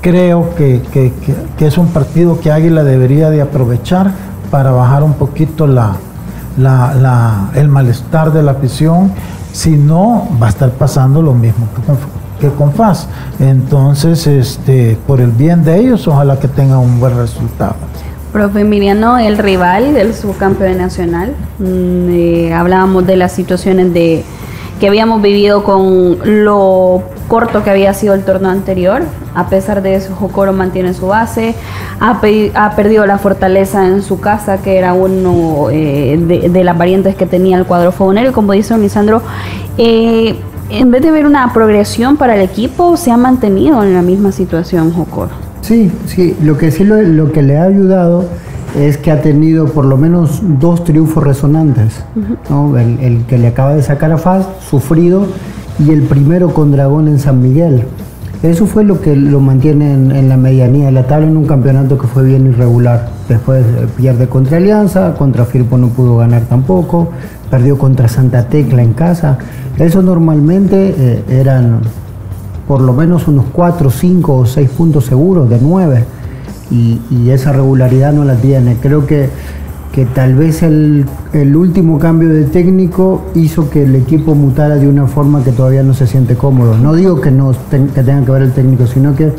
creo 0.00 0.54
que, 0.54 0.82
que 1.58 1.66
es 1.66 1.78
un 1.78 1.88
partido 1.88 2.40
que 2.40 2.50
Águila 2.50 2.84
debería 2.84 3.30
de 3.30 3.42
aprovechar 3.42 4.12
para 4.50 4.70
bajar 4.70 5.02
un 5.02 5.14
poquito 5.14 5.66
la, 5.66 5.96
el 7.54 7.68
malestar 7.68 8.32
de 8.32 8.42
la 8.42 8.52
afición, 8.52 9.12
si 9.56 9.70
no 9.70 10.28
va 10.40 10.48
a 10.48 10.50
estar 10.50 10.70
pasando 10.72 11.22
lo 11.22 11.32
mismo 11.32 11.66
que 12.38 12.50
con, 12.50 12.74
FAS. 12.74 13.08
Entonces, 13.40 14.26
este, 14.26 14.98
por 15.06 15.22
el 15.22 15.30
bien 15.30 15.64
de 15.64 15.78
ellos, 15.78 16.06
ojalá 16.06 16.38
que 16.38 16.46
tengan 16.46 16.78
un 16.80 17.00
buen 17.00 17.16
resultado. 17.16 17.74
Profe 18.34 18.60
Emiliano, 18.60 19.16
el 19.16 19.38
rival 19.38 19.94
del 19.94 20.14
subcampeón 20.14 20.76
nacional, 20.76 21.34
mm, 21.58 21.64
eh, 22.10 22.52
hablábamos 22.52 23.06
de 23.06 23.16
las 23.16 23.32
situaciones 23.32 23.94
de 23.94 24.24
que 24.78 24.88
habíamos 24.88 25.22
vivido 25.22 25.64
con 25.64 26.18
lo 26.44 27.02
corto 27.28 27.62
que 27.62 27.70
había 27.70 27.92
sido 27.94 28.14
el 28.14 28.22
torneo 28.22 28.50
anterior. 28.50 29.02
A 29.34 29.48
pesar 29.48 29.82
de 29.82 29.94
eso, 29.94 30.14
Jocoro 30.14 30.52
mantiene 30.52 30.94
su 30.94 31.08
base, 31.08 31.54
ha, 32.00 32.20
perdido 32.76 33.06
la 33.06 33.18
fortaleza 33.18 33.86
en 33.86 34.02
su 34.02 34.20
casa, 34.20 34.58
que 34.58 34.78
era 34.78 34.92
uno 34.92 35.68
eh, 35.70 36.48
de, 36.50 36.64
las 36.64 36.76
variantes 36.76 37.14
que 37.16 37.26
tenía 37.26 37.58
el 37.58 37.64
cuadro 37.64 37.92
fogonero. 37.92 38.30
Y 38.30 38.32
como 38.32 38.52
dice 38.52 38.76
Lisandro, 38.78 39.22
eh, 39.78 40.36
en 40.70 40.90
vez 40.90 41.02
de 41.02 41.10
ver 41.10 41.26
una 41.26 41.52
progresión 41.52 42.16
para 42.16 42.34
el 42.34 42.42
equipo, 42.42 42.96
se 42.96 43.10
ha 43.10 43.16
mantenido 43.16 43.82
en 43.82 43.94
la 43.94 44.02
misma 44.02 44.32
situación 44.32 44.92
Jocoro. 44.92 45.30
Sí, 45.60 45.90
sí, 46.06 46.36
lo 46.42 46.56
que 46.56 46.70
sí 46.70 46.84
lo 46.84 47.32
que 47.32 47.42
le 47.42 47.58
ha 47.58 47.64
ayudado 47.64 48.24
es 48.78 48.98
que 48.98 49.10
ha 49.10 49.22
tenido 49.22 49.66
por 49.66 49.84
lo 49.84 49.96
menos 49.96 50.40
dos 50.42 50.84
triunfos 50.84 51.24
resonantes. 51.24 52.04
el, 53.00 53.24
que 53.26 53.38
le 53.38 53.48
acaba 53.48 53.74
de 53.74 53.82
sacar 53.82 54.12
a 54.12 54.18
Faz, 54.18 54.46
sufrido, 54.68 55.26
y 55.78 55.90
el 55.90 56.02
primero 56.02 56.52
con 56.52 56.72
Dragón 56.72 57.08
en 57.08 57.18
San 57.18 57.40
Miguel. 57.40 57.84
Eso 58.42 58.66
fue 58.66 58.84
lo 58.84 59.00
que 59.00 59.16
lo 59.16 59.40
mantiene 59.40 59.92
en, 59.92 60.28
la 60.28 60.36
medianía 60.36 60.86
de 60.86 60.92
la 60.92 61.06
tabla 61.06 61.26
en 61.26 61.36
un 61.36 61.46
campeonato 61.46 61.98
que 61.98 62.06
fue 62.06 62.22
bien 62.22 62.46
irregular. 62.46 63.08
Después 63.28 63.64
eh, 63.64 63.86
pierde 63.96 64.28
contra 64.28 64.58
Alianza, 64.58 65.14
contra 65.14 65.44
Firpo 65.46 65.78
no 65.78 65.88
pudo 65.88 66.18
ganar 66.18 66.42
tampoco, 66.42 67.08
perdió 67.50 67.78
contra 67.78 68.08
Santa 68.08 68.48
Tecla 68.48 68.82
en 68.82 68.92
casa. 68.92 69.38
Eso 69.78 70.02
normalmente 70.02 70.94
eh, 70.96 71.24
eran 71.28 71.80
por 72.68 72.80
lo 72.80 72.92
menos 72.92 73.26
unos 73.28 73.46
4, 73.52 73.90
5 73.90 74.36
o 74.36 74.46
6 74.46 74.68
puntos 74.70 75.06
seguros 75.06 75.48
de 75.48 75.58
9 75.60 76.04
y, 76.70 77.30
esa 77.30 77.52
regularidad 77.52 78.12
no 78.12 78.24
la 78.24 78.34
tiene. 78.34 78.76
Creo 78.80 79.06
que, 79.06 79.28
que 79.96 80.04
tal 80.04 80.34
vez 80.34 80.62
el, 80.62 81.06
último 81.56 81.98
cambio 81.98 82.28
de 82.28 82.44
técnico 82.44 83.24
hizo 83.34 83.70
que 83.70 83.84
el 83.84 83.96
equipo 83.96 84.34
mutara 84.34 84.74
de 84.74 84.86
una 84.86 85.06
forma 85.06 85.42
que 85.42 85.52
todavía 85.52 85.82
no 85.82 85.94
se 85.94 86.06
siente 86.06 86.34
cómodo. 86.34 86.76
No 86.76 86.92
digo 86.92 87.18
que, 87.18 87.30
no 87.30 87.52
que 87.70 88.02
tenga 88.02 88.22
que 88.22 88.30
ver 88.30 88.42
el 88.42 88.52
técnico, 88.52 88.86
sino 88.86 89.16
que 89.16 89.32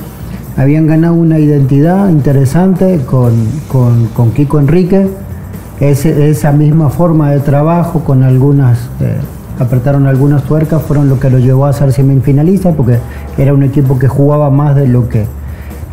habían 0.57 0.87
ganado 0.87 1.13
una 1.13 1.37
identidad 1.37 2.09
interesante 2.09 3.01
con, 3.05 3.35
con, 3.67 4.31
Kiko 4.31 4.57
Enrique, 4.57 5.07
esa 5.79 6.51
misma 6.51 6.89
forma 6.89 7.29
de 7.29 7.39
trabajo 7.39 7.99
con 7.99 8.23
algunas... 8.23 8.79
Eh, 8.99 9.15
apretaron 9.59 10.07
algunas 10.07 10.41
tuercas, 10.41 10.81
fueron 10.81 11.07
lo 11.07 11.19
que 11.19 11.29
lo 11.29 11.37
llevó 11.37 11.67
a 11.67 11.73
ser 11.73 11.93
semifinalista, 11.93 12.71
porque 12.71 12.97
era 13.37 13.53
un 13.53 13.61
equipo 13.61 13.99
que 13.99 14.07
jugaba 14.07 14.49
más 14.49 14.75
de 14.75 14.87
lo 14.87 15.07
que, 15.07 15.25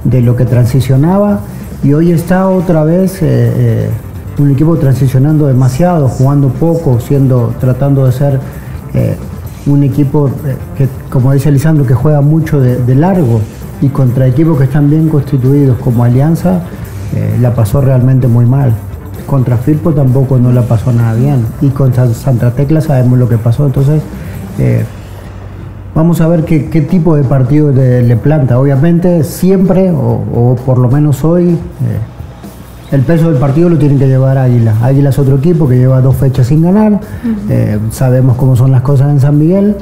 de 0.05 0.23
lo 0.23 0.37
que 0.37 0.47
transicionaba 0.47 1.41
y 1.83 1.93
hoy 1.93 2.13
está 2.13 2.49
otra 2.49 2.83
vez 2.83 3.21
eh, 3.21 3.53
eh, 3.57 3.91
un 4.39 4.51
equipo 4.51 4.77
transicionando 4.77 5.47
demasiado, 5.47 6.09
jugando 6.09 6.49
poco, 6.49 7.01
siendo, 7.01 7.55
tratando 7.61 8.07
de 8.07 8.13
ser 8.13 8.41
eh, 8.95 9.17
un 9.67 9.83
equipo 9.83 10.31
que, 10.77 10.89
como 11.09 11.33
dice 11.33 11.51
Lisandro, 11.51 11.87
que 11.87 11.95
juega 11.95 12.21
mucho 12.21 12.61
de, 12.61 12.95
largo 12.95 13.41
y 13.81 13.89
contra 13.89 14.27
equipos 14.27 14.59
que 14.59 14.65
están 14.65 14.91
bien 14.91 15.09
constituidos 15.09 15.79
como 15.79 16.05
Alianza, 16.05 16.61
la 17.41 17.55
pasó 17.55 17.81
realmente 17.81 18.27
muy 18.27 18.45
mal. 18.45 18.73
Contra 19.27 19.57
Firpo 19.57 19.93
tampoco 19.93 20.37
no 20.37 20.53
la 20.53 20.63
pasó 20.63 20.93
nada 20.93 21.15
bien 21.15 21.47
y 21.61 21.69
contra 21.69 22.07
Santa 22.13 22.51
Tecla 22.51 22.81
sabemos 22.81 23.19
lo 23.19 23.29
que 23.29 23.39
pasó, 23.39 23.65
entonces 23.65 24.03
Vamos 25.95 26.21
a 26.21 26.27
ver 26.27 26.45
qué, 26.45 26.59
tipo 26.81 27.15
de 27.15 27.23
partido 27.23 27.71
le 27.71 28.17
planta. 28.17 28.59
Obviamente 28.59 29.23
siempre, 29.23 29.93
o, 29.93 30.57
por 30.67 30.79
lo 30.79 30.91
menos 30.91 31.23
hoy, 31.23 31.51
eh, 31.51 31.57
el 32.95 33.03
peso 33.03 33.31
del 33.31 33.39
partido 33.39 33.69
lo 33.69 33.79
tiene 33.79 33.97
que 33.99 34.07
llevar 34.07 34.39
Águila. 34.39 34.75
Águila 34.83 35.11
es 35.11 35.19
otro 35.19 35.37
equipo 35.37 35.69
que 35.69 35.77
lleva 35.77 36.01
dos 36.01 36.17
fechas 36.17 36.47
sin 36.47 36.63
ganar. 36.63 37.01
Eh, 37.49 37.79
sabemos 37.91 38.37
cómo 38.37 38.57
son 38.57 38.71
las 38.71 38.83
cosas 38.83 39.11
en 39.11 39.21
San 39.21 39.39
Miguel. 39.39 39.77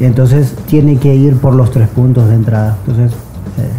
Y 0.00 0.04
entonces 0.04 0.54
tiene 0.66 0.96
que 0.96 1.14
ir 1.14 1.36
por 1.36 1.54
los 1.54 1.70
tres 1.70 1.88
puntos 1.88 2.28
de 2.28 2.34
entrada. 2.34 2.76
Entonces 2.86 3.12
eh, 3.58 3.70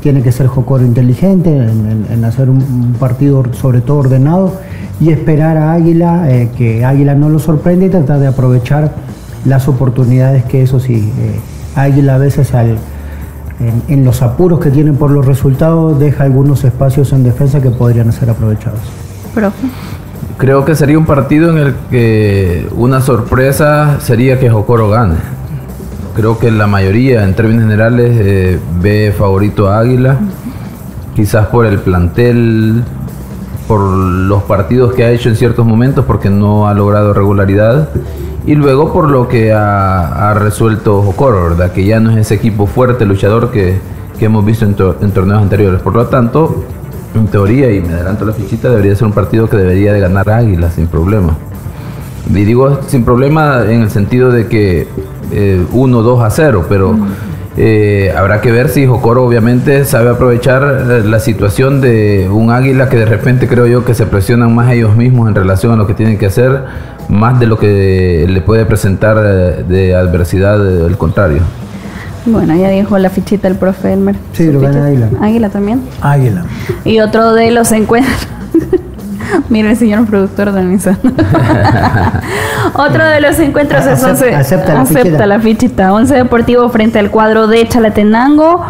tiene 0.00 0.22
que 0.22 0.32
ser 0.32 0.46
Jocoro 0.46 0.84
inteligente 0.84 1.50
en, 1.50 2.24
hacer 2.24 2.48
un, 2.48 2.94
partido 2.98 3.42
sobre 3.52 3.80
todo 3.80 3.98
ordenado 3.98 4.52
y 5.00 5.10
esperar 5.10 5.56
a 5.56 5.72
Águila, 5.72 6.26
que 6.56 6.84
Águila 6.84 7.14
no 7.14 7.28
lo 7.28 7.38
sorprenda 7.38 7.84
y 7.84 7.90
tratar 7.90 8.18
de 8.18 8.26
aprovechar 8.26 8.92
las 9.46 9.68
oportunidades 9.68 10.44
que 10.44 10.62
eso 10.62 10.80
sí, 10.80 11.12
eh, 11.18 11.40
Águila 11.74 12.16
a 12.16 12.18
veces 12.18 12.52
en, 13.60 14.04
los 14.04 14.22
apuros 14.22 14.60
que 14.60 14.70
tienen 14.70 14.96
por 14.96 15.10
los 15.10 15.24
resultados 15.24 15.98
deja 15.98 16.24
algunos 16.24 16.64
espacios 16.64 17.12
en 17.12 17.22
defensa 17.22 17.60
que 17.60 17.70
podrían 17.70 18.12
ser 18.12 18.30
aprovechados. 18.30 18.80
Creo 20.38 20.64
que 20.64 20.74
sería 20.74 20.98
un 20.98 21.06
partido 21.06 21.50
en 21.50 21.58
el 21.58 21.74
que 21.90 22.68
una 22.76 23.00
sorpresa 23.00 23.98
sería 24.00 24.38
que 24.38 24.50
Jocoro 24.50 24.90
gane. 24.90 25.16
Creo 26.14 26.38
que 26.38 26.50
la 26.50 26.66
mayoría, 26.66 27.24
en 27.24 27.34
términos 27.34 27.64
generales, 27.64 28.12
eh, 28.18 28.58
ve 28.80 29.14
favorito 29.16 29.68
a 29.68 29.80
Águila. 29.80 30.18
Quizás 31.14 31.46
por 31.46 31.66
el 31.66 31.78
plantel, 31.78 32.82
por 33.66 33.80
los 33.80 34.42
partidos 34.42 34.94
que 34.94 35.04
ha 35.04 35.10
hecho 35.10 35.28
en 35.30 35.36
ciertos 35.36 35.64
momentos, 35.64 36.04
porque 36.04 36.28
no 36.28 36.68
ha 36.68 36.74
logrado 36.74 37.14
regularidad 37.14 37.88
y 38.46 38.54
luego 38.54 38.92
por 38.92 39.10
lo 39.10 39.26
que 39.26 39.52
ha, 39.52 40.34
resuelto 40.34 41.02
Jocoro, 41.02 41.42
¿verdad? 41.50 41.72
Que 41.72 41.84
ya 41.84 41.98
no 41.98 42.12
es 42.12 42.18
ese 42.18 42.34
equipo 42.36 42.66
fuerte, 42.66 43.04
luchador 43.04 43.50
que, 43.50 43.78
hemos 44.20 44.44
visto 44.44 44.64
en, 44.64 44.74
torneos 45.10 45.42
anteriores. 45.42 45.80
Por 45.82 45.94
lo 45.94 46.06
tanto, 46.06 46.64
en 47.14 47.26
teoría, 47.26 47.72
y 47.72 47.80
me 47.80 47.92
adelanto 47.94 48.24
la 48.24 48.32
fichita, 48.32 48.70
debería 48.70 48.94
ser 48.94 49.08
un 49.08 49.12
partido 49.12 49.50
que 49.50 49.56
debería 49.56 49.92
de 49.92 50.00
ganar 50.00 50.30
Águila 50.30 50.70
sin 50.70 50.86
problema. 50.86 51.36
Y 52.30 52.44
digo 52.44 52.80
sin 52.86 53.04
problema 53.04 53.64
en 53.68 53.82
el 53.82 53.90
sentido 53.90 54.30
de 54.30 54.46
que 54.46 54.86
1, 55.72 56.00
eh, 56.00 56.02
2 56.02 56.20
a 56.22 56.30
0, 56.30 56.66
pero 56.68 56.96
eh, 57.56 58.12
habrá 58.14 58.40
que 58.40 58.52
ver 58.52 58.68
si 58.68 58.86
Jocoro 58.86 59.24
obviamente 59.24 59.84
sabe 59.84 60.10
aprovechar 60.10 60.62
eh, 60.90 61.02
la 61.04 61.20
situación 61.20 61.80
de 61.80 62.28
un 62.30 62.50
águila 62.50 62.88
que 62.88 62.98
de 62.98 63.06
repente 63.06 63.48
creo 63.48 63.66
yo 63.66 63.84
que 63.84 63.94
se 63.94 64.06
presionan 64.06 64.54
más 64.54 64.72
ellos 64.72 64.94
mismos 64.94 65.28
en 65.28 65.34
relación 65.34 65.72
a 65.72 65.76
lo 65.76 65.86
que 65.86 65.94
tienen 65.94 66.18
que 66.18 66.26
hacer 66.26 66.64
más 67.08 67.40
de 67.40 67.46
lo 67.46 67.58
que 67.58 68.26
le 68.28 68.40
puede 68.42 68.66
presentar 68.66 69.16
eh, 69.18 69.64
de 69.66 69.94
adversidad 69.94 70.86
el 70.86 70.98
contrario. 70.98 71.42
Bueno, 72.26 72.56
ya 72.56 72.68
dijo 72.70 72.98
la 72.98 73.08
fichita 73.08 73.46
el 73.48 73.54
profe 73.54 73.92
Elmer. 73.92 74.16
Sí, 74.32 74.50
lo 74.50 74.60
gana 74.60 74.86
Águila. 74.86 75.08
Águila 75.20 75.48
también. 75.48 75.82
Águila. 76.02 76.44
Y 76.84 76.98
otro 77.00 77.32
de 77.32 77.52
los 77.52 77.70
encuentros. 77.72 78.28
Mire, 79.48 79.70
el 79.70 79.76
señor 79.76 80.06
productor 80.06 80.52
de 80.52 80.62
misa. 80.62 80.98
Otro 82.74 83.04
de 83.04 83.20
los 83.20 83.38
encuentros 83.38 83.86
es 83.86 84.02
acepta, 84.02 84.74
la, 84.74 84.80
acepta 84.80 85.26
la 85.26 85.40
fichita. 85.40 85.92
Once 85.92 86.14
Deportivo 86.14 86.68
frente 86.68 86.98
al 86.98 87.10
cuadro 87.10 87.46
de 87.46 87.66
Chalatenango. 87.68 88.64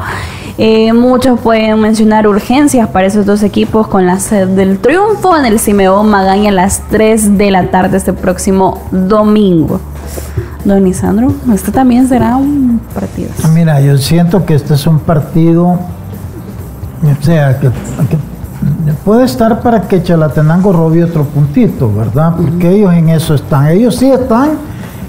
Eh, 0.58 0.94
muchos 0.94 1.38
pueden 1.40 1.78
mencionar 1.80 2.26
urgencias 2.26 2.88
para 2.88 3.06
esos 3.06 3.26
dos 3.26 3.42
equipos 3.42 3.88
con 3.88 4.06
la 4.06 4.18
sed 4.18 4.48
del 4.48 4.78
triunfo 4.78 5.36
en 5.36 5.44
el 5.44 5.58
Simeón 5.58 6.08
Magaña 6.08 6.48
a 6.48 6.52
las 6.52 6.80
3 6.88 7.36
de 7.36 7.50
la 7.50 7.70
tarde 7.70 7.98
este 7.98 8.14
próximo 8.14 8.82
domingo. 8.90 9.80
Don 10.64 10.86
Isandro, 10.86 11.32
este 11.52 11.70
también 11.72 12.08
será 12.08 12.36
un 12.36 12.80
partido. 12.94 13.28
Mira, 13.52 13.80
yo 13.80 13.98
siento 13.98 14.46
que 14.46 14.54
este 14.54 14.74
es 14.74 14.86
un 14.86 14.98
partido, 14.98 15.66
o 15.66 15.78
sea, 17.22 17.60
que, 17.60 17.68
puede 18.92 19.24
estar 19.24 19.60
para 19.60 19.82
que 19.82 20.02
Chalatenango 20.02 20.72
robe 20.72 21.04
otro 21.04 21.24
puntito, 21.24 21.92
¿verdad? 21.92 22.34
Porque 22.36 22.70
ellos 22.70 22.92
en 22.94 23.08
eso 23.08 23.34
están. 23.34 23.68
Ellos 23.68 23.96
sí 23.96 24.10
están 24.10 24.50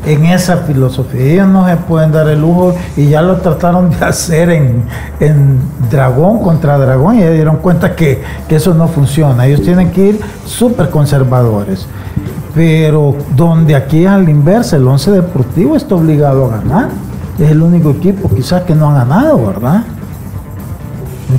en 0.06 0.26
esa 0.26 0.58
filosofía. 0.58 1.34
Ellos 1.34 1.48
no 1.48 1.68
se 1.68 1.76
pueden 1.78 2.12
dar 2.12 2.28
el 2.28 2.42
lujo 2.42 2.74
y 2.96 3.10
ya 3.10 3.22
lo 3.22 3.38
trataron 3.38 3.90
de 3.90 4.06
hacer 4.06 4.50
en, 4.50 4.84
en 5.20 5.60
Dragón 5.92 6.40
contra 6.40 6.78
Dragón 6.78 7.18
y 7.18 7.22
ya 7.22 7.32
dieron 7.32 7.58
cuenta 7.58 7.96
que, 7.96 8.22
que 8.48 8.56
eso 8.56 8.74
no 8.74 8.88
funciona. 8.88 9.46
Ellos 9.46 9.62
tienen 9.62 9.92
que 9.92 10.08
ir 10.08 10.20
súper 10.46 10.90
conservadores. 10.90 11.88
Pero 12.56 13.16
donde 13.36 13.76
aquí 13.76 14.06
es 14.06 14.10
al 14.10 14.28
inverso, 14.28 14.78
el 14.78 14.88
Once 14.88 15.12
Deportivo 15.12 15.76
está 15.76 15.96
obligado 15.96 16.46
a 16.46 16.58
ganar. 16.58 16.90
Es 17.38 17.52
el 17.52 17.62
único 17.62 17.92
equipo 17.92 18.30
quizás 18.34 18.64
que 18.64 18.74
no 18.74 18.90
ha 18.90 18.96
ganado, 18.96 19.46
¿verdad? 19.46 19.84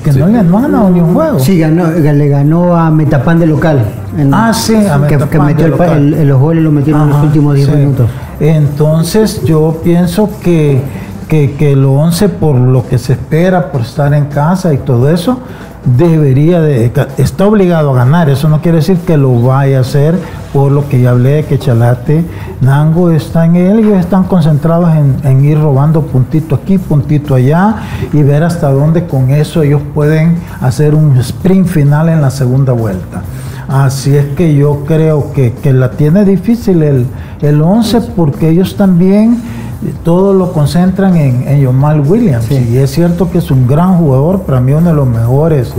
Que 0.04 0.12
no, 0.12 0.26
le, 0.26 0.42
no 0.42 0.58
ha 0.58 0.62
ganado 0.62 0.90
ni 0.90 1.00
un 1.00 1.14
juego. 1.14 1.38
Sí, 1.38 1.58
ganó, 1.58 1.90
le 1.90 2.28
ganó 2.28 2.76
a 2.76 2.90
Metapan 2.90 3.38
de 3.38 3.46
local. 3.46 3.80
En- 4.16 4.32
Ah, 4.34 4.52
sí, 4.52 4.74
a 4.76 5.06
que, 5.06 5.16
que 5.16 5.38
metió 5.38 5.64
de 5.64 5.64
el 5.64 5.70
local. 5.70 6.14
el- 6.14 6.28
los 6.28 6.40
goles 6.40 6.62
lo 6.62 6.70
metieron 6.70 7.02
en 7.04 7.08
los 7.10 7.22
últimos 7.22 7.54
10 7.54 7.68
sí. 7.68 7.74
minutos. 7.74 8.10
Entonces 8.38 9.42
yo 9.44 9.80
pienso 9.82 10.28
que, 10.42 10.82
que, 11.28 11.52
que 11.52 11.72
el 11.72 11.84
11 11.84 12.28
por 12.28 12.56
lo 12.56 12.86
que 12.86 12.98
se 12.98 13.14
espera, 13.14 13.70
por 13.72 13.80
estar 13.80 14.12
en 14.14 14.26
casa 14.26 14.72
y 14.74 14.78
todo 14.78 15.10
eso, 15.10 15.38
debería 15.84 16.60
de, 16.60 16.92
está 17.16 17.46
obligado 17.46 17.90
a 17.90 17.94
ganar. 17.94 18.28
Eso 18.28 18.48
no 18.48 18.60
quiere 18.60 18.78
decir 18.78 18.98
que 18.98 19.16
lo 19.16 19.40
vaya 19.42 19.78
a 19.78 19.80
hacer 19.80 20.14
por 20.52 20.72
lo 20.72 20.88
que 20.88 21.00
ya 21.00 21.10
hablé 21.10 21.30
de 21.30 21.44
que 21.44 21.58
Chalate, 21.58 22.24
Nango 22.60 23.10
está 23.10 23.44
en 23.44 23.56
él, 23.56 23.78
ellos 23.80 23.98
están 23.98 24.24
concentrados 24.24 24.90
en, 24.94 25.16
en 25.24 25.44
ir 25.44 25.60
robando 25.60 26.02
puntito 26.02 26.54
aquí, 26.54 26.78
puntito 26.78 27.34
allá 27.34 27.76
y 28.12 28.22
ver 28.22 28.42
hasta 28.42 28.70
dónde 28.70 29.06
con 29.06 29.30
eso 29.30 29.62
ellos 29.62 29.82
pueden 29.94 30.36
hacer 30.60 30.94
un 30.94 31.16
sprint 31.18 31.66
final 31.66 32.08
en 32.08 32.22
la 32.22 32.30
segunda 32.30 32.72
vuelta. 32.72 33.22
Así 33.68 34.16
es 34.16 34.24
que 34.34 34.54
yo 34.54 34.84
creo 34.86 35.30
que, 35.32 35.52
que 35.52 35.74
la 35.74 35.90
tiene 35.90 36.24
difícil 36.24 36.82
el, 36.82 37.06
el 37.42 37.60
11 37.60 38.00
porque 38.16 38.48
ellos 38.48 38.76
también 38.76 39.42
todo 40.04 40.32
lo 40.32 40.52
concentran 40.52 41.16
en, 41.16 41.46
en 41.46 41.60
Yomal 41.60 42.00
Williams. 42.00 42.50
Y 42.50 42.76
es 42.78 42.90
cierto 42.90 43.30
que 43.30 43.38
es 43.38 43.50
un 43.50 43.66
gran 43.66 43.98
jugador, 43.98 44.42
para 44.42 44.60
mí 44.60 44.72
uno 44.72 44.90
de 44.90 44.96
los 44.96 45.06
mejores 45.06 45.72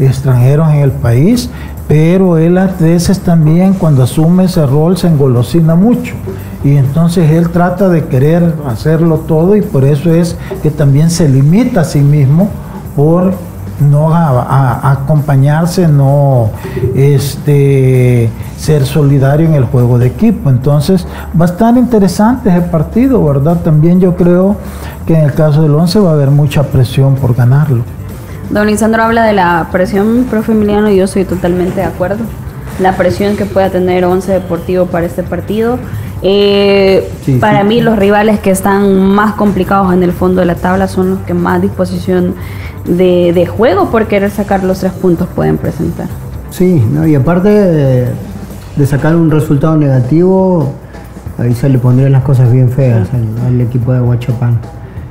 extranjeros 0.00 0.70
en 0.70 0.80
el 0.80 0.90
país, 0.90 1.50
pero 1.86 2.38
él 2.38 2.58
a 2.58 2.66
veces 2.66 3.20
también 3.20 3.74
cuando 3.74 4.02
asume 4.02 4.44
ese 4.44 4.66
rol 4.66 4.96
se 4.96 5.08
engolosina 5.08 5.74
mucho. 5.74 6.14
Y 6.64 6.76
entonces 6.76 7.30
él 7.30 7.50
trata 7.50 7.88
de 7.90 8.06
querer 8.06 8.54
hacerlo 8.66 9.18
todo 9.26 9.54
y 9.54 9.60
por 9.60 9.84
eso 9.84 10.12
es 10.12 10.36
que 10.62 10.70
también 10.70 11.10
se 11.10 11.28
limita 11.28 11.82
a 11.82 11.84
sí 11.84 12.00
mismo 12.00 12.48
por 12.96 13.34
no 13.80 14.14
a, 14.14 14.92
acompañarse, 14.92 15.88
no 15.88 16.50
este, 16.94 18.30
ser 18.56 18.86
solidario 18.86 19.46
en 19.46 19.54
el 19.54 19.64
juego 19.64 19.98
de 19.98 20.06
equipo. 20.06 20.50
Entonces 20.50 21.06
va 21.38 21.46
a 21.46 21.48
estar 21.48 21.76
interesante 21.76 22.50
ese 22.50 22.62
partido, 22.62 23.24
¿verdad? 23.24 23.58
También 23.62 24.00
yo 24.00 24.16
creo 24.16 24.56
que 25.06 25.14
en 25.14 25.24
el 25.24 25.34
caso 25.34 25.62
del 25.62 25.74
11 25.74 25.98
va 26.00 26.10
a 26.10 26.12
haber 26.14 26.30
mucha 26.30 26.62
presión 26.64 27.14
por 27.16 27.34
ganarlo. 27.34 27.84
Don 28.50 28.66
Lisandro 28.66 29.02
habla 29.02 29.24
de 29.24 29.32
la 29.32 29.68
presión, 29.72 30.26
profe 30.30 30.52
Emiliano, 30.52 30.90
y 30.90 30.96
yo 30.96 31.06
soy 31.06 31.24
totalmente 31.24 31.76
de 31.80 31.86
acuerdo. 31.86 32.24
La 32.78 32.96
presión 32.96 33.36
que 33.36 33.46
pueda 33.46 33.70
tener 33.70 34.04
Once 34.04 34.30
Deportivo 34.30 34.86
para 34.86 35.06
este 35.06 35.22
partido. 35.22 35.78
Eh, 36.26 37.10
Sí, 37.24 37.34
para 37.38 37.60
sí. 37.62 37.68
mí 37.68 37.80
los 37.82 37.98
rivales 37.98 38.40
que 38.40 38.50
están 38.50 38.98
más 39.14 39.34
complicados 39.34 39.92
en 39.92 40.02
el 40.02 40.12
fondo 40.12 40.40
de 40.40 40.46
la 40.46 40.54
tabla 40.54 40.88
son 40.88 41.10
los 41.10 41.18
que 41.20 41.34
más 41.34 41.60
disposición 41.62 42.34
de, 42.86 43.32
de 43.34 43.46
juego 43.46 43.90
por 43.90 44.06
querer 44.06 44.30
sacar 44.30 44.64
los 44.64 44.80
tres 44.80 44.92
puntos 44.92 45.28
pueden 45.34 45.58
presentar. 45.58 46.06
Sí, 46.50 46.82
¿no? 46.92 47.06
y 47.06 47.14
aparte 47.14 47.48
de, 47.50 48.06
de 48.76 48.86
sacar 48.86 49.16
un 49.16 49.30
resultado 49.30 49.76
negativo, 49.76 50.72
ahí 51.38 51.54
se 51.54 51.68
le 51.68 51.78
pondrían 51.78 52.12
las 52.12 52.22
cosas 52.22 52.50
bien 52.50 52.70
feas 52.70 53.08
al, 53.12 53.46
al 53.46 53.60
equipo 53.60 53.92
de 53.92 54.00
Huachapán. 54.00 54.58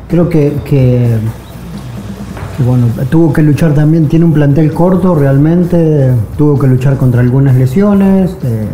Creo 0.08 0.30
que, 0.30 0.54
que, 0.66 1.18
que, 2.58 2.64
bueno, 2.64 2.88
tuvo 3.10 3.34
que 3.34 3.42
luchar 3.42 3.74
también, 3.74 4.08
tiene 4.08 4.26
un 4.26 4.34
plantel 4.34 4.74
corto 4.74 5.16
realmente, 5.16 6.12
tuvo 6.38 6.58
que 6.60 6.68
luchar 6.68 6.98
contra 6.98 7.22
algunas 7.22 7.56
lesiones, 7.56 8.36
eh, 8.44 8.66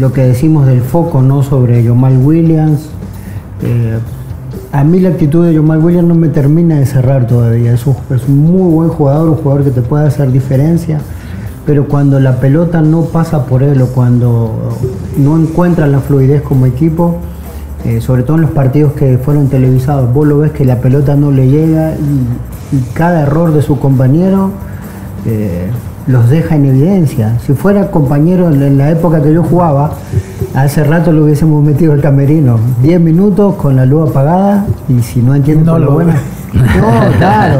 lo 0.00 0.12
que 0.12 0.22
decimos 0.22 0.66
del 0.66 0.80
foco 0.80 1.20
¿no? 1.22 1.42
sobre 1.42 1.82
Yomal 1.84 2.16
Williams. 2.16 2.88
eh, 3.62 3.98
a 4.72 4.84
mí 4.84 5.00
la 5.00 5.10
actitud 5.10 5.44
de 5.44 5.52
Yomal 5.52 5.84
Williams 5.84 6.08
no 6.08 6.14
me 6.14 6.28
termina 6.28 6.78
de 6.78 6.86
cerrar 6.86 7.26
todavía. 7.26 7.72
Es 7.74 7.86
un, 7.86 7.96
es 8.14 8.26
un 8.28 8.38
muy 8.38 8.72
buen 8.72 8.88
jugador, 8.88 9.28
un 9.28 9.36
jugador 9.36 9.64
que 9.64 9.70
te 9.70 9.82
puede 9.82 10.06
hacer 10.06 10.30
diferencia. 10.32 11.00
Pero 11.66 11.86
cuando 11.86 12.18
la 12.18 12.36
pelota 12.40 12.80
no 12.80 13.02
pasa 13.02 13.44
por 13.46 13.62
él 13.62 13.82
o 13.82 13.88
cuando 13.88 14.78
no 15.18 15.36
encuentra 15.36 15.86
la 15.86 15.98
fluidez 15.98 16.42
como 16.42 16.66
equipo, 16.66 17.18
eh, 17.84 18.00
sobre 18.00 18.22
todo 18.22 18.36
en 18.36 18.42
los 18.42 18.50
partidos 18.52 18.92
que 18.92 19.18
fueron 19.18 19.48
televisados, 19.48 20.12
vos 20.12 20.26
lo 20.26 20.38
ves 20.38 20.52
que 20.52 20.64
la 20.64 20.80
pelota 20.80 21.16
no 21.16 21.30
le 21.30 21.48
llega 21.48 21.94
y 22.72 22.78
cada 22.94 23.22
error 23.22 23.52
de 23.52 23.62
su 23.62 23.78
compañero 23.78 24.50
eh, 25.26 25.70
los 26.06 26.28
deja 26.28 26.56
en 26.56 26.66
evidencia. 26.66 27.38
Si 27.46 27.52
fuera 27.52 27.90
compañero 27.90 28.50
en, 28.50 28.78
la 28.78 28.90
época 28.90 29.22
que 29.22 29.32
yo 29.32 29.42
jugaba, 29.42 29.92
hace 30.54 30.84
rato 30.84 31.12
lo 31.12 31.24
hubiésemos 31.24 31.62
metido 31.62 31.92
al 31.92 32.00
camerino. 32.00 32.58
10 32.82 33.00
minutos 33.00 33.54
con 33.56 33.76
la 33.76 33.86
luz 33.86 34.10
apagada 34.10 34.66
y 34.88 35.00
si 35.02 35.20
no 35.20 35.34
entiende 35.34 35.64
No 35.64 35.72
por 35.72 35.80
lo 35.80 35.92
buena. 35.92 36.14
No, 36.52 37.18
claro. 37.18 37.58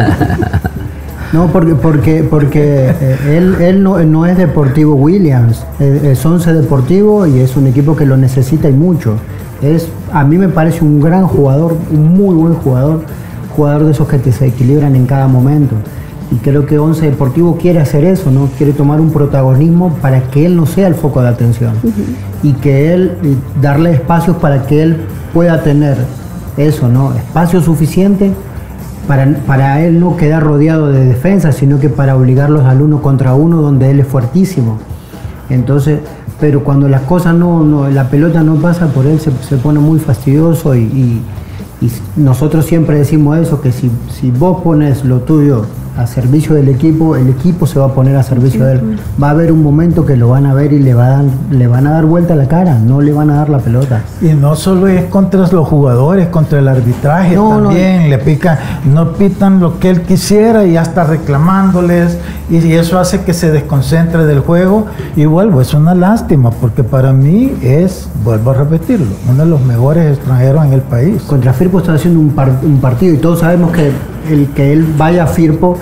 No, 1.32 1.46
porque, 1.46 1.74
porque, 1.76 2.24
porque 2.28 2.92
eh, 3.00 3.16
él, 3.36 3.54
él 3.60 3.82
no, 3.84 4.02
no 4.02 4.26
es 4.26 4.36
Deportivo 4.36 4.96
Williams, 4.96 5.64
es, 5.78 6.02
es 6.02 6.26
Once 6.26 6.52
Deportivo 6.52 7.24
y 7.24 7.38
es 7.38 7.56
un 7.56 7.68
equipo 7.68 7.94
que 7.94 8.04
lo 8.04 8.16
necesita 8.16 8.68
y 8.68 8.72
mucho. 8.72 9.14
Es, 9.62 9.88
a 10.12 10.24
mí 10.24 10.38
me 10.38 10.48
parece 10.48 10.84
un 10.84 11.00
gran 11.00 11.28
jugador, 11.28 11.76
un 11.92 12.14
muy 12.16 12.34
buen 12.34 12.54
jugador, 12.54 13.02
jugador 13.54 13.84
de 13.84 13.92
esos 13.92 14.08
que 14.08 14.18
te 14.18 14.32
se 14.32 14.46
equilibran 14.46 14.96
en 14.96 15.06
cada 15.06 15.28
momento. 15.28 15.76
Y 16.32 16.36
creo 16.36 16.64
que 16.64 16.78
Once 16.78 17.04
Deportivo 17.04 17.56
quiere 17.56 17.80
hacer 17.80 18.04
eso, 18.04 18.30
¿no? 18.30 18.46
Quiere 18.56 18.72
tomar 18.72 19.00
un 19.00 19.10
protagonismo 19.10 19.94
para 20.00 20.22
que 20.30 20.46
él 20.46 20.56
no 20.56 20.64
sea 20.66 20.86
el 20.86 20.94
foco 20.94 21.20
de 21.22 21.28
atención. 21.28 21.72
Y 22.42 22.52
que 22.54 22.94
él, 22.94 23.12
y 23.24 23.36
darle 23.60 23.92
espacios 23.92 24.36
para 24.36 24.62
que 24.66 24.82
él 24.82 24.96
pueda 25.34 25.62
tener 25.62 25.96
eso, 26.56 26.88
¿no? 26.88 27.12
Espacio 27.14 27.60
suficiente 27.60 28.32
para, 29.08 29.26
para 29.46 29.82
él 29.84 29.98
no 29.98 30.16
quedar 30.16 30.44
rodeado 30.44 30.88
de 30.92 31.04
defensa, 31.04 31.50
sino 31.50 31.80
que 31.80 31.88
para 31.88 32.14
obligarlos 32.16 32.64
al 32.64 32.80
uno 32.80 33.02
contra 33.02 33.34
uno 33.34 33.60
donde 33.60 33.90
él 33.90 33.98
es 33.98 34.06
fuertísimo. 34.06 34.78
Entonces, 35.48 35.98
pero 36.38 36.62
cuando 36.62 36.88
las 36.88 37.02
cosas 37.02 37.34
no, 37.34 37.64
no- 37.64 37.88
la 37.90 38.04
pelota 38.08 38.42
no 38.44 38.54
pasa 38.54 38.86
por 38.86 39.04
él, 39.06 39.18
se, 39.18 39.32
se 39.48 39.56
pone 39.56 39.80
muy 39.80 39.98
fastidioso 39.98 40.76
y, 40.76 40.82
y- 40.82 41.22
y 41.82 41.90
nosotros 42.16 42.66
siempre 42.66 42.98
decimos 42.98 43.38
eso, 43.38 43.60
que 43.60 43.72
si, 43.72 43.90
si 44.20 44.30
vos 44.30 44.62
pones 44.62 45.04
lo 45.04 45.20
tuyo 45.20 45.64
a 45.96 46.06
servicio 46.06 46.54
del 46.54 46.68
equipo, 46.68 47.16
el 47.16 47.28
equipo 47.28 47.66
se 47.66 47.78
va 47.78 47.86
a 47.86 47.94
poner 47.94 48.16
a 48.16 48.22
servicio 48.22 48.64
de 48.64 48.72
él. 48.74 48.98
Va 49.22 49.28
a 49.28 49.30
haber 49.30 49.52
un 49.52 49.62
momento 49.62 50.06
que 50.06 50.16
lo 50.16 50.28
van 50.30 50.46
a 50.46 50.54
ver 50.54 50.72
y 50.72 50.78
le, 50.78 50.94
va 50.94 51.06
a 51.06 51.10
dar, 51.10 51.24
le 51.50 51.66
van 51.66 51.86
a 51.86 51.90
dar 51.92 52.06
vuelta 52.06 52.34
a 52.34 52.36
la 52.36 52.46
cara, 52.48 52.78
no 52.78 53.00
le 53.00 53.12
van 53.12 53.30
a 53.30 53.36
dar 53.36 53.48
la 53.50 53.58
pelota. 53.58 54.00
Y 54.22 54.28
no 54.28 54.54
solo 54.56 54.86
es 54.88 55.04
contra 55.04 55.40
los 55.48 55.68
jugadores, 55.68 56.28
contra 56.28 56.58
el 56.58 56.68
arbitraje 56.68 57.34
No, 57.34 57.58
no. 57.60 57.66
también, 57.68 58.08
le 58.08 58.18
pican, 58.18 58.58
no 58.92 59.12
pitan 59.14 59.60
lo 59.60 59.78
que 59.78 59.90
él 59.90 60.02
quisiera 60.02 60.64
y 60.64 60.72
ya 60.72 60.82
está 60.82 61.04
reclamándoles 61.04 62.18
y, 62.50 62.56
y 62.58 62.72
eso 62.74 62.98
hace 62.98 63.22
que 63.22 63.32
se 63.34 63.50
desconcentre 63.50 64.24
del 64.26 64.40
juego 64.40 64.86
y 65.16 65.24
vuelvo, 65.24 65.60
es 65.60 65.74
una 65.74 65.94
lástima 65.94 66.50
porque 66.50 66.82
para 66.84 67.12
mí 67.12 67.52
es, 67.62 68.08
vuelvo 68.24 68.50
a 68.52 68.54
repetirlo, 68.54 69.06
uno 69.28 69.44
de 69.44 69.50
los 69.50 69.60
mejores 69.64 70.16
extranjeros 70.16 70.64
en 70.66 70.72
el 70.72 70.80
país. 70.82 71.22
Contra 71.22 71.52
Firpo 71.52 71.78
está 71.78 71.94
haciendo 71.94 72.20
un, 72.20 72.30
par- 72.30 72.58
un 72.62 72.78
partido 72.80 73.14
y 73.14 73.18
todos 73.18 73.40
sabemos 73.40 73.72
que 73.72 73.90
el 74.28 74.48
que 74.48 74.72
él 74.72 74.86
vaya 74.96 75.24
a 75.24 75.26
Firpo, 75.26 75.76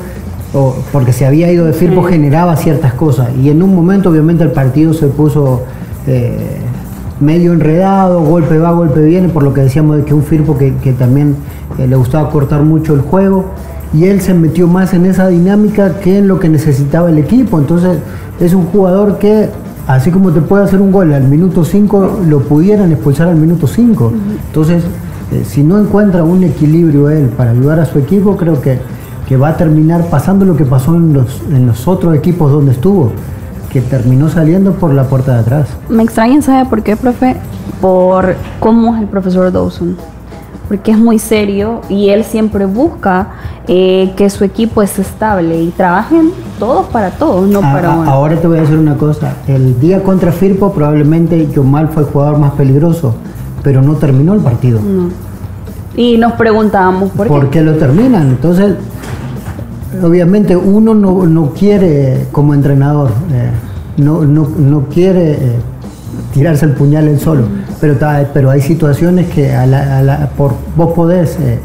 o 0.54 0.76
porque 0.92 1.12
se 1.12 1.26
había 1.26 1.50
ido 1.52 1.66
de 1.66 1.72
Firpo, 1.72 2.02
generaba 2.02 2.56
ciertas 2.56 2.94
cosas. 2.94 3.28
Y 3.42 3.50
en 3.50 3.62
un 3.62 3.74
momento, 3.74 4.10
obviamente, 4.10 4.44
el 4.44 4.52
partido 4.52 4.94
se 4.94 5.08
puso 5.08 5.62
eh, 6.06 6.58
medio 7.20 7.52
enredado, 7.52 8.20
golpe 8.20 8.58
va, 8.58 8.72
golpe 8.72 9.00
viene, 9.02 9.28
por 9.28 9.42
lo 9.42 9.52
que 9.52 9.62
decíamos 9.62 9.96
de 9.96 10.04
que 10.04 10.14
un 10.14 10.22
Firpo 10.22 10.56
que, 10.56 10.74
que 10.76 10.92
también 10.92 11.36
eh, 11.78 11.86
le 11.86 11.96
gustaba 11.96 12.30
cortar 12.30 12.62
mucho 12.62 12.94
el 12.94 13.00
juego. 13.00 13.46
Y 13.92 14.04
él 14.04 14.20
se 14.20 14.34
metió 14.34 14.68
más 14.68 14.92
en 14.92 15.06
esa 15.06 15.28
dinámica 15.28 15.98
que 16.00 16.18
en 16.18 16.28
lo 16.28 16.38
que 16.38 16.48
necesitaba 16.48 17.08
el 17.08 17.18
equipo. 17.18 17.58
Entonces, 17.58 17.98
es 18.38 18.52
un 18.52 18.66
jugador 18.66 19.18
que 19.18 19.48
así 19.88 20.10
como 20.10 20.30
te 20.30 20.42
puede 20.42 20.64
hacer 20.64 20.80
un 20.80 20.92
gol 20.92 21.12
al 21.14 21.24
minuto 21.24 21.64
5, 21.64 22.20
lo 22.28 22.40
pudieran 22.40 22.92
expulsar 22.92 23.28
al 23.28 23.36
minuto 23.36 23.66
5. 23.66 24.12
Entonces, 24.48 24.84
eh, 25.32 25.44
si 25.44 25.62
no 25.62 25.78
encuentra 25.78 26.22
un 26.24 26.42
equilibrio 26.44 27.10
él 27.10 27.26
para 27.36 27.50
ayudar 27.50 27.80
a 27.80 27.84
su 27.86 27.98
equipo, 27.98 28.36
creo 28.36 28.60
que, 28.60 28.78
que 29.28 29.36
va 29.36 29.48
a 29.50 29.56
terminar 29.56 30.04
pasando 30.06 30.44
lo 30.44 30.56
que 30.56 30.64
pasó 30.64 30.94
en 30.96 31.12
los, 31.12 31.42
en 31.50 31.66
los 31.66 31.86
otros 31.86 32.14
equipos 32.14 32.50
donde 32.52 32.72
estuvo, 32.72 33.12
que 33.70 33.80
terminó 33.82 34.28
saliendo 34.28 34.72
por 34.72 34.94
la 34.94 35.04
puerta 35.04 35.34
de 35.34 35.40
atrás. 35.40 35.68
Me 35.88 36.02
extraña, 36.02 36.40
¿sabe 36.42 36.68
por 36.68 36.82
qué, 36.82 36.96
profe? 36.96 37.36
Por 37.80 38.34
cómo 38.60 38.94
es 38.96 39.02
el 39.02 39.08
profesor 39.08 39.52
Dawson. 39.52 39.96
Porque 40.68 40.90
es 40.90 40.98
muy 40.98 41.18
serio 41.18 41.80
y 41.88 42.10
él 42.10 42.24
siempre 42.24 42.66
busca 42.66 43.28
eh, 43.66 44.12
que 44.16 44.28
su 44.28 44.44
equipo 44.44 44.82
es 44.82 44.98
estable 44.98 45.62
y 45.62 45.68
trabajen 45.70 46.30
todos 46.58 46.86
para 46.88 47.10
todos, 47.10 47.48
no 47.48 47.60
A- 47.60 47.72
para 47.72 47.90
uno. 47.90 48.10
ahora 48.10 48.36
te 48.36 48.46
voy 48.46 48.58
a 48.58 48.60
decir 48.62 48.76
una 48.76 48.96
cosa. 48.96 49.36
El 49.46 49.80
día 49.80 50.02
contra 50.02 50.30
Firpo 50.30 50.72
probablemente 50.72 51.48
Yomal 51.50 51.88
fue 51.88 52.02
el 52.02 52.08
jugador 52.10 52.38
más 52.38 52.52
peligroso, 52.52 53.14
pero 53.62 53.82
no 53.82 53.94
terminó 53.94 54.34
el 54.34 54.40
partido. 54.40 54.80
No. 54.80 55.08
Y 55.96 56.16
nos 56.16 56.32
preguntábamos 56.34 57.10
por, 57.10 57.26
¿Por 57.26 57.50
qué 57.50 57.60
lo 57.62 57.74
terminan? 57.76 58.28
Entonces, 58.28 58.74
obviamente 60.02 60.56
uno 60.56 60.94
no, 60.94 61.26
no 61.26 61.50
quiere, 61.52 62.26
como 62.32 62.54
entrenador, 62.54 63.10
eh, 63.32 63.50
no, 63.96 64.24
no, 64.24 64.48
no 64.58 64.82
quiere 64.92 65.32
eh, 65.32 65.38
tirarse 66.32 66.66
el 66.66 66.72
puñal 66.72 67.08
él 67.08 67.18
solo, 67.18 67.42
pero, 67.80 67.96
pero 68.32 68.50
hay 68.50 68.60
situaciones 68.60 69.28
que 69.30 69.52
a 69.54 69.66
la- 69.66 69.98
a 69.98 70.02
la- 70.02 70.28
por, 70.36 70.52
vos 70.76 70.92
podés 70.92 71.36
eh, 71.40 71.58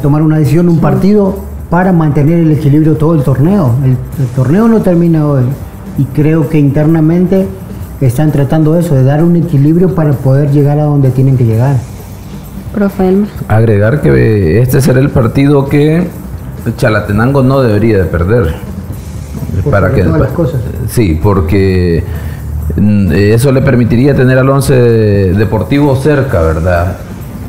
tomar 0.00 0.22
una 0.22 0.38
decisión, 0.38 0.68
un 0.68 0.78
partido, 0.78 1.34
para 1.70 1.92
mantener 1.92 2.38
el 2.40 2.52
equilibrio 2.52 2.94
todo 2.94 3.14
el 3.14 3.22
torneo. 3.24 3.72
El, 3.82 3.90
el 3.90 4.26
torneo 4.36 4.68
no 4.68 4.82
termina 4.82 5.26
hoy 5.26 5.42
y 5.98 6.04
creo 6.04 6.48
que 6.48 6.58
internamente 6.60 7.46
están 8.00 8.32
tratando 8.32 8.78
eso, 8.78 8.94
de 8.94 9.04
dar 9.04 9.22
un 9.22 9.36
equilibrio 9.36 9.94
para 9.94 10.12
poder 10.12 10.50
llegar 10.50 10.78
a 10.78 10.84
donde 10.84 11.10
tienen 11.10 11.36
que 11.36 11.44
llegar. 11.44 11.76
Profe 12.74 13.08
Elmer. 13.08 13.28
Agregar 13.48 14.02
que 14.02 14.60
este 14.60 14.80
será 14.80 15.00
el 15.00 15.10
partido 15.10 15.66
que 15.68 16.06
Chalatenango 16.76 17.42
no 17.42 17.62
debería 17.62 17.98
de 17.98 18.04
perder. 18.04 18.54
Por 19.62 19.72
para 19.72 19.92
que 19.92 20.02
todas 20.02 20.20
las 20.20 20.30
cosas. 20.32 20.60
Sí, 20.88 21.18
porque 21.22 22.04
mm, 22.76 23.12
eso 23.12 23.52
le 23.52 23.62
permitiría 23.62 24.14
tener 24.14 24.38
al 24.38 24.48
11 24.48 25.32
Deportivo 25.34 25.96
cerca, 25.96 26.42
¿verdad? 26.42 26.96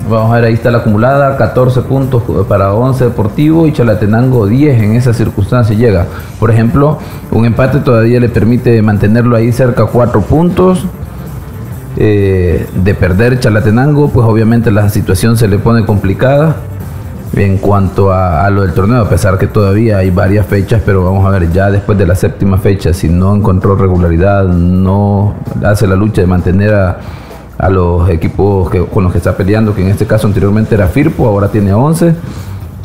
Vamos 0.10 0.32
a 0.32 0.36
ver, 0.36 0.45
ahí 0.45 0.53
está 0.53 0.72
la 0.72 0.78
acumulada, 0.78 1.36
14 1.36 1.82
puntos 1.82 2.24
para 2.47 2.74
11 2.74 3.05
Deportivo 3.05 3.68
y 3.68 3.74
Chalatenango 3.74 4.47
10 4.47 4.82
en 4.82 4.95
esa 4.95 5.14
circunstancia 5.14 5.76
llega. 5.76 6.05
Por 6.39 6.49
ejemplo, 6.49 6.97
un 7.32 7.45
empate 7.45 7.80
todavía 7.80 8.20
le 8.22 8.30
permite 8.30 8.82
mantenerlo 8.82 9.36
ahí 9.36 9.51
cerca 9.51 9.86
4 9.86 10.22
puntos. 10.22 10.86
Eh, 11.99 12.68
de 12.76 12.93
perder 12.93 13.39
Chalatenango, 13.39 14.10
pues 14.10 14.26
obviamente 14.26 14.70
la 14.72 14.88
situación 14.89 15.36
se 15.36 15.47
le 15.47 15.58
pone 15.58 15.84
complicada 15.84 16.55
en 17.36 17.58
cuanto 17.58 18.14
a, 18.14 18.45
a 18.45 18.49
lo 18.51 18.62
del 18.62 18.74
torneo, 18.74 19.01
a 19.01 19.10
pesar 19.10 19.38
que 19.39 19.47
todavía 19.47 19.97
hay 19.97 20.12
varias 20.12 20.45
fechas, 20.45 20.82
pero 20.86 21.03
vamos 21.03 21.26
a 21.26 21.32
ver, 21.32 21.51
ya 21.51 21.72
después 21.72 21.97
de 21.97 22.05
la 22.05 22.16
séptima 22.16 22.60
fecha, 22.60 22.93
si 22.93 23.10
no 23.10 23.36
encontró 23.36 23.76
regularidad, 23.76 24.45
no 24.45 25.34
hace 25.66 25.88
la 25.88 25.95
lucha 25.95 26.22
de 26.22 26.28
mantener 26.28 26.74
a, 26.76 26.99
a 27.58 27.70
los 27.70 28.10
equipos 28.10 28.70
con 28.93 29.03
los 29.03 29.12
que 29.12 29.18
está 29.18 29.36
peleando, 29.36 29.74
que 29.74 29.82
en 29.82 29.88
este 29.88 30.05
caso 30.05 30.28
anteriormente 30.28 30.76
era 30.76 30.88
Firpo, 30.88 31.28
ahora 31.28 31.49
tiene 31.49 31.74
11, 31.74 32.14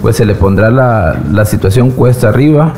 pues 0.01 0.17
se 0.17 0.25
le 0.25 0.35
pondrá 0.35 0.71
la, 0.71 1.21
la 1.31 1.45
situación 1.45 1.91
cuesta 1.91 2.29
arriba. 2.29 2.73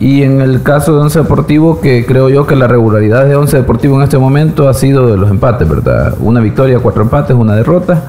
Y 0.00 0.22
en 0.22 0.40
el 0.40 0.62
caso 0.62 0.94
de 0.94 1.00
Once 1.02 1.18
Deportivo, 1.18 1.80
que 1.80 2.04
creo 2.04 2.28
yo 2.28 2.46
que 2.46 2.56
la 2.56 2.66
regularidad 2.66 3.26
de 3.26 3.36
Once 3.36 3.56
Deportivo 3.56 3.96
en 3.96 4.02
este 4.02 4.18
momento 4.18 4.68
ha 4.68 4.74
sido 4.74 5.06
de 5.06 5.16
los 5.16 5.30
empates, 5.30 5.68
¿verdad? 5.68 6.14
Una 6.20 6.40
victoria, 6.40 6.80
cuatro 6.80 7.02
empates, 7.02 7.36
una 7.36 7.54
derrota. 7.54 8.02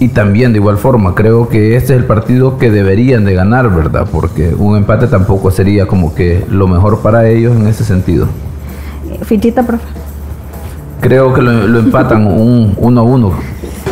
Y 0.00 0.08
también 0.08 0.52
de 0.52 0.58
igual 0.58 0.76
forma, 0.76 1.14
creo 1.14 1.48
que 1.48 1.76
este 1.76 1.94
es 1.94 2.00
el 2.00 2.04
partido 2.04 2.58
que 2.58 2.70
deberían 2.70 3.24
de 3.24 3.34
ganar, 3.34 3.74
¿verdad? 3.74 4.06
Porque 4.10 4.54
un 4.56 4.76
empate 4.76 5.06
tampoco 5.06 5.50
sería 5.50 5.86
como 5.86 6.14
que 6.14 6.44
lo 6.50 6.68
mejor 6.68 7.00
para 7.00 7.28
ellos 7.28 7.56
en 7.56 7.66
ese 7.66 7.84
sentido. 7.84 8.26
Fichita, 9.22 9.64
profe. 9.64 10.07
Creo 11.00 11.32
que 11.34 11.42
lo, 11.42 11.52
lo 11.66 11.78
empatan 11.80 12.26
un 12.40 12.74
1 12.76 13.00
a 13.00 13.02
1. 13.02 13.32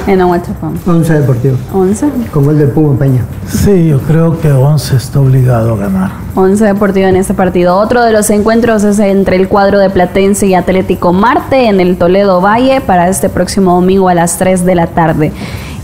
En 0.08 0.20
Aguachapán. 0.20 0.74
11 0.86 1.12
Deportivo, 1.20 1.56
11. 1.74 2.08
con 2.32 2.44
gol 2.44 2.56
del 2.58 2.68
Puma 2.68 2.96
Peña. 2.96 3.22
Sí, 3.48 3.88
yo 3.88 3.98
creo 3.98 4.38
que 4.38 4.52
11 4.52 4.94
está 4.96 5.18
obligado 5.18 5.74
a 5.74 5.76
ganar. 5.76 6.10
11 6.36 6.64
Deportivo 6.64 7.08
en 7.08 7.16
este 7.16 7.34
partido. 7.34 7.76
Otro 7.76 8.04
de 8.04 8.12
los 8.12 8.30
encuentros 8.30 8.84
es 8.84 9.00
entre 9.00 9.34
el 9.34 9.48
cuadro 9.48 9.80
de 9.80 9.90
Platense 9.90 10.46
y 10.46 10.54
Atlético 10.54 11.12
Marte 11.12 11.66
en 11.68 11.80
el 11.80 11.96
Toledo 11.96 12.40
Valle 12.40 12.80
para 12.80 13.08
este 13.08 13.28
próximo 13.28 13.74
domingo 13.74 14.08
a 14.08 14.14
las 14.14 14.38
3 14.38 14.64
de 14.64 14.74
la 14.76 14.86
tarde. 14.86 15.32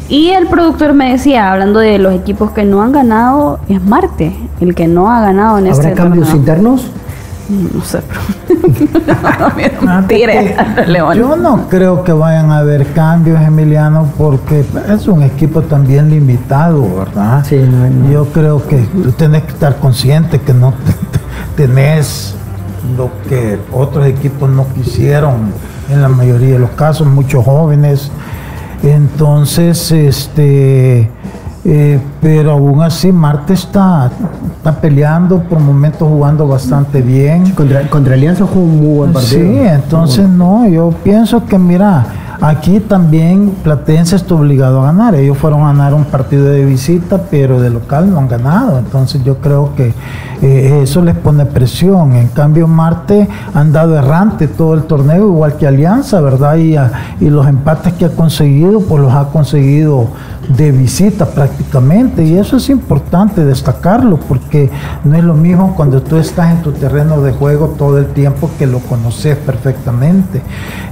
Y 0.09 0.31
el 0.31 0.47
productor 0.47 0.93
me 0.93 1.11
decía, 1.11 1.51
hablando 1.51 1.81
de 1.81 1.99
los 1.99 2.15
equipos 2.15 2.51
que 2.53 2.65
no 2.65 2.81
han 2.83 2.93
ganado, 2.93 3.59
es 3.69 3.83
Marte, 3.83 4.37
el 4.61 4.75
que 4.77 4.87
no 4.87 5.11
ha 5.11 5.21
ganado 5.21 5.59
en 5.59 5.67
¿Habrá 5.67 5.89
este 5.89 5.95
cambios 5.95 6.27
torneo. 6.29 6.41
internos? 6.41 6.87
No 7.53 7.85
sé, 7.85 8.01
pero... 8.47 10.07
Tire, 10.09 10.57
que 10.75 10.87
León. 10.87 11.17
Yo 11.17 11.37
no 11.37 11.69
creo 11.69 12.03
que 12.03 12.13
vayan 12.13 12.51
a 12.51 12.59
haber 12.59 12.87
cambios, 12.93 13.41
Emiliano, 13.43 14.09
porque 14.17 14.65
es 14.89 15.07
un 15.07 15.23
equipo 15.23 15.61
también 15.63 16.09
limitado, 16.09 16.83
¿verdad? 16.97 17.45
Sí, 17.45 17.57
no, 17.57 17.89
no. 17.91 18.11
Yo 18.11 18.25
creo 18.27 18.67
que 18.67 18.79
tú 18.79 19.13
tenés 19.13 19.43
que 19.43 19.51
estar 19.53 19.77
consciente 19.77 20.41
que 20.41 20.55
no 20.55 20.73
tenés 21.57 22.35
lo 22.97 23.11
que 23.29 23.59
otros 23.73 24.07
equipos 24.07 24.49
no 24.49 24.67
quisieron 24.75 25.53
en 25.91 26.01
la 26.01 26.09
mayoría 26.09 26.55
de 26.55 26.59
los 26.59 26.71
casos, 26.71 27.07
muchos 27.07 27.45
jóvenes. 27.45 28.11
Entonces, 28.83 29.93
este, 29.93 31.11
eh, 31.65 32.01
pero 32.21 32.53
aún 32.53 32.83
así 32.83 33.13
Marte 33.13 33.53
está, 33.55 34.11
está 34.57 34.73
peleando, 34.81 35.41
por 35.43 35.61
momentos 35.61 36.09
jugando 36.09 36.47
bastante 36.49 37.03
bien. 37.03 37.51
Contra, 37.53 37.89
contra 37.89 38.15
Alianza 38.15 38.45
jugó 38.47 38.65
un 38.65 38.77
muy 38.81 38.97
buen 38.99 39.13
partido. 39.13 39.41
Sí, 39.41 39.59
entonces 39.61 40.29
no, 40.29 40.67
yo 40.69 40.91
pienso 41.05 41.45
que 41.47 41.59
mira, 41.59 42.05
aquí 42.41 42.81
también 42.81 43.53
Platense 43.63 44.17
está 44.17 44.35
obligado 44.35 44.83
a 44.83 44.87
ganar. 44.87 45.15
Ellos 45.15 45.39
fueron 45.39 45.61
a 45.63 45.67
ganar 45.69 45.95
un 45.95 46.05
partido 46.05 46.47
de 46.47 46.65
visita, 46.65 47.23
pero 47.31 47.61
de 47.61 47.71
local 47.71 48.11
no 48.13 48.19
han 48.19 48.27
ganado. 48.29 48.79
Entonces 48.81 49.23
yo 49.23 49.37
creo 49.39 49.73
que 49.77 49.95
eh, 50.43 50.81
eso 50.83 51.01
les 51.03 51.15
pone 51.15 51.47
presión. 51.47 52.15
En 52.15 52.27
cambio 52.27 52.67
Marte 52.67 53.29
han 53.55 53.73
dado 53.73 53.97
errante 53.97 54.49
todo 54.49 54.75
el 54.75 54.83
torneo, 54.83 55.29
igual 55.29 55.57
que 55.57 55.69
Alianza, 55.69 56.21
¿verdad? 56.21 56.57
Y, 56.57 56.75
a- 56.77 56.91
y 57.21 57.31
los 57.31 57.47
empates 57.47 57.93
que 57.93 58.07
ha 58.07 58.11
conseguido, 58.11 58.81
pues 58.81 59.01
los 59.01 59.13
ha 59.15 59.27
conseguido 59.27 60.09
de 60.57 60.71
visita 60.73 61.27
prácticamente. 61.27 62.25
Y 62.25 62.37
eso 62.39 62.57
es 62.57 62.69
importante 62.71 63.45
destacarlo, 63.45 64.17
porque 64.19 64.71
no 65.05 65.17
es 65.17 65.25
lo 65.25 65.35
mismo 65.35 65.75
cuando 65.77 66.03
tú 66.03 66.17
estás 66.17 66.51
en 66.53 66.63
tu 66.63 66.73
terreno 66.73 67.21
de 67.23 67.33
juego 67.33 67.75
todo 67.79 67.99
el 67.99 68.07
tiempo 68.07 68.51
que 68.59 68.67
lo 68.67 68.79
conoces 68.81 69.37
perfectamente. 69.37 70.43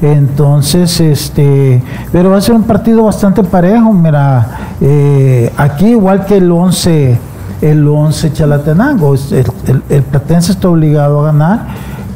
Entonces, 0.02 1.00
este, 1.00 1.82
pero 2.12 2.30
va 2.30 2.38
a 2.38 2.40
ser 2.40 2.54
un 2.54 2.64
partido 2.64 3.04
bastante 3.04 3.42
parejo. 3.44 3.92
Mira, 3.92 4.46
eh, 4.80 5.52
aquí 5.56 5.86
igual 5.88 6.24
que 6.24 6.38
el 6.38 6.50
11, 6.50 7.18
el 7.62 7.86
11 7.86 8.32
Chalatenango, 8.32 9.14
el, 9.14 9.44
el- 9.66 9.82
el 9.88 10.02
Platense 10.02 10.52
está 10.52 10.68
obligado 10.68 11.20
a 11.20 11.24
ganar. 11.26 11.66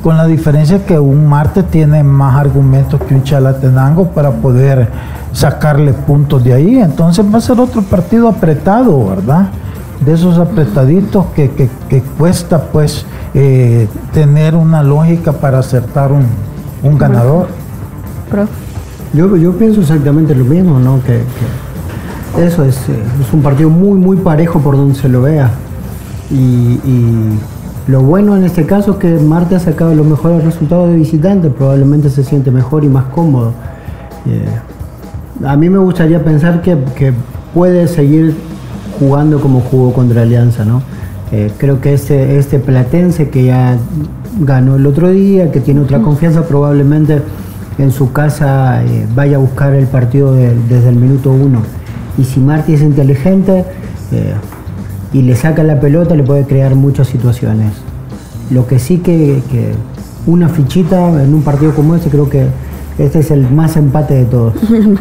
Con 0.03 0.18
la 0.18 0.26
diferencia 0.26 0.84
que 0.84 0.99
un 0.99 1.26
Marte 1.26 1.62
tiene 1.62 2.03
más 2.03 2.36
argumentos 2.36 3.01
que 3.09 3.14
un 3.14 3.22
Chalatenango 3.22 4.09
para 4.11 4.30
poder 4.32 4.88
sacarle 5.35 5.93
puntos 5.93 6.43
de 6.43 6.55
ahí. 6.55 6.78
Entonces 6.78 7.22
va 7.32 7.37
a 7.39 7.41
ser 7.43 7.61
otro 7.61 7.82
partido 7.82 8.28
apretado, 8.28 9.07
¿verdad? 9.11 9.49
De 10.05 10.12
esos 10.14 10.39
apretaditos 10.39 11.26
que, 11.37 11.51
que- 11.51 11.68
que 11.89 12.01
cuesta 12.18 12.62
pues 12.72 13.05
eh, 13.35 13.87
tener 14.12 14.55
una 14.55 14.82
lógica 14.82 15.32
para 15.32 15.59
acertar 15.59 16.11
un, 16.12 16.24
un 16.82 16.97
ganador. 16.99 17.49
Yo, 19.12 19.37
yo 19.37 19.53
pienso 19.53 19.80
exactamente 19.80 20.35
lo 20.35 20.45
mismo, 20.45 20.78
¿no? 20.80 21.01
Que, 21.05 21.22
que 22.37 22.45
eso 22.47 22.64
es, 22.64 22.76
eh, 22.89 23.03
es 23.20 23.32
un 23.32 23.43
partido 23.43 23.70
muy, 23.70 23.99
muy 23.99 24.16
parejo 24.16 24.59
por 24.61 24.76
donde 24.76 24.95
se 24.97 25.09
lo 25.09 25.22
vea. 25.22 25.51
Y, 26.30 26.35
y 26.85 27.39
lo 27.87 28.01
bueno 28.03 28.37
en 28.37 28.45
este 28.45 28.66
caso 28.66 28.93
es 28.93 28.97
que 28.99 29.14
Marte 29.20 29.55
ha 29.57 29.61
sacado 29.61 29.95
los 29.95 30.07
mejores 30.07 30.43
resultados 30.45 30.89
de 30.89 30.97
visitante, 30.97 31.49
probablemente 31.51 32.09
se 32.11 32.24
siente 32.24 32.51
mejor 32.51 32.82
y 32.85 32.89
más 32.89 33.05
cómodo. 33.14 33.53
Eh, 34.26 34.45
a 35.45 35.57
mí 35.57 35.68
me 35.68 35.78
gustaría 35.78 36.22
pensar 36.22 36.62
que, 36.62 36.76
que 36.97 37.12
puede 37.53 37.89
seguir 37.89 38.35
jugando 38.99 39.41
como 39.41 39.61
jugó 39.61 39.93
contra 39.93 40.22
Alianza, 40.22 40.64
¿no? 40.64 40.82
Eh, 41.32 41.51
creo 41.59 41.80
que 41.80 41.95
este, 41.95 42.39
este 42.39 42.59
Platense 42.59 43.28
que 43.28 43.45
ya 43.47 43.76
ganó 44.41 44.76
el 44.76 44.87
otro 44.87 45.11
día, 45.11 45.51
que 45.51 45.61
tiene 45.61 45.80
otra 45.80 46.01
confianza, 46.01 46.47
probablemente 46.47 47.20
en 47.78 47.91
su 47.91 48.12
casa 48.12 48.85
eh, 48.85 49.07
vaya 49.14 49.37
a 49.37 49.41
buscar 49.41 49.74
el 49.74 49.87
partido 49.87 50.32
de- 50.35 50.55
desde 50.68 50.91
el 50.91 50.97
minuto 50.97 51.32
uno. 51.32 51.61
Y 52.18 52.24
si 52.24 52.39
Martí 52.39 52.74
es 52.74 52.82
inteligente 52.82 53.64
eh, 54.12 54.35
y 55.12 55.22
le 55.22 55.35
saca 55.35 55.64
la 55.64 55.80
pelota, 55.80 56.14
le 56.14 56.22
puede 56.22 56.45
crear 56.45 56.76
muchas 56.76 57.09
situaciones. 57.09 57.72
Lo 58.53 58.66
que 58.68 58.78
sí 58.78 58.99
que, 58.99 59.43
que 59.51 59.72
una 60.26 60.49
fichita 60.49 61.22
en 61.22 61.35
un 61.35 61.43
partido 61.43 61.74
como 61.74 61.97
este, 61.97 62.11
creo 62.11 62.28
que 62.30 62.47
este 62.99 63.20
es 63.20 63.30
el 63.30 63.51
más 63.51 63.76
empate 63.76 64.14
de 64.14 64.24
todos. 64.24 64.55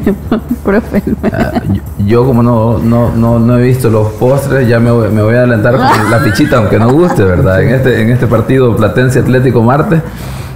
Profe. 0.63 1.03
Ah, 1.31 1.61
yo, 1.71 1.81
yo 2.05 2.25
como 2.25 2.41
no, 2.41 2.79
no, 2.79 3.11
no, 3.15 3.39
no 3.39 3.57
he 3.57 3.63
visto 3.63 3.89
los 3.89 4.07
postres, 4.13 4.67
ya 4.67 4.79
me 4.79 4.91
voy, 4.91 5.09
me 5.09 5.21
voy 5.21 5.35
a 5.35 5.39
adelantar 5.39 5.75
con 5.75 6.11
la 6.11 6.19
fichita, 6.23 6.57
aunque 6.57 6.79
no 6.79 6.91
guste, 6.91 7.23
¿verdad? 7.23 7.61
En 7.61 7.69
este, 7.69 8.01
en 8.01 8.09
este 8.09 8.27
partido 8.27 8.75
Platense 8.75 9.19
Atlético 9.19 9.61
Marte. 9.61 10.01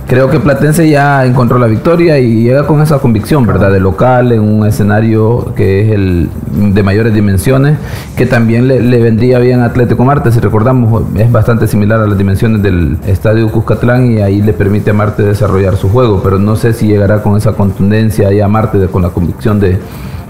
Creo 0.07 0.29
que 0.29 0.39
Platense 0.39 0.89
ya 0.89 1.25
encontró 1.25 1.59
la 1.59 1.67
victoria 1.67 2.17
y 2.17 2.43
llega 2.43 2.65
con 2.65 2.81
esa 2.81 2.99
convicción, 2.99 3.45
¿verdad? 3.45 3.71
De 3.71 3.79
local, 3.79 4.31
en 4.31 4.39
un 4.41 4.65
escenario 4.65 5.53
que 5.55 5.81
es 5.81 5.91
el 5.91 6.29
de 6.73 6.81
mayores 6.81 7.13
dimensiones, 7.13 7.77
que 8.15 8.25
también 8.25 8.67
le, 8.67 9.01
vendría 9.01 9.39
bien 9.39 9.59
a 9.59 9.65
Atlético 9.65 10.05
Marte, 10.05 10.31
si 10.31 10.39
recordamos, 10.39 11.03
es 11.15 11.31
bastante 11.31 11.67
similar 11.67 11.99
a 11.99 12.07
las 12.07 12.17
dimensiones 12.17 12.63
del 12.63 12.97
Estadio 13.05 13.51
Cuscatlán 13.51 14.11
y 14.11 14.21
ahí 14.21 14.41
le 14.41 14.53
permite 14.53 14.91
a 14.91 14.93
Marte 14.93 15.23
desarrollar 15.23 15.75
su 15.75 15.89
juego, 15.89 16.21
pero 16.23 16.39
no 16.39 16.55
sé 16.55 16.73
si 16.73 16.87
llegará 16.87 17.21
con 17.21 17.35
esa 17.35 17.51
contundencia 17.53 18.29
ahí 18.29 18.39
a 18.39 18.47
Marte, 18.47 18.87
con 18.87 19.01
la 19.01 19.09
convicción 19.09 19.59
de, 19.59 19.77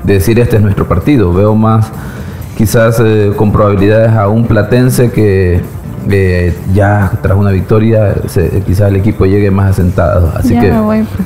decir 0.04 0.40
este 0.40 0.56
es 0.56 0.62
nuestro 0.62 0.88
partido. 0.88 1.34
Veo 1.34 1.54
más 1.54 1.92
quizás 2.58 3.00
eh, 3.04 3.34
con 3.36 3.52
probabilidades 3.52 4.14
a 4.14 4.30
un 4.30 4.46
Platense 4.48 5.12
que 5.12 5.62
ya 6.74 7.12
tras 7.22 7.38
una 7.38 7.52
victoria 7.52 8.14
quizás 8.66 8.90
el 8.90 8.98
equipo 8.98 9.26
llegue 9.26 9.52
más 9.52 9.72
asentado. 9.72 10.32
Así 10.36 10.58
que 10.58 10.74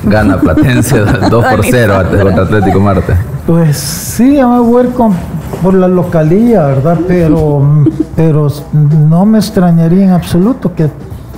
gana 0.03 0.39
Platense 0.39 0.99
2 1.29 1.45
por 1.45 1.65
0 1.65 1.93
contra 2.21 2.43
Atlético 2.43 2.79
Marte. 2.79 3.13
Pues 3.45 3.77
sí, 3.77 4.39
a 4.39 4.47
ver 4.47 4.89
con, 4.89 5.13
por 5.61 5.73
la 5.73 5.87
localía, 5.87 6.63
¿verdad? 6.65 6.99
Pero, 7.07 7.85
pero 8.15 8.47
no 8.73 9.25
me 9.25 9.39
extrañaría 9.39 10.05
en 10.05 10.11
absoluto 10.11 10.73
que 10.73 10.89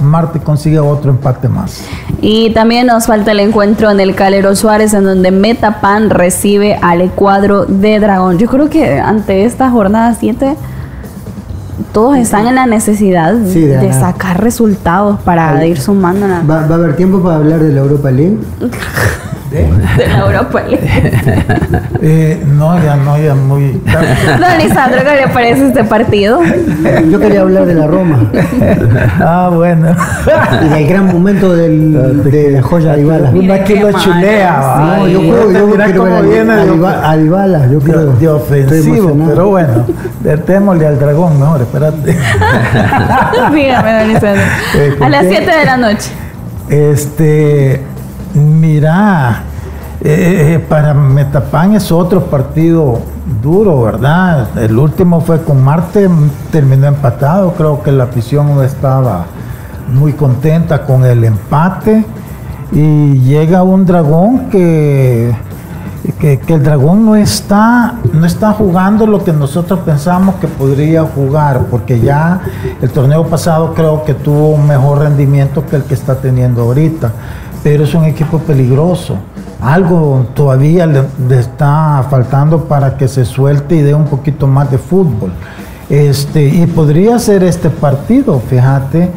Marte 0.01 0.39
consiga 0.39 0.83
otro 0.83 1.11
empate 1.11 1.47
más. 1.47 1.85
Y 2.21 2.51
también 2.51 2.87
nos 2.87 3.05
falta 3.05 3.31
el 3.31 3.39
encuentro 3.39 3.89
en 3.89 3.99
el 3.99 4.15
Calero 4.15 4.55
Suárez, 4.55 4.93
en 4.93 5.05
donde 5.05 5.31
Metapan 5.31 6.09
recibe 6.09 6.75
al 6.81 7.11
cuadro 7.11 7.65
de 7.65 7.99
Dragón. 7.99 8.37
Yo 8.37 8.47
creo 8.47 8.69
que 8.69 8.99
ante 8.99 9.45
esta 9.45 9.69
jornada 9.69 10.15
7 10.19 10.55
todos 11.91 12.17
están 12.17 12.47
en 12.47 12.55
la 12.55 12.65
necesidad 12.65 13.34
de, 13.34 13.93
sacar 13.93 14.41
resultados 14.41 15.19
para 15.21 15.65
ir 15.65 15.80
sumando. 15.80 16.28
¿Va, 16.28 16.67
¿Va, 16.67 16.76
a 16.76 16.78
haber 16.78 16.95
tiempo 16.95 17.21
para 17.21 17.38
hablar 17.38 17.59
de 17.59 17.71
la 17.71 17.82
Europa 17.82 18.11
League? 18.11 18.38
de 19.53 20.07
la 20.07 20.19
Europa 20.19 20.63
eh, 22.01 22.43
no, 22.47 22.83
ya 22.83 22.95
no, 22.95 23.17
ya 23.19 23.35
muy. 23.35 23.71
Don 23.83 24.57
Lisandro, 24.57 25.01
¿qué 25.03 25.27
le 25.27 25.27
parece 25.31 25.67
este 25.67 25.83
partido? 25.83 26.41
Yo 27.09 27.19
quería 27.19 27.41
hablar 27.41 27.65
de 27.65 27.75
la 27.75 27.85
Roma. 27.85 28.31
ah, 29.19 29.51
bueno. 29.53 29.95
Y 30.65 30.69
del 30.69 30.87
gran 30.87 31.05
momento 31.05 31.55
del, 31.55 32.23
de 32.23 32.51
la 32.51 32.61
joya 32.63 32.93
Adibala. 32.93 33.29
Una 33.29 33.63
que 33.63 33.79
lo 33.79 33.91
chulea. 33.91 34.97
No, 34.97 35.07
yo 35.07 35.19
creo, 35.19 35.51
yo 35.51 35.75
quiero 35.85 36.03
ver 36.03 36.51
a 36.85 37.11
Adibala. 37.11 37.67
Yo 37.67 37.79
creo. 37.79 38.13
De 38.13 38.27
ofensivo, 38.27 39.15
pero 39.27 39.49
bueno, 39.49 39.85
vertémosle 40.21 40.87
al 40.87 40.99
dragón 40.99 41.39
mejor, 41.39 41.61
espérate. 41.61 42.17
Dígame, 43.53 43.99
don 43.99 44.07
Lisandro. 44.13 44.43
Eh, 44.75 44.97
a 44.99 45.09
las 45.09 45.25
7 45.27 45.51
de 45.59 45.65
la 45.65 45.77
noche. 45.77 46.11
Este 46.69 47.92
Mira, 48.34 49.43
eh, 50.01 50.55
eh, 50.55 50.59
para 50.59 50.95
Metapan 50.95 51.75
es 51.75 51.91
otro 51.91 52.25
partido 52.25 52.99
duro, 53.43 53.84
¿verdad? 53.84 54.57
El 54.57 54.77
último 54.79 55.21
fue 55.21 55.43
con 55.43 55.63
Marte, 55.63 56.09
terminó 56.51 56.88
empatado, 56.88 57.53
creo 57.53 57.84
que 57.84 57.91
la 57.91 58.05
afición 58.05 58.55
no 58.55 58.63
estaba 58.63 59.25
muy 59.93 60.13
contenta 60.13 60.84
con 60.84 61.05
el 61.05 61.23
empate. 61.23 62.03
Y 62.71 63.19
llega 63.19 63.61
un 63.61 63.86
dragón 63.86 64.49
que, 64.49 65.31
que, 66.19 66.41
el 66.47 66.63
dragón 66.63 67.05
no 67.05 67.15
está, 67.15 67.93
no 68.11 68.25
está 68.25 68.51
jugando 68.53 69.05
lo 69.05 69.23
que 69.23 69.31
nosotros 69.31 69.81
pensamos 69.86 70.36
que 70.36 70.47
podría 70.47 71.03
jugar, 71.03 71.67
porque 71.69 71.99
ya 71.99 72.41
el 72.81 72.89
torneo 72.89 73.27
pasado 73.27 73.75
creo 73.75 74.03
que 74.03 74.15
tuvo 74.15 74.49
un 74.49 74.67
mejor 74.67 74.99
rendimiento 74.99 75.63
que 75.67 75.75
el 75.75 75.84
que 75.84 75.93
está 75.93 76.15
teniendo 76.15 76.63
ahorita 76.63 77.11
pero 77.64 77.86
es 77.86 77.93
un 77.95 78.03
equipo 78.03 78.39
peligroso. 78.39 79.16
Algo 79.61 80.26
todavía 80.36 80.86
le, 80.86 81.03
está 81.39 82.05
faltando 82.09 82.66
para 82.66 82.97
que 82.97 83.07
se 83.07 83.24
suelte 83.24 83.78
y 83.78 83.82
dé 83.82 83.93
un 83.93 84.05
poquito 84.05 84.45
más 84.45 84.70
de 84.70 84.78
fútbol. 84.78 85.32
Este, 85.89 86.43
y 86.43 86.66
podría 86.68 87.18
ser 87.18 87.43
este 87.43 87.70
partido, 87.70 88.39
fíjate, 88.39 89.09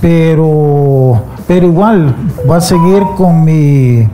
pero, 0.00 1.20
pero 1.46 1.66
igual 1.66 2.14
va 2.48 2.56
a 2.56 2.60
seguir 2.60 3.02
con 3.16 3.44
mi 3.44 4.08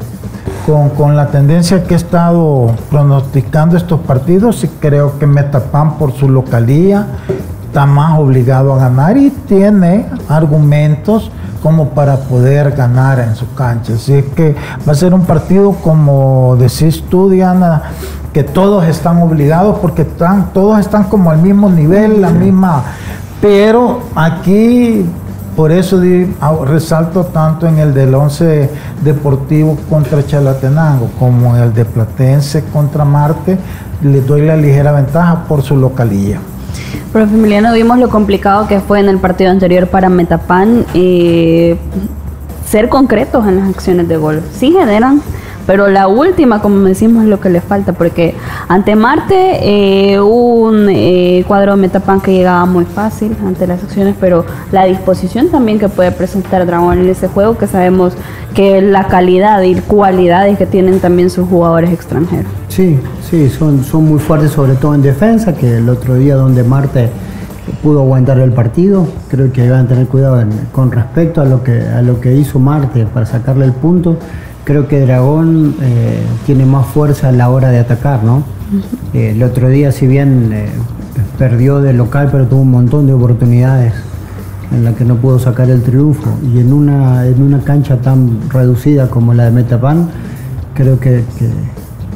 con, 0.65 0.91
con, 0.91 1.15
la 1.15 1.29
tendencia 1.29 1.85
que 1.85 1.95
he 1.95 1.97
estado 1.97 2.73
pronosticando 2.91 3.77
estos 3.77 4.01
partidos 4.01 4.65
y 4.65 4.69
creo 4.69 5.17
que 5.19 5.27
Metapan 5.27 5.97
por 5.97 6.13
su 6.13 6.29
localía 6.29 7.07
está 7.67 7.87
más 7.87 8.19
obligado 8.19 8.75
a 8.75 8.79
ganar 8.79 9.17
y 9.17 9.31
tiene 9.31 10.07
argumentos 10.29 11.31
como 11.63 11.91
para 11.91 12.17
poder 12.17 12.73
ganar 12.73 13.21
en 13.21 13.35
su 13.35 13.53
cancha. 13.55 13.95
Así 13.95 14.23
que 14.35 14.55
va 14.87 14.93
a 14.93 14.95
ser 14.95 15.15
un 15.15 15.25
partido, 15.25 15.73
como 15.83 16.57
decís 16.59 17.05
tú, 17.09 17.31
Diana, 17.31 17.83
que 18.33 18.43
todos 18.43 18.85
están 18.85 19.23
obligados 19.23 19.79
porque 19.79 20.03
están, 20.03 20.53
todos 20.53 20.79
están 20.79 21.05
como 21.05 21.31
al 21.31 21.39
mismo 21.39 21.71
nivel, 21.71 22.21
la 22.21 22.31
misma. 22.31 22.83
Pero 23.41 24.01
aquí, 24.15 25.07
por 25.57 25.73
eso 25.73 26.01
resalto 26.67 27.25
tanto 27.25 27.67
en 27.67 27.79
el 27.79 27.95
del 27.95 28.15
11 28.15 28.71
Deportivo 29.03 29.79
contra 29.89 30.27
Chalatenango 30.27 31.09
como 31.19 31.57
en 31.57 31.63
el 31.63 31.73
de 31.73 31.85
Platense 31.85 32.65
contra 32.73 33.05
Marte, 33.05 33.59
le 34.03 34.21
doy 34.21 34.43
la 34.43 34.57
ligera 34.57 34.93
ventaja 34.93 35.45
por 35.49 35.63
su 35.63 35.77
localía. 35.77 36.39
Profe 37.13 37.35
Emiliano, 37.35 37.73
vimos 37.73 37.99
lo 37.99 38.09
complicado 38.09 38.67
que 38.67 38.81
fue 38.81 39.01
en 39.01 39.09
el 39.09 39.19
partido 39.19 39.51
anterior 39.51 39.89
para 39.89 40.09
Metapan 40.09 40.85
eh, 40.95 41.77
ser 42.69 42.89
concretos 42.89 43.47
en 43.47 43.57
las 43.57 43.69
acciones 43.69 44.09
de 44.09 44.17
gol. 44.17 44.43
Sí 44.53 44.73
generan, 44.73 45.23
pero 45.67 45.89
la 45.89 46.09
última, 46.09 46.63
como 46.63 46.79
decimos, 46.87 47.25
es 47.25 47.29
lo 47.29 47.41
que 47.41 47.51
le 47.51 47.61
falta, 47.61 47.93
porque 47.93 48.35
ante 48.69 48.95
Marte 48.95 49.59
eh, 49.63 50.21
un 50.21 50.89
eh, 50.89 51.45
cuadro 51.47 51.75
de 51.75 51.83
Metapan 51.83 52.21
que 52.21 52.33
llegaba 52.33 52.65
muy 52.67 52.85
fácil 52.85 53.37
ante 53.45 53.67
las 53.67 53.83
acciones, 53.83 54.15
pero 54.21 54.45
la 54.71 54.85
disposición 54.85 55.49
también 55.49 55.79
que 55.79 55.89
puede 55.89 56.13
presentar 56.13 56.65
Dragón 56.67 56.99
en 57.01 57.09
ese 57.09 57.29
juego, 57.29 57.59
que 57.59 57.67
sabemos 57.67 58.13
que 58.55 58.81
la 58.81 59.09
calidad 59.09 59.61
y 59.63 59.75
cualidades 59.75 60.57
que 60.57 60.67
tienen 60.67 61.01
también 61.01 61.31
sus 61.31 61.49
jugadores 61.49 61.91
extranjeros. 61.91 62.51
Sí, 62.69 62.99
sí, 63.29 63.51
son, 63.51 63.85
son 63.85 64.05
muy 64.05 64.19
fuertes, 64.19 64.53
sobre 64.53 64.75
todo 64.75 64.95
en 64.95 65.03
defensa, 65.03 65.55
que 65.55 65.79
el 65.79 65.89
otro 65.89 66.15
día 66.15 66.37
donde 66.37 66.63
Marte 66.63 67.11
pudo 67.83 68.01
aguantar 68.01 68.39
el 68.39 68.53
partido, 68.53 69.07
creo 69.29 69.53
que 69.53 69.65
iban 69.65 69.87
a 69.87 69.89
tener 69.89 70.07
cuidado 70.07 70.43
con 70.73 70.93
respecto 70.93 71.41
a 71.41 71.45
lo 71.45 71.65
que 71.65 71.83
a 71.83 72.01
lo 72.01 72.21
que 72.21 72.33
hizo 72.35 72.59
Marte 72.59 73.07
para 73.07 73.27
sacarle 73.27 73.65
el 73.65 73.73
punto. 73.73 74.17
Creo 74.67 74.87
que 74.87 75.01
Dragón 75.01 75.77
eh, 75.81 76.21
tiene 76.45 76.67
más 76.67 76.87
fuerza 76.87 77.31
a 77.31 77.33
la 77.33 77.49
hora 77.49 77.71
de 77.71 77.79
atacar, 77.79 78.23
¿no? 78.23 78.43
Eh, 79.15 79.31
el 79.35 79.43
otro 79.43 79.71
día, 79.71 79.93
si 79.93 80.07
bien 80.07 80.51
eh, 80.53 80.67
perdió 81.39 81.81
de 81.81 81.95
local, 81.95 82.29
pero 82.31 82.47
tuvo 82.47 82.61
un 82.61 82.73
montón 82.73 83.07
de 83.07 83.15
oportunidades 83.15 83.95
en 84.73 84.85
la 84.85 84.93
que 84.93 85.07
no 85.07 85.17
pudo 85.17 85.39
sacar 85.39 85.71
el 85.71 85.83
triunfo. 85.83 86.29
Y 86.53 86.59
en 86.59 86.75
una, 86.75 87.27
en 87.27 87.41
una 87.41 87.61
cancha 87.61 87.97
tan 88.03 88.51
reducida 88.51 89.09
como 89.09 89.33
la 89.33 89.45
de 89.45 89.53
Metapan, 89.53 90.11
creo 90.75 91.01
que 91.01 91.25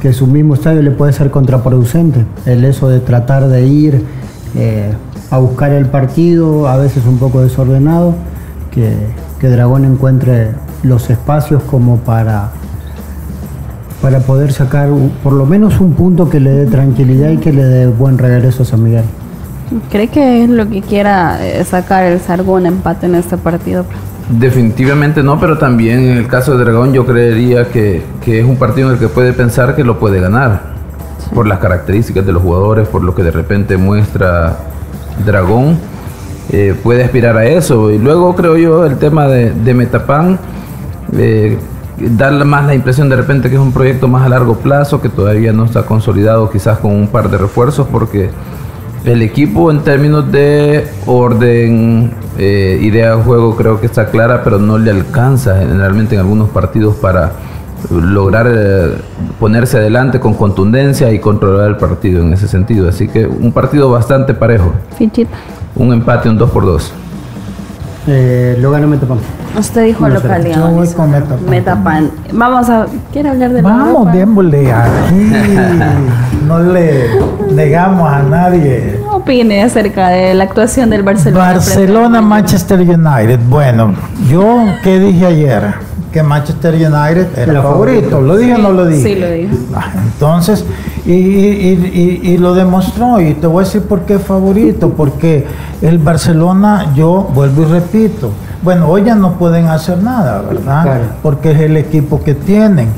que 0.01 0.12
su 0.12 0.26
mismo 0.26 0.55
estadio 0.55 0.82
le 0.82 0.90
puede 0.90 1.12
ser 1.12 1.30
contraproducente. 1.30 2.24
El 2.46 2.64
eso 2.64 2.88
de 2.88 3.01
tratar 3.01 3.48
de 3.48 3.66
ir 3.66 4.03
eh, 4.57 4.92
a 5.30 5.38
buscar 5.38 5.72
el 5.72 5.86
partido, 5.86 6.68
a 6.68 6.76
veces 6.76 7.05
un 7.07 7.18
poco 7.18 7.42
desordenado, 7.42 8.14
que, 8.70 8.94
que 9.38 9.48
Dragón 9.48 9.84
encuentre 9.84 10.53
los 10.83 11.11
espacios 11.11 11.62
como 11.64 11.99
para, 11.99 12.51
para 14.03 14.20
poder 14.20 14.53
sacar 14.53 14.89
por 15.22 15.33
lo 15.33 15.47
menos 15.47 15.81
un 15.81 15.95
punto 15.95 16.28
que 16.28 16.41
le 16.41 16.51
dé 16.51 16.66
tranquilidad 16.66 17.31
y 17.31 17.39
que 17.39 17.53
le 17.53 17.64
dé 17.64 17.87
buen 17.87 18.18
regreso 18.18 18.62
a 18.62 18.66
San 18.66 18.83
Miguel. 18.83 19.05
¿Cree 19.91 20.09
que 20.09 20.43
es 20.43 20.51
lo 20.51 20.68
que 20.68 20.83
quiera 20.83 21.47
eh, 21.47 21.64
sacar 21.64 22.05
el 22.05 22.20
Sargón 22.20 22.66
empate 22.66 23.07
en 23.07 23.14
este 23.14 23.37
partido? 23.37 23.85
Definitivamente 24.28 25.22
no, 25.22 25.41
pero 25.41 25.59
también 25.59 26.01
en 26.01 26.16
el 26.16 26.28
caso 26.28 26.57
de 26.57 26.64
Dragón 26.64 26.93
yo 26.93 27.05
creería 27.05 27.68
que, 27.68 28.05
es 28.24 28.45
un 28.45 28.57
partido 28.57 28.89
en 28.89 28.95
el 28.95 29.01
que 29.01 29.09
puede 29.09 29.33
pensar 29.33 29.74
que 29.74 29.83
lo 29.83 29.99
puede 29.99 30.20
ganar, 30.20 30.61
por 31.35 31.47
las 31.47 31.59
características 31.59 32.24
de 32.24 32.33
los 32.33 32.43
jugadores, 32.43 32.89
por 32.89 33.03
lo 33.03 33.14
que 33.14 33.24
de 33.24 33.33
repente 33.33 33.76
muestra 33.76 34.57
Dragón, 35.24 35.78
eh, 36.53 36.76
puede 36.81 37.05
aspirar 37.05 37.37
a 37.37 37.45
eso. 37.45 37.91
Y 37.91 37.99
luego 37.99 38.35
creo 38.37 38.57
yo 38.57 38.87
el 38.87 38.99
tema 38.99 39.26
de, 39.26 39.53
de 39.53 39.74
Metapan, 39.74 40.39
eh, 41.16 41.59
dar 41.98 42.44
más 42.44 42.66
la 42.66 42.74
impresión 42.74 43.09
de 43.09 43.16
repente 43.16 43.48
que 43.48 43.57
es 43.57 43.61
un 43.61 43.72
proyecto 43.72 44.09
más 44.09 44.24
a 44.24 44.28
largo 44.28 44.55
plazo, 44.57 45.01
que 45.01 45.09
todavía 45.09 45.53
no 45.53 45.64
está 45.64 45.82
consolidado 45.82 46.51
quizás 46.51 46.78
con 46.78 46.94
un 46.94 47.09
par 47.09 47.30
de 47.30 47.38
refuerzos, 47.38 47.86
porque 47.90 48.30
el 49.05 49.22
equipo 49.22 49.70
en 49.70 49.80
términos 49.80 50.30
de 50.30 50.88
orden, 51.07 52.12
eh, 52.38 52.78
idea 52.82 53.16
de 53.16 53.22
juego 53.22 53.57
creo 53.57 53.80
que 53.80 53.86
está 53.86 54.07
clara, 54.07 54.42
pero 54.44 54.59
no 54.59 54.78
le 54.78 54.90
alcanza 54.90 55.59
generalmente 55.59 56.14
en 56.14 56.20
algunos 56.20 56.51
partidos 56.51 56.96
para 56.96 57.32
lograr 57.90 58.46
eh, 58.51 58.94
ponerse 59.38 59.78
adelante 59.78 60.20
con 60.20 60.34
contundencia 60.34 61.11
y 61.12 61.18
controlar 61.18 61.70
el 61.70 61.76
partido 61.76 62.22
en 62.22 62.32
ese 62.32 62.46
sentido. 62.46 62.88
Así 62.88 63.09
que 63.09 63.26
un 63.26 63.53
partido 63.53 63.90
bastante 63.90 64.34
parejo. 64.34 64.72
Un 65.76 65.92
empate, 65.92 66.28
un 66.28 66.36
2 66.36 66.51
por 66.51 66.66
2 66.66 66.92
Eh, 68.13 68.57
lo 68.59 68.73
Metapan. 68.73 69.19
Usted 69.57 69.85
dijo 69.85 70.09
No, 70.09 70.15
local, 70.15 70.45
Yo 70.45 70.61
voy 70.63 70.71
Dionis. 70.73 70.95
con 70.95 71.11
Metapan. 71.13 71.49
Metapan. 71.49 72.11
Vamos 72.33 72.69
a. 72.69 72.87
¿Quiere 73.13 73.29
hablar 73.29 73.53
de 73.53 73.63
la 73.63 73.69
Vamos, 73.69 74.13
démosle 74.13 74.73
aquí. 74.73 75.33
No 76.47 76.59
le 76.59 77.05
negamos 77.55 78.11
a 78.11 78.23
nadie. 78.25 78.97
¿Qué 78.99 79.05
opine 79.09 79.63
acerca 79.63 80.09
de 80.09 80.35
la 80.35 80.45
actuación 80.45 80.91
del 80.91 81.05
Barcelona? 81.05 81.45
Barcelona, 81.45 82.21
Manchester 82.21 82.81
United. 82.81 83.39
Bueno, 83.49 83.95
yo 84.29 84.65
qué 84.83 84.99
dije 84.99 85.27
ayer 85.27 85.75
que 86.11 86.23
Manchester 86.25 86.75
United 86.75 87.29
era 87.37 87.53
Era 87.53 87.63
favorito. 87.63 88.11
favorito. 88.11 88.21
¿Lo 88.23 88.37
dije 88.37 88.55
o 88.55 88.59
no 88.59 88.73
lo 88.73 88.87
dije? 88.87 89.03
Sí, 89.15 89.21
lo 89.21 89.31
dijo. 89.31 89.55
Ah, 89.77 89.93
Entonces, 90.13 90.65
y, 91.07 91.12
y- 91.12 92.20
y- 92.24 92.28
y 92.32 92.38
lo 92.38 92.55
demostró, 92.55 93.20
y 93.20 93.34
te 93.34 93.46
voy 93.46 93.62
a 93.62 93.66
decir 93.66 93.82
por 93.82 94.01
qué 94.03 94.18
favorito, 94.18 94.90
porque 94.90 95.46
el 95.82 95.98
Barcelona, 95.98 96.92
yo 96.94 97.28
vuelvo 97.34 97.62
y 97.62 97.64
repito, 97.66 98.30
bueno, 98.62 98.88
hoy 98.88 99.05
ya 99.05 99.14
no 99.14 99.34
pueden 99.34 99.66
hacer 99.68 100.03
nada, 100.03 100.42
¿verdad? 100.42 100.82
Claro. 100.82 101.05
Porque 101.22 101.53
es 101.53 101.61
el 101.61 101.76
equipo 101.78 102.22
que 102.22 102.34
tienen. 102.34 102.88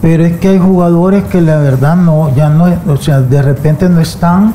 Pero 0.00 0.24
es 0.24 0.32
que 0.38 0.48
hay 0.48 0.58
jugadores 0.58 1.22
que 1.24 1.40
la 1.40 1.58
verdad 1.58 1.94
no, 1.96 2.34
ya 2.34 2.48
no, 2.48 2.64
o 2.88 2.96
sea, 2.96 3.20
de 3.20 3.40
repente 3.42 3.88
no 3.88 4.00
están 4.00 4.52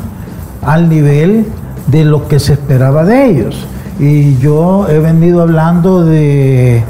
al 0.65 0.89
nivel 0.89 1.45
de 1.87 2.03
lo 2.03 2.27
que 2.27 2.39
se 2.39 2.53
esperaba 2.53 3.05
de 3.05 3.27
ellos. 3.29 3.55
Y 3.99 4.37
yo 4.39 4.87
he 4.89 4.99
venido 4.99 5.41
hablando 5.41 6.03
de, 6.03 6.83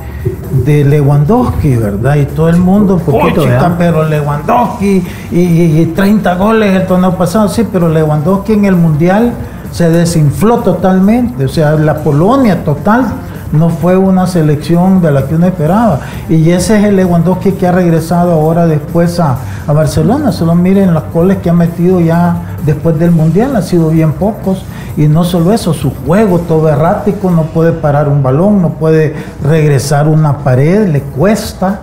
de 0.51 0.83
Lewandowski, 0.85 1.75
¿verdad? 1.75 2.15
Y 2.15 2.25
todo 2.25 2.49
el 2.49 2.57
mundo, 2.57 2.97
Poquito, 2.97 3.41
"Oh, 3.41 3.43
chica, 3.43 3.53
¿verdad? 3.61 3.75
pero 3.77 4.03
Lewandowski 4.07 5.03
y, 5.31 5.39
y- 5.39 5.81
y 5.81 5.85
30 5.87 6.35
goles 6.35 6.73
el 6.75 6.85
torneo 6.87 7.15
pasado, 7.15 7.47
sí, 7.47 7.65
pero 7.71 7.89
Lewandowski 7.89 8.53
en 8.53 8.65
el 8.65 8.75
Mundial 8.75 9.33
se 9.71 9.89
desinfló 9.89 10.57
totalmente, 10.59 11.45
o 11.45 11.49
sea, 11.49 11.71
la 11.73 11.95
Polonia 11.97 12.63
total 12.63 13.05
no 13.51 13.69
fue 13.69 13.97
una 13.97 14.27
selección 14.27 15.01
de 15.01 15.11
la 15.11 15.25
que 15.27 15.35
uno 15.35 15.47
esperaba. 15.47 15.99
Y 16.29 16.49
ese 16.51 16.77
es 16.79 16.85
el 16.85 16.95
Lewandowski 16.97 17.53
que 17.53 17.67
ha 17.67 17.71
regresado 17.71 18.31
ahora 18.33 18.67
después 18.67 19.19
a, 19.19 19.37
a 19.65 19.73
Barcelona. 19.73 20.31
Solo 20.31 20.55
miren 20.55 20.93
los 20.93 21.03
goles 21.13 21.37
que 21.37 21.49
ha 21.49 21.53
metido 21.53 21.99
ya 21.99 22.55
después 22.65 22.99
del 22.99 23.11
Mundial, 23.11 23.55
han 23.55 23.63
sido 23.63 23.89
bien 23.89 24.13
pocos. 24.13 24.63
Y 24.97 25.07
no 25.07 25.23
solo 25.23 25.53
eso, 25.53 25.73
su 25.73 25.91
juego 25.91 26.39
todo 26.39 26.69
errático, 26.69 27.29
no 27.29 27.43
puede 27.43 27.71
parar 27.71 28.07
un 28.07 28.23
balón, 28.23 28.61
no 28.61 28.69
puede 28.69 29.15
regresar 29.43 30.07
una 30.07 30.39
pared, 30.39 30.87
le 30.87 31.01
cuesta. 31.01 31.81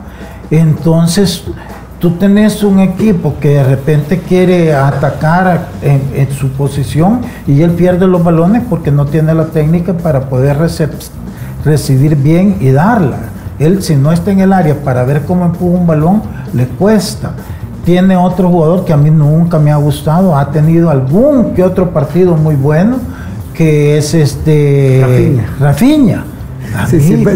Entonces, 0.50 1.44
tú 2.00 2.10
tenés 2.16 2.62
un 2.62 2.80
equipo 2.80 3.34
que 3.40 3.50
de 3.50 3.64
repente 3.64 4.18
quiere 4.18 4.74
atacar 4.74 5.68
en, 5.80 6.02
en 6.14 6.30
su 6.32 6.48
posición 6.50 7.20
y 7.46 7.62
él 7.62 7.70
pierde 7.70 8.06
los 8.06 8.22
balones 8.22 8.62
porque 8.68 8.90
no 8.90 9.06
tiene 9.06 9.32
la 9.32 9.46
técnica 9.46 9.94
para 9.94 10.28
poder 10.28 10.58
recep- 10.58 10.90
recibir 11.64 12.16
bien 12.16 12.56
y 12.60 12.70
darla. 12.70 13.16
Él 13.58 13.82
si 13.82 13.96
no 13.96 14.10
está 14.12 14.30
en 14.32 14.40
el 14.40 14.52
área 14.52 14.74
para 14.82 15.04
ver 15.04 15.22
cómo 15.22 15.44
empuja 15.44 15.78
un 15.78 15.86
balón, 15.86 16.22
le 16.52 16.66
cuesta. 16.66 17.32
Tiene 17.84 18.16
otro 18.16 18.48
jugador 18.48 18.84
que 18.84 18.92
a 18.92 18.96
mí 18.96 19.10
nunca 19.10 19.58
me 19.58 19.70
ha 19.70 19.76
gustado, 19.76 20.36
ha 20.36 20.50
tenido 20.50 20.90
algún 20.90 21.52
que 21.54 21.62
otro 21.62 21.90
partido 21.90 22.34
muy 22.36 22.54
bueno, 22.56 22.96
que 23.52 23.98
es 23.98 24.14
este 24.14 25.00
Rafinha. 25.02 25.46
Rafinha. 25.60 26.24
A 26.76 26.86
Sí, 26.88 26.96
mí, 26.96 27.02
siempre- 27.02 27.32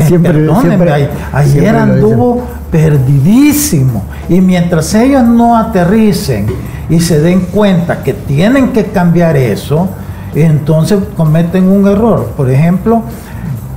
ayer 0.93 1.11
siempre 1.45 1.69
anduvo 1.79 2.43
perdidísimo. 2.73 4.03
Y 4.29 4.41
mientras 4.41 4.93
ellos 4.95 5.23
no 5.25 5.57
aterricen 5.57 6.47
y 6.91 7.01
se 7.01 7.21
den 7.21 7.41
cuenta 7.53 8.03
que 8.03 8.15
tienen 8.15 8.73
que 8.73 8.87
cambiar 8.87 9.37
eso, 9.37 9.89
entonces 10.35 10.99
cometen 11.17 11.65
un 11.69 11.87
error. 11.87 12.33
Por 12.37 12.51
ejemplo, 12.51 13.03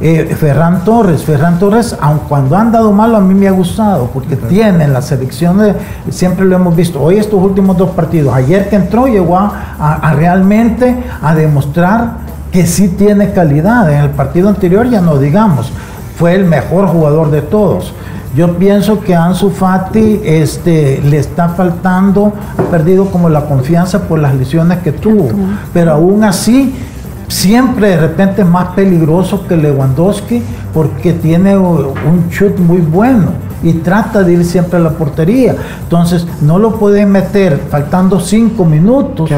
eh, 0.01 0.35
Ferran 0.39 0.83
Torres, 0.83 1.23
Ferran 1.23 1.59
Torres, 1.59 1.95
aun 2.01 2.19
cuando 2.27 2.55
han 2.57 2.71
dado 2.71 2.91
malo, 2.91 3.17
a 3.17 3.19
mí 3.21 3.33
me 3.33 3.47
ha 3.47 3.51
gustado, 3.51 4.09
porque 4.13 4.35
tiene 4.35 4.83
en 4.85 4.93
las 4.93 5.05
selecciones, 5.05 5.75
siempre 6.09 6.45
lo 6.45 6.55
hemos 6.55 6.75
visto, 6.75 7.01
hoy 7.01 7.17
estos 7.17 7.41
últimos 7.41 7.77
dos 7.77 7.91
partidos, 7.91 8.33
ayer 8.33 8.69
que 8.69 8.75
entró 8.77 9.07
llegó 9.07 9.37
a, 9.37 9.75
a- 9.79 10.09
a 10.09 10.13
realmente 10.13 10.95
a 11.21 11.35
demostrar 11.35 12.13
que 12.51 12.65
sí 12.65 12.89
tiene 12.89 13.31
calidad, 13.31 13.91
en 13.93 13.99
el 13.99 14.09
partido 14.09 14.49
anterior 14.49 14.89
ya 14.89 15.01
no 15.01 15.17
digamos, 15.17 15.71
fue 16.17 16.35
el 16.35 16.45
mejor 16.45 16.87
jugador 16.87 17.31
de 17.31 17.41
todos. 17.41 17.93
Yo 18.35 18.55
pienso 18.57 19.01
que 19.01 19.13
Ansu 19.13 19.49
Fati 19.49 20.21
este, 20.23 21.01
le 21.03 21.17
está 21.17 21.49
faltando, 21.49 22.31
ha 22.57 22.61
perdido 22.71 23.07
como 23.07 23.27
la 23.27 23.41
confianza 23.45 24.03
por 24.03 24.19
las 24.19 24.33
lesiones 24.35 24.77
que 24.79 24.93
tuvo, 24.93 25.27
pero 25.73 25.91
aún 25.93 26.23
así 26.23 26.73
siempre 27.31 27.89
de 27.89 27.97
repente 27.97 28.41
es 28.41 28.47
más 28.47 28.69
peligroso 28.75 29.47
que 29.47 29.55
Lewandowski 29.55 30.43
porque 30.73 31.13
tiene 31.13 31.57
un 31.57 32.29
chut 32.29 32.59
muy 32.59 32.81
bueno 32.81 33.31
y 33.63 33.73
trata 33.73 34.23
de 34.23 34.33
ir 34.33 34.45
siempre 34.45 34.79
a 34.79 34.81
la 34.81 34.91
portería. 34.91 35.55
Entonces 35.83 36.27
no 36.41 36.59
lo 36.59 36.75
pueden 36.75 37.11
meter 37.11 37.59
faltando 37.69 38.19
cinco 38.19 38.65
minutos 38.65 39.29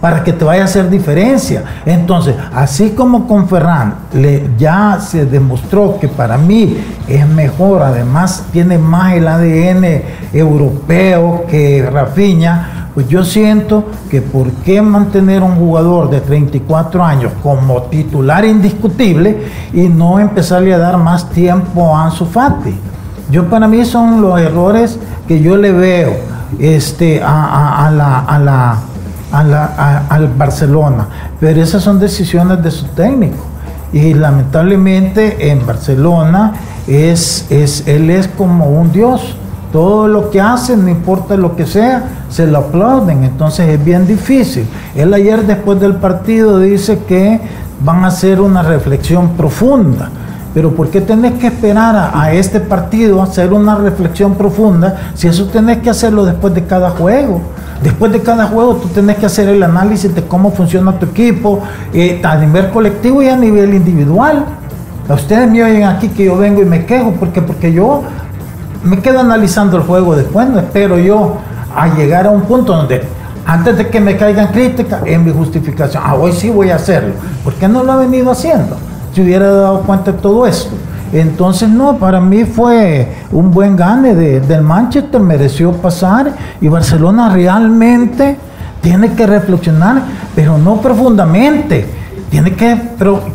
para 0.00 0.22
que 0.22 0.32
te 0.32 0.44
vaya 0.44 0.62
a 0.62 0.64
hacer 0.66 0.88
diferencia. 0.90 1.64
Entonces, 1.84 2.34
así 2.54 2.90
como 2.90 3.26
con 3.26 3.48
Ferran 3.48 3.94
le, 4.12 4.50
ya 4.56 4.98
se 5.00 5.26
demostró 5.26 5.98
que 6.00 6.08
para 6.08 6.38
mí 6.38 6.76
es 7.08 7.26
mejor, 7.26 7.82
además 7.82 8.44
tiene 8.52 8.78
más 8.78 9.14
el 9.14 9.26
ADN 9.26 10.02
europeo 10.32 11.44
que 11.48 11.88
Rafinha, 11.90 12.77
pues 12.94 13.08
yo 13.08 13.22
siento 13.24 13.84
que 14.10 14.20
por 14.22 14.50
qué 14.64 14.82
mantener 14.82 15.42
un 15.42 15.54
jugador 15.56 16.10
de 16.10 16.20
34 16.20 17.04
años 17.04 17.32
como 17.42 17.82
titular 17.84 18.44
indiscutible 18.44 19.44
y 19.72 19.82
no 19.88 20.18
empezarle 20.18 20.74
a 20.74 20.78
dar 20.78 20.96
más 20.98 21.30
tiempo 21.30 21.94
a 21.96 22.06
Ansu 22.06 22.26
Fati. 22.26 22.74
Yo 23.30 23.48
para 23.48 23.68
mí 23.68 23.84
son 23.84 24.20
los 24.20 24.40
errores 24.40 24.98
que 25.28 25.40
yo 25.40 25.56
le 25.56 25.70
veo 25.72 26.12
este, 26.58 27.22
a, 27.22 27.86
a- 27.86 27.90
la, 27.90 28.18
a 28.20 28.38
la- 28.38 28.78
a 29.30 29.44
la- 29.44 29.98
al 30.08 30.28
Barcelona, 30.28 31.06
pero 31.38 31.60
esas 31.62 31.82
son 31.82 32.00
decisiones 32.00 32.62
de 32.62 32.70
su 32.70 32.86
técnico. 32.86 33.44
Y 33.92 34.14
lamentablemente 34.14 35.50
en 35.50 35.66
Barcelona 35.66 36.54
es, 36.86 37.46
es, 37.50 37.86
él 37.86 38.08
es 38.10 38.26
como 38.28 38.66
un 38.66 38.90
dios. 38.92 39.36
Todo 39.72 40.08
lo 40.08 40.30
que 40.30 40.40
hace, 40.40 40.76
no 40.76 40.88
importa 40.88 41.36
lo 41.36 41.54
que 41.54 41.66
sea, 41.66 42.04
se 42.30 42.46
lo 42.46 42.58
aplauden. 42.58 43.24
Entonces 43.24 43.68
es 43.68 43.84
bien 43.84 44.06
difícil. 44.06 44.66
Él 44.94 45.12
ayer 45.12 45.46
después 45.46 45.78
del 45.78 45.96
partido 45.96 46.58
dice 46.58 47.00
que 47.06 47.40
van 47.84 48.04
a 48.04 48.08
hacer 48.08 48.40
una 48.40 48.62
reflexión 48.62 49.30
profunda. 49.30 50.10
Pero 50.54 50.74
¿por 50.74 50.88
qué 50.88 51.00
tenés 51.00 51.34
que 51.34 51.48
esperar 51.48 52.10
a, 52.14 52.32
este 52.32 52.60
partido 52.60 53.20
a 53.20 53.24
hacer 53.24 53.52
una 53.52 53.76
reflexión 53.76 54.34
profunda 54.34 55.12
si 55.14 55.28
eso 55.28 55.46
tenés 55.46 55.78
que 55.78 55.90
hacerlo 55.90 56.24
después 56.24 56.54
de 56.54 56.64
cada 56.64 56.90
juego? 56.90 57.42
Después 57.82 58.10
de 58.10 58.20
cada 58.20 58.46
juego 58.46 58.76
tú 58.76 58.88
tenés 58.88 59.18
que 59.18 59.26
hacer 59.26 59.48
el 59.48 59.62
análisis 59.62 60.12
de 60.14 60.22
cómo 60.24 60.50
funciona 60.50 60.98
tu 60.98 61.06
equipo 61.06 61.60
eh, 61.92 62.20
a 62.24 62.36
nivel 62.36 62.70
colectivo 62.70 63.22
y 63.22 63.28
a 63.28 63.36
nivel 63.36 63.74
individual. 63.74 64.46
Ustedes 65.08 65.50
me 65.50 65.62
oyen 65.62 65.84
aquí 65.84 66.08
que 66.08 66.24
yo 66.24 66.36
vengo 66.36 66.60
y 66.60 66.64
me 66.64 66.84
quejo 66.84 67.12
porque, 67.12 67.40
porque 67.40 67.72
yo 67.72 68.02
me 68.88 69.00
quedo 69.00 69.20
analizando 69.20 69.76
el 69.76 69.82
juego 69.84 70.16
después, 70.16 70.48
no 70.48 70.58
espero 70.58 70.98
yo 70.98 71.36
a 71.74 71.94
llegar 71.94 72.26
a 72.26 72.30
un 72.30 72.42
punto 72.42 72.74
donde 72.74 73.02
antes 73.46 73.76
de 73.78 73.88
que 73.88 74.00
me 74.00 74.16
caigan 74.16 74.48
críticas 74.48 75.00
en 75.06 75.24
mi 75.24 75.32
justificación, 75.32 76.02
ah, 76.04 76.14
hoy 76.14 76.32
sí 76.32 76.50
voy 76.50 76.70
a 76.70 76.76
hacerlo. 76.76 77.14
¿Por 77.44 77.54
qué 77.54 77.68
no 77.68 77.82
lo 77.82 77.92
ha 77.92 77.96
venido 77.96 78.30
haciendo? 78.30 78.76
Si 79.14 79.22
hubiera 79.22 79.50
dado 79.50 79.80
cuenta 79.82 80.12
de 80.12 80.18
todo 80.18 80.46
esto. 80.46 80.74
Entonces, 81.12 81.68
no, 81.70 81.96
para 81.96 82.20
mí 82.20 82.44
fue 82.44 83.16
un 83.32 83.50
buen 83.50 83.74
gane 83.76 84.14
de- 84.14 84.40
del 84.40 84.60
Manchester, 84.62 85.20
mereció 85.20 85.72
pasar 85.72 86.32
y 86.60 86.68
Barcelona 86.68 87.30
realmente 87.30 88.36
tiene 88.82 89.12
que 89.14 89.26
reflexionar, 89.26 90.02
pero 90.36 90.58
no 90.58 90.76
profundamente. 90.76 91.86
Tiene 92.30 92.54
que, 92.54 92.78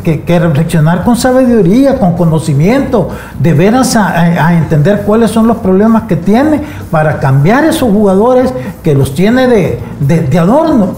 que, 0.04 0.22
que 0.22 0.38
reflexionar 0.38 1.02
con 1.02 1.16
sabiduría, 1.16 1.98
con 1.98 2.12
conocimiento, 2.16 3.08
de 3.40 3.52
veras 3.52 3.96
a, 3.96 4.54
entender 4.56 5.02
cuáles 5.02 5.32
son 5.32 5.48
los 5.48 5.56
problemas 5.56 6.04
que 6.04 6.14
tiene 6.16 6.60
para 6.92 7.18
cambiar 7.18 7.64
esos 7.64 7.90
jugadores 7.90 8.52
que 8.84 8.94
los 8.94 9.12
tiene 9.14 9.48
de, 9.48 9.80
de- 10.00 10.20
de 10.20 10.38
adorno. 10.38 10.92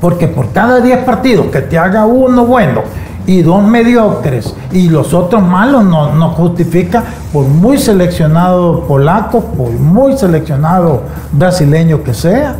Porque 0.00 0.28
por 0.28 0.52
cada 0.52 0.80
10 0.80 1.04
partidos 1.04 1.46
que 1.46 1.60
te 1.62 1.78
haga 1.78 2.04
uno 2.04 2.44
bueno 2.44 2.82
y 3.26 3.42
dos 3.42 3.62
mediocres 3.64 4.54
y 4.70 4.88
los 4.88 5.12
otros 5.12 5.42
malos 5.42 5.84
no, 5.84 6.14
no 6.14 6.30
justifica 6.30 7.02
por 7.32 7.44
muy 7.46 7.78
seleccionado 7.78 8.84
polaco, 8.84 9.40
por 9.42 9.70
muy 9.70 10.16
seleccionado 10.16 11.02
brasileño 11.32 12.02
que 12.02 12.14
sea. 12.14 12.54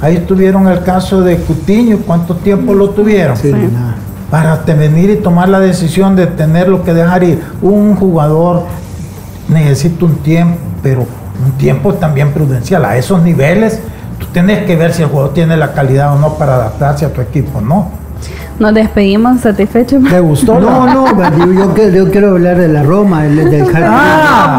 Ahí 0.00 0.18
tuvieron 0.26 0.66
el 0.68 0.82
caso 0.82 1.20
de 1.20 1.36
Cutiño, 1.36 1.98
¿cuánto 2.06 2.34
tiempo 2.36 2.72
lo 2.72 2.90
tuvieron? 2.90 3.36
Para 4.30 4.56
venir 4.56 5.10
y 5.10 5.16
tomar 5.16 5.48
la 5.48 5.60
decisión 5.60 6.16
de 6.16 6.26
tenerlo 6.26 6.82
que 6.82 6.94
dejar 6.94 7.22
ir. 7.24 7.42
Un 7.60 7.96
jugador 7.96 8.62
necesita 9.48 10.04
un 10.04 10.16
tiempo, 10.16 10.56
pero 10.82 11.06
un 11.44 11.52
tiempo 11.58 11.94
también 11.94 12.32
prudencial. 12.32 12.84
A 12.84 12.96
esos 12.96 13.22
niveles, 13.22 13.80
tú 14.18 14.26
tienes 14.32 14.64
que 14.66 14.76
ver 14.76 14.94
si 14.94 15.02
el 15.02 15.08
jugador 15.08 15.34
tiene 15.34 15.56
la 15.56 15.72
calidad 15.72 16.14
o 16.14 16.18
no 16.18 16.34
para 16.34 16.54
adaptarse 16.54 17.04
a 17.04 17.12
tu 17.12 17.20
equipo, 17.20 17.60
¿no? 17.60 17.90
Nos 18.60 18.74
despedimos 18.74 19.40
satisfechos. 19.40 20.04
¿Te 20.04 20.20
gustó? 20.20 20.60
No, 20.60 20.86
no, 20.86 21.06
yo, 21.46 21.74
yo, 21.74 21.88
yo 21.88 22.10
quiero 22.10 22.32
hablar 22.32 22.58
de 22.58 22.68
la 22.68 22.82
Roma, 22.82 23.24
el, 23.24 23.50
del 23.50 23.66
Ah, 23.74 24.58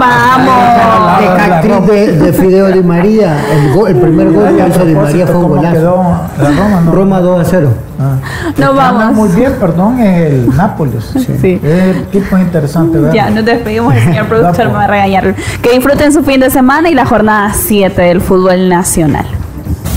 vamos. 1.62 1.88
De, 1.88 2.18
de, 2.18 2.34
Fideo 2.34 2.70
Di 2.72 2.82
María, 2.82 3.38
el, 3.52 3.74
gol, 3.76 3.90
el 3.90 3.98
primer 3.98 4.32
gol 4.32 4.58
que 4.58 4.68
hizo 4.68 4.86
Di 4.86 4.96
María 4.96 5.28
fue 5.28 5.36
un 5.36 5.50
golazo. 5.50 5.76
Quedó 5.76 6.04
la 6.42 6.50
Roma, 6.50 6.82
no. 6.84 6.92
Roma 6.92 7.20
2 7.20 7.42
a 7.42 7.46
0. 7.46 7.70
Ah. 8.00 8.16
No 8.58 8.74
vamos. 8.74 9.14
Muy 9.14 9.30
bien, 9.30 9.54
perdón, 9.60 10.00
es 10.00 10.32
el 10.32 10.58
Nápoles. 10.58 11.14
Sí. 11.40 11.62
El 11.62 11.98
equipo 12.08 12.38
es 12.38 12.42
interesante, 12.42 12.98
¿verdad? 12.98 13.14
Ya, 13.14 13.30
nos 13.30 13.46
despedimos, 13.46 13.94
el 13.94 14.04
señor 14.04 14.26
productor 14.30 14.66
me 14.66 14.74
va 14.74 14.86
a 14.86 14.88
regañar. 14.88 15.36
Que 15.62 15.74
disfruten 15.74 16.12
su 16.12 16.24
fin 16.24 16.40
de 16.40 16.50
semana 16.50 16.90
y 16.90 16.96
la 16.96 17.06
jornada 17.06 17.54
7 17.54 18.02
del 18.02 18.20
fútbol 18.20 18.68
nacional. 18.68 19.28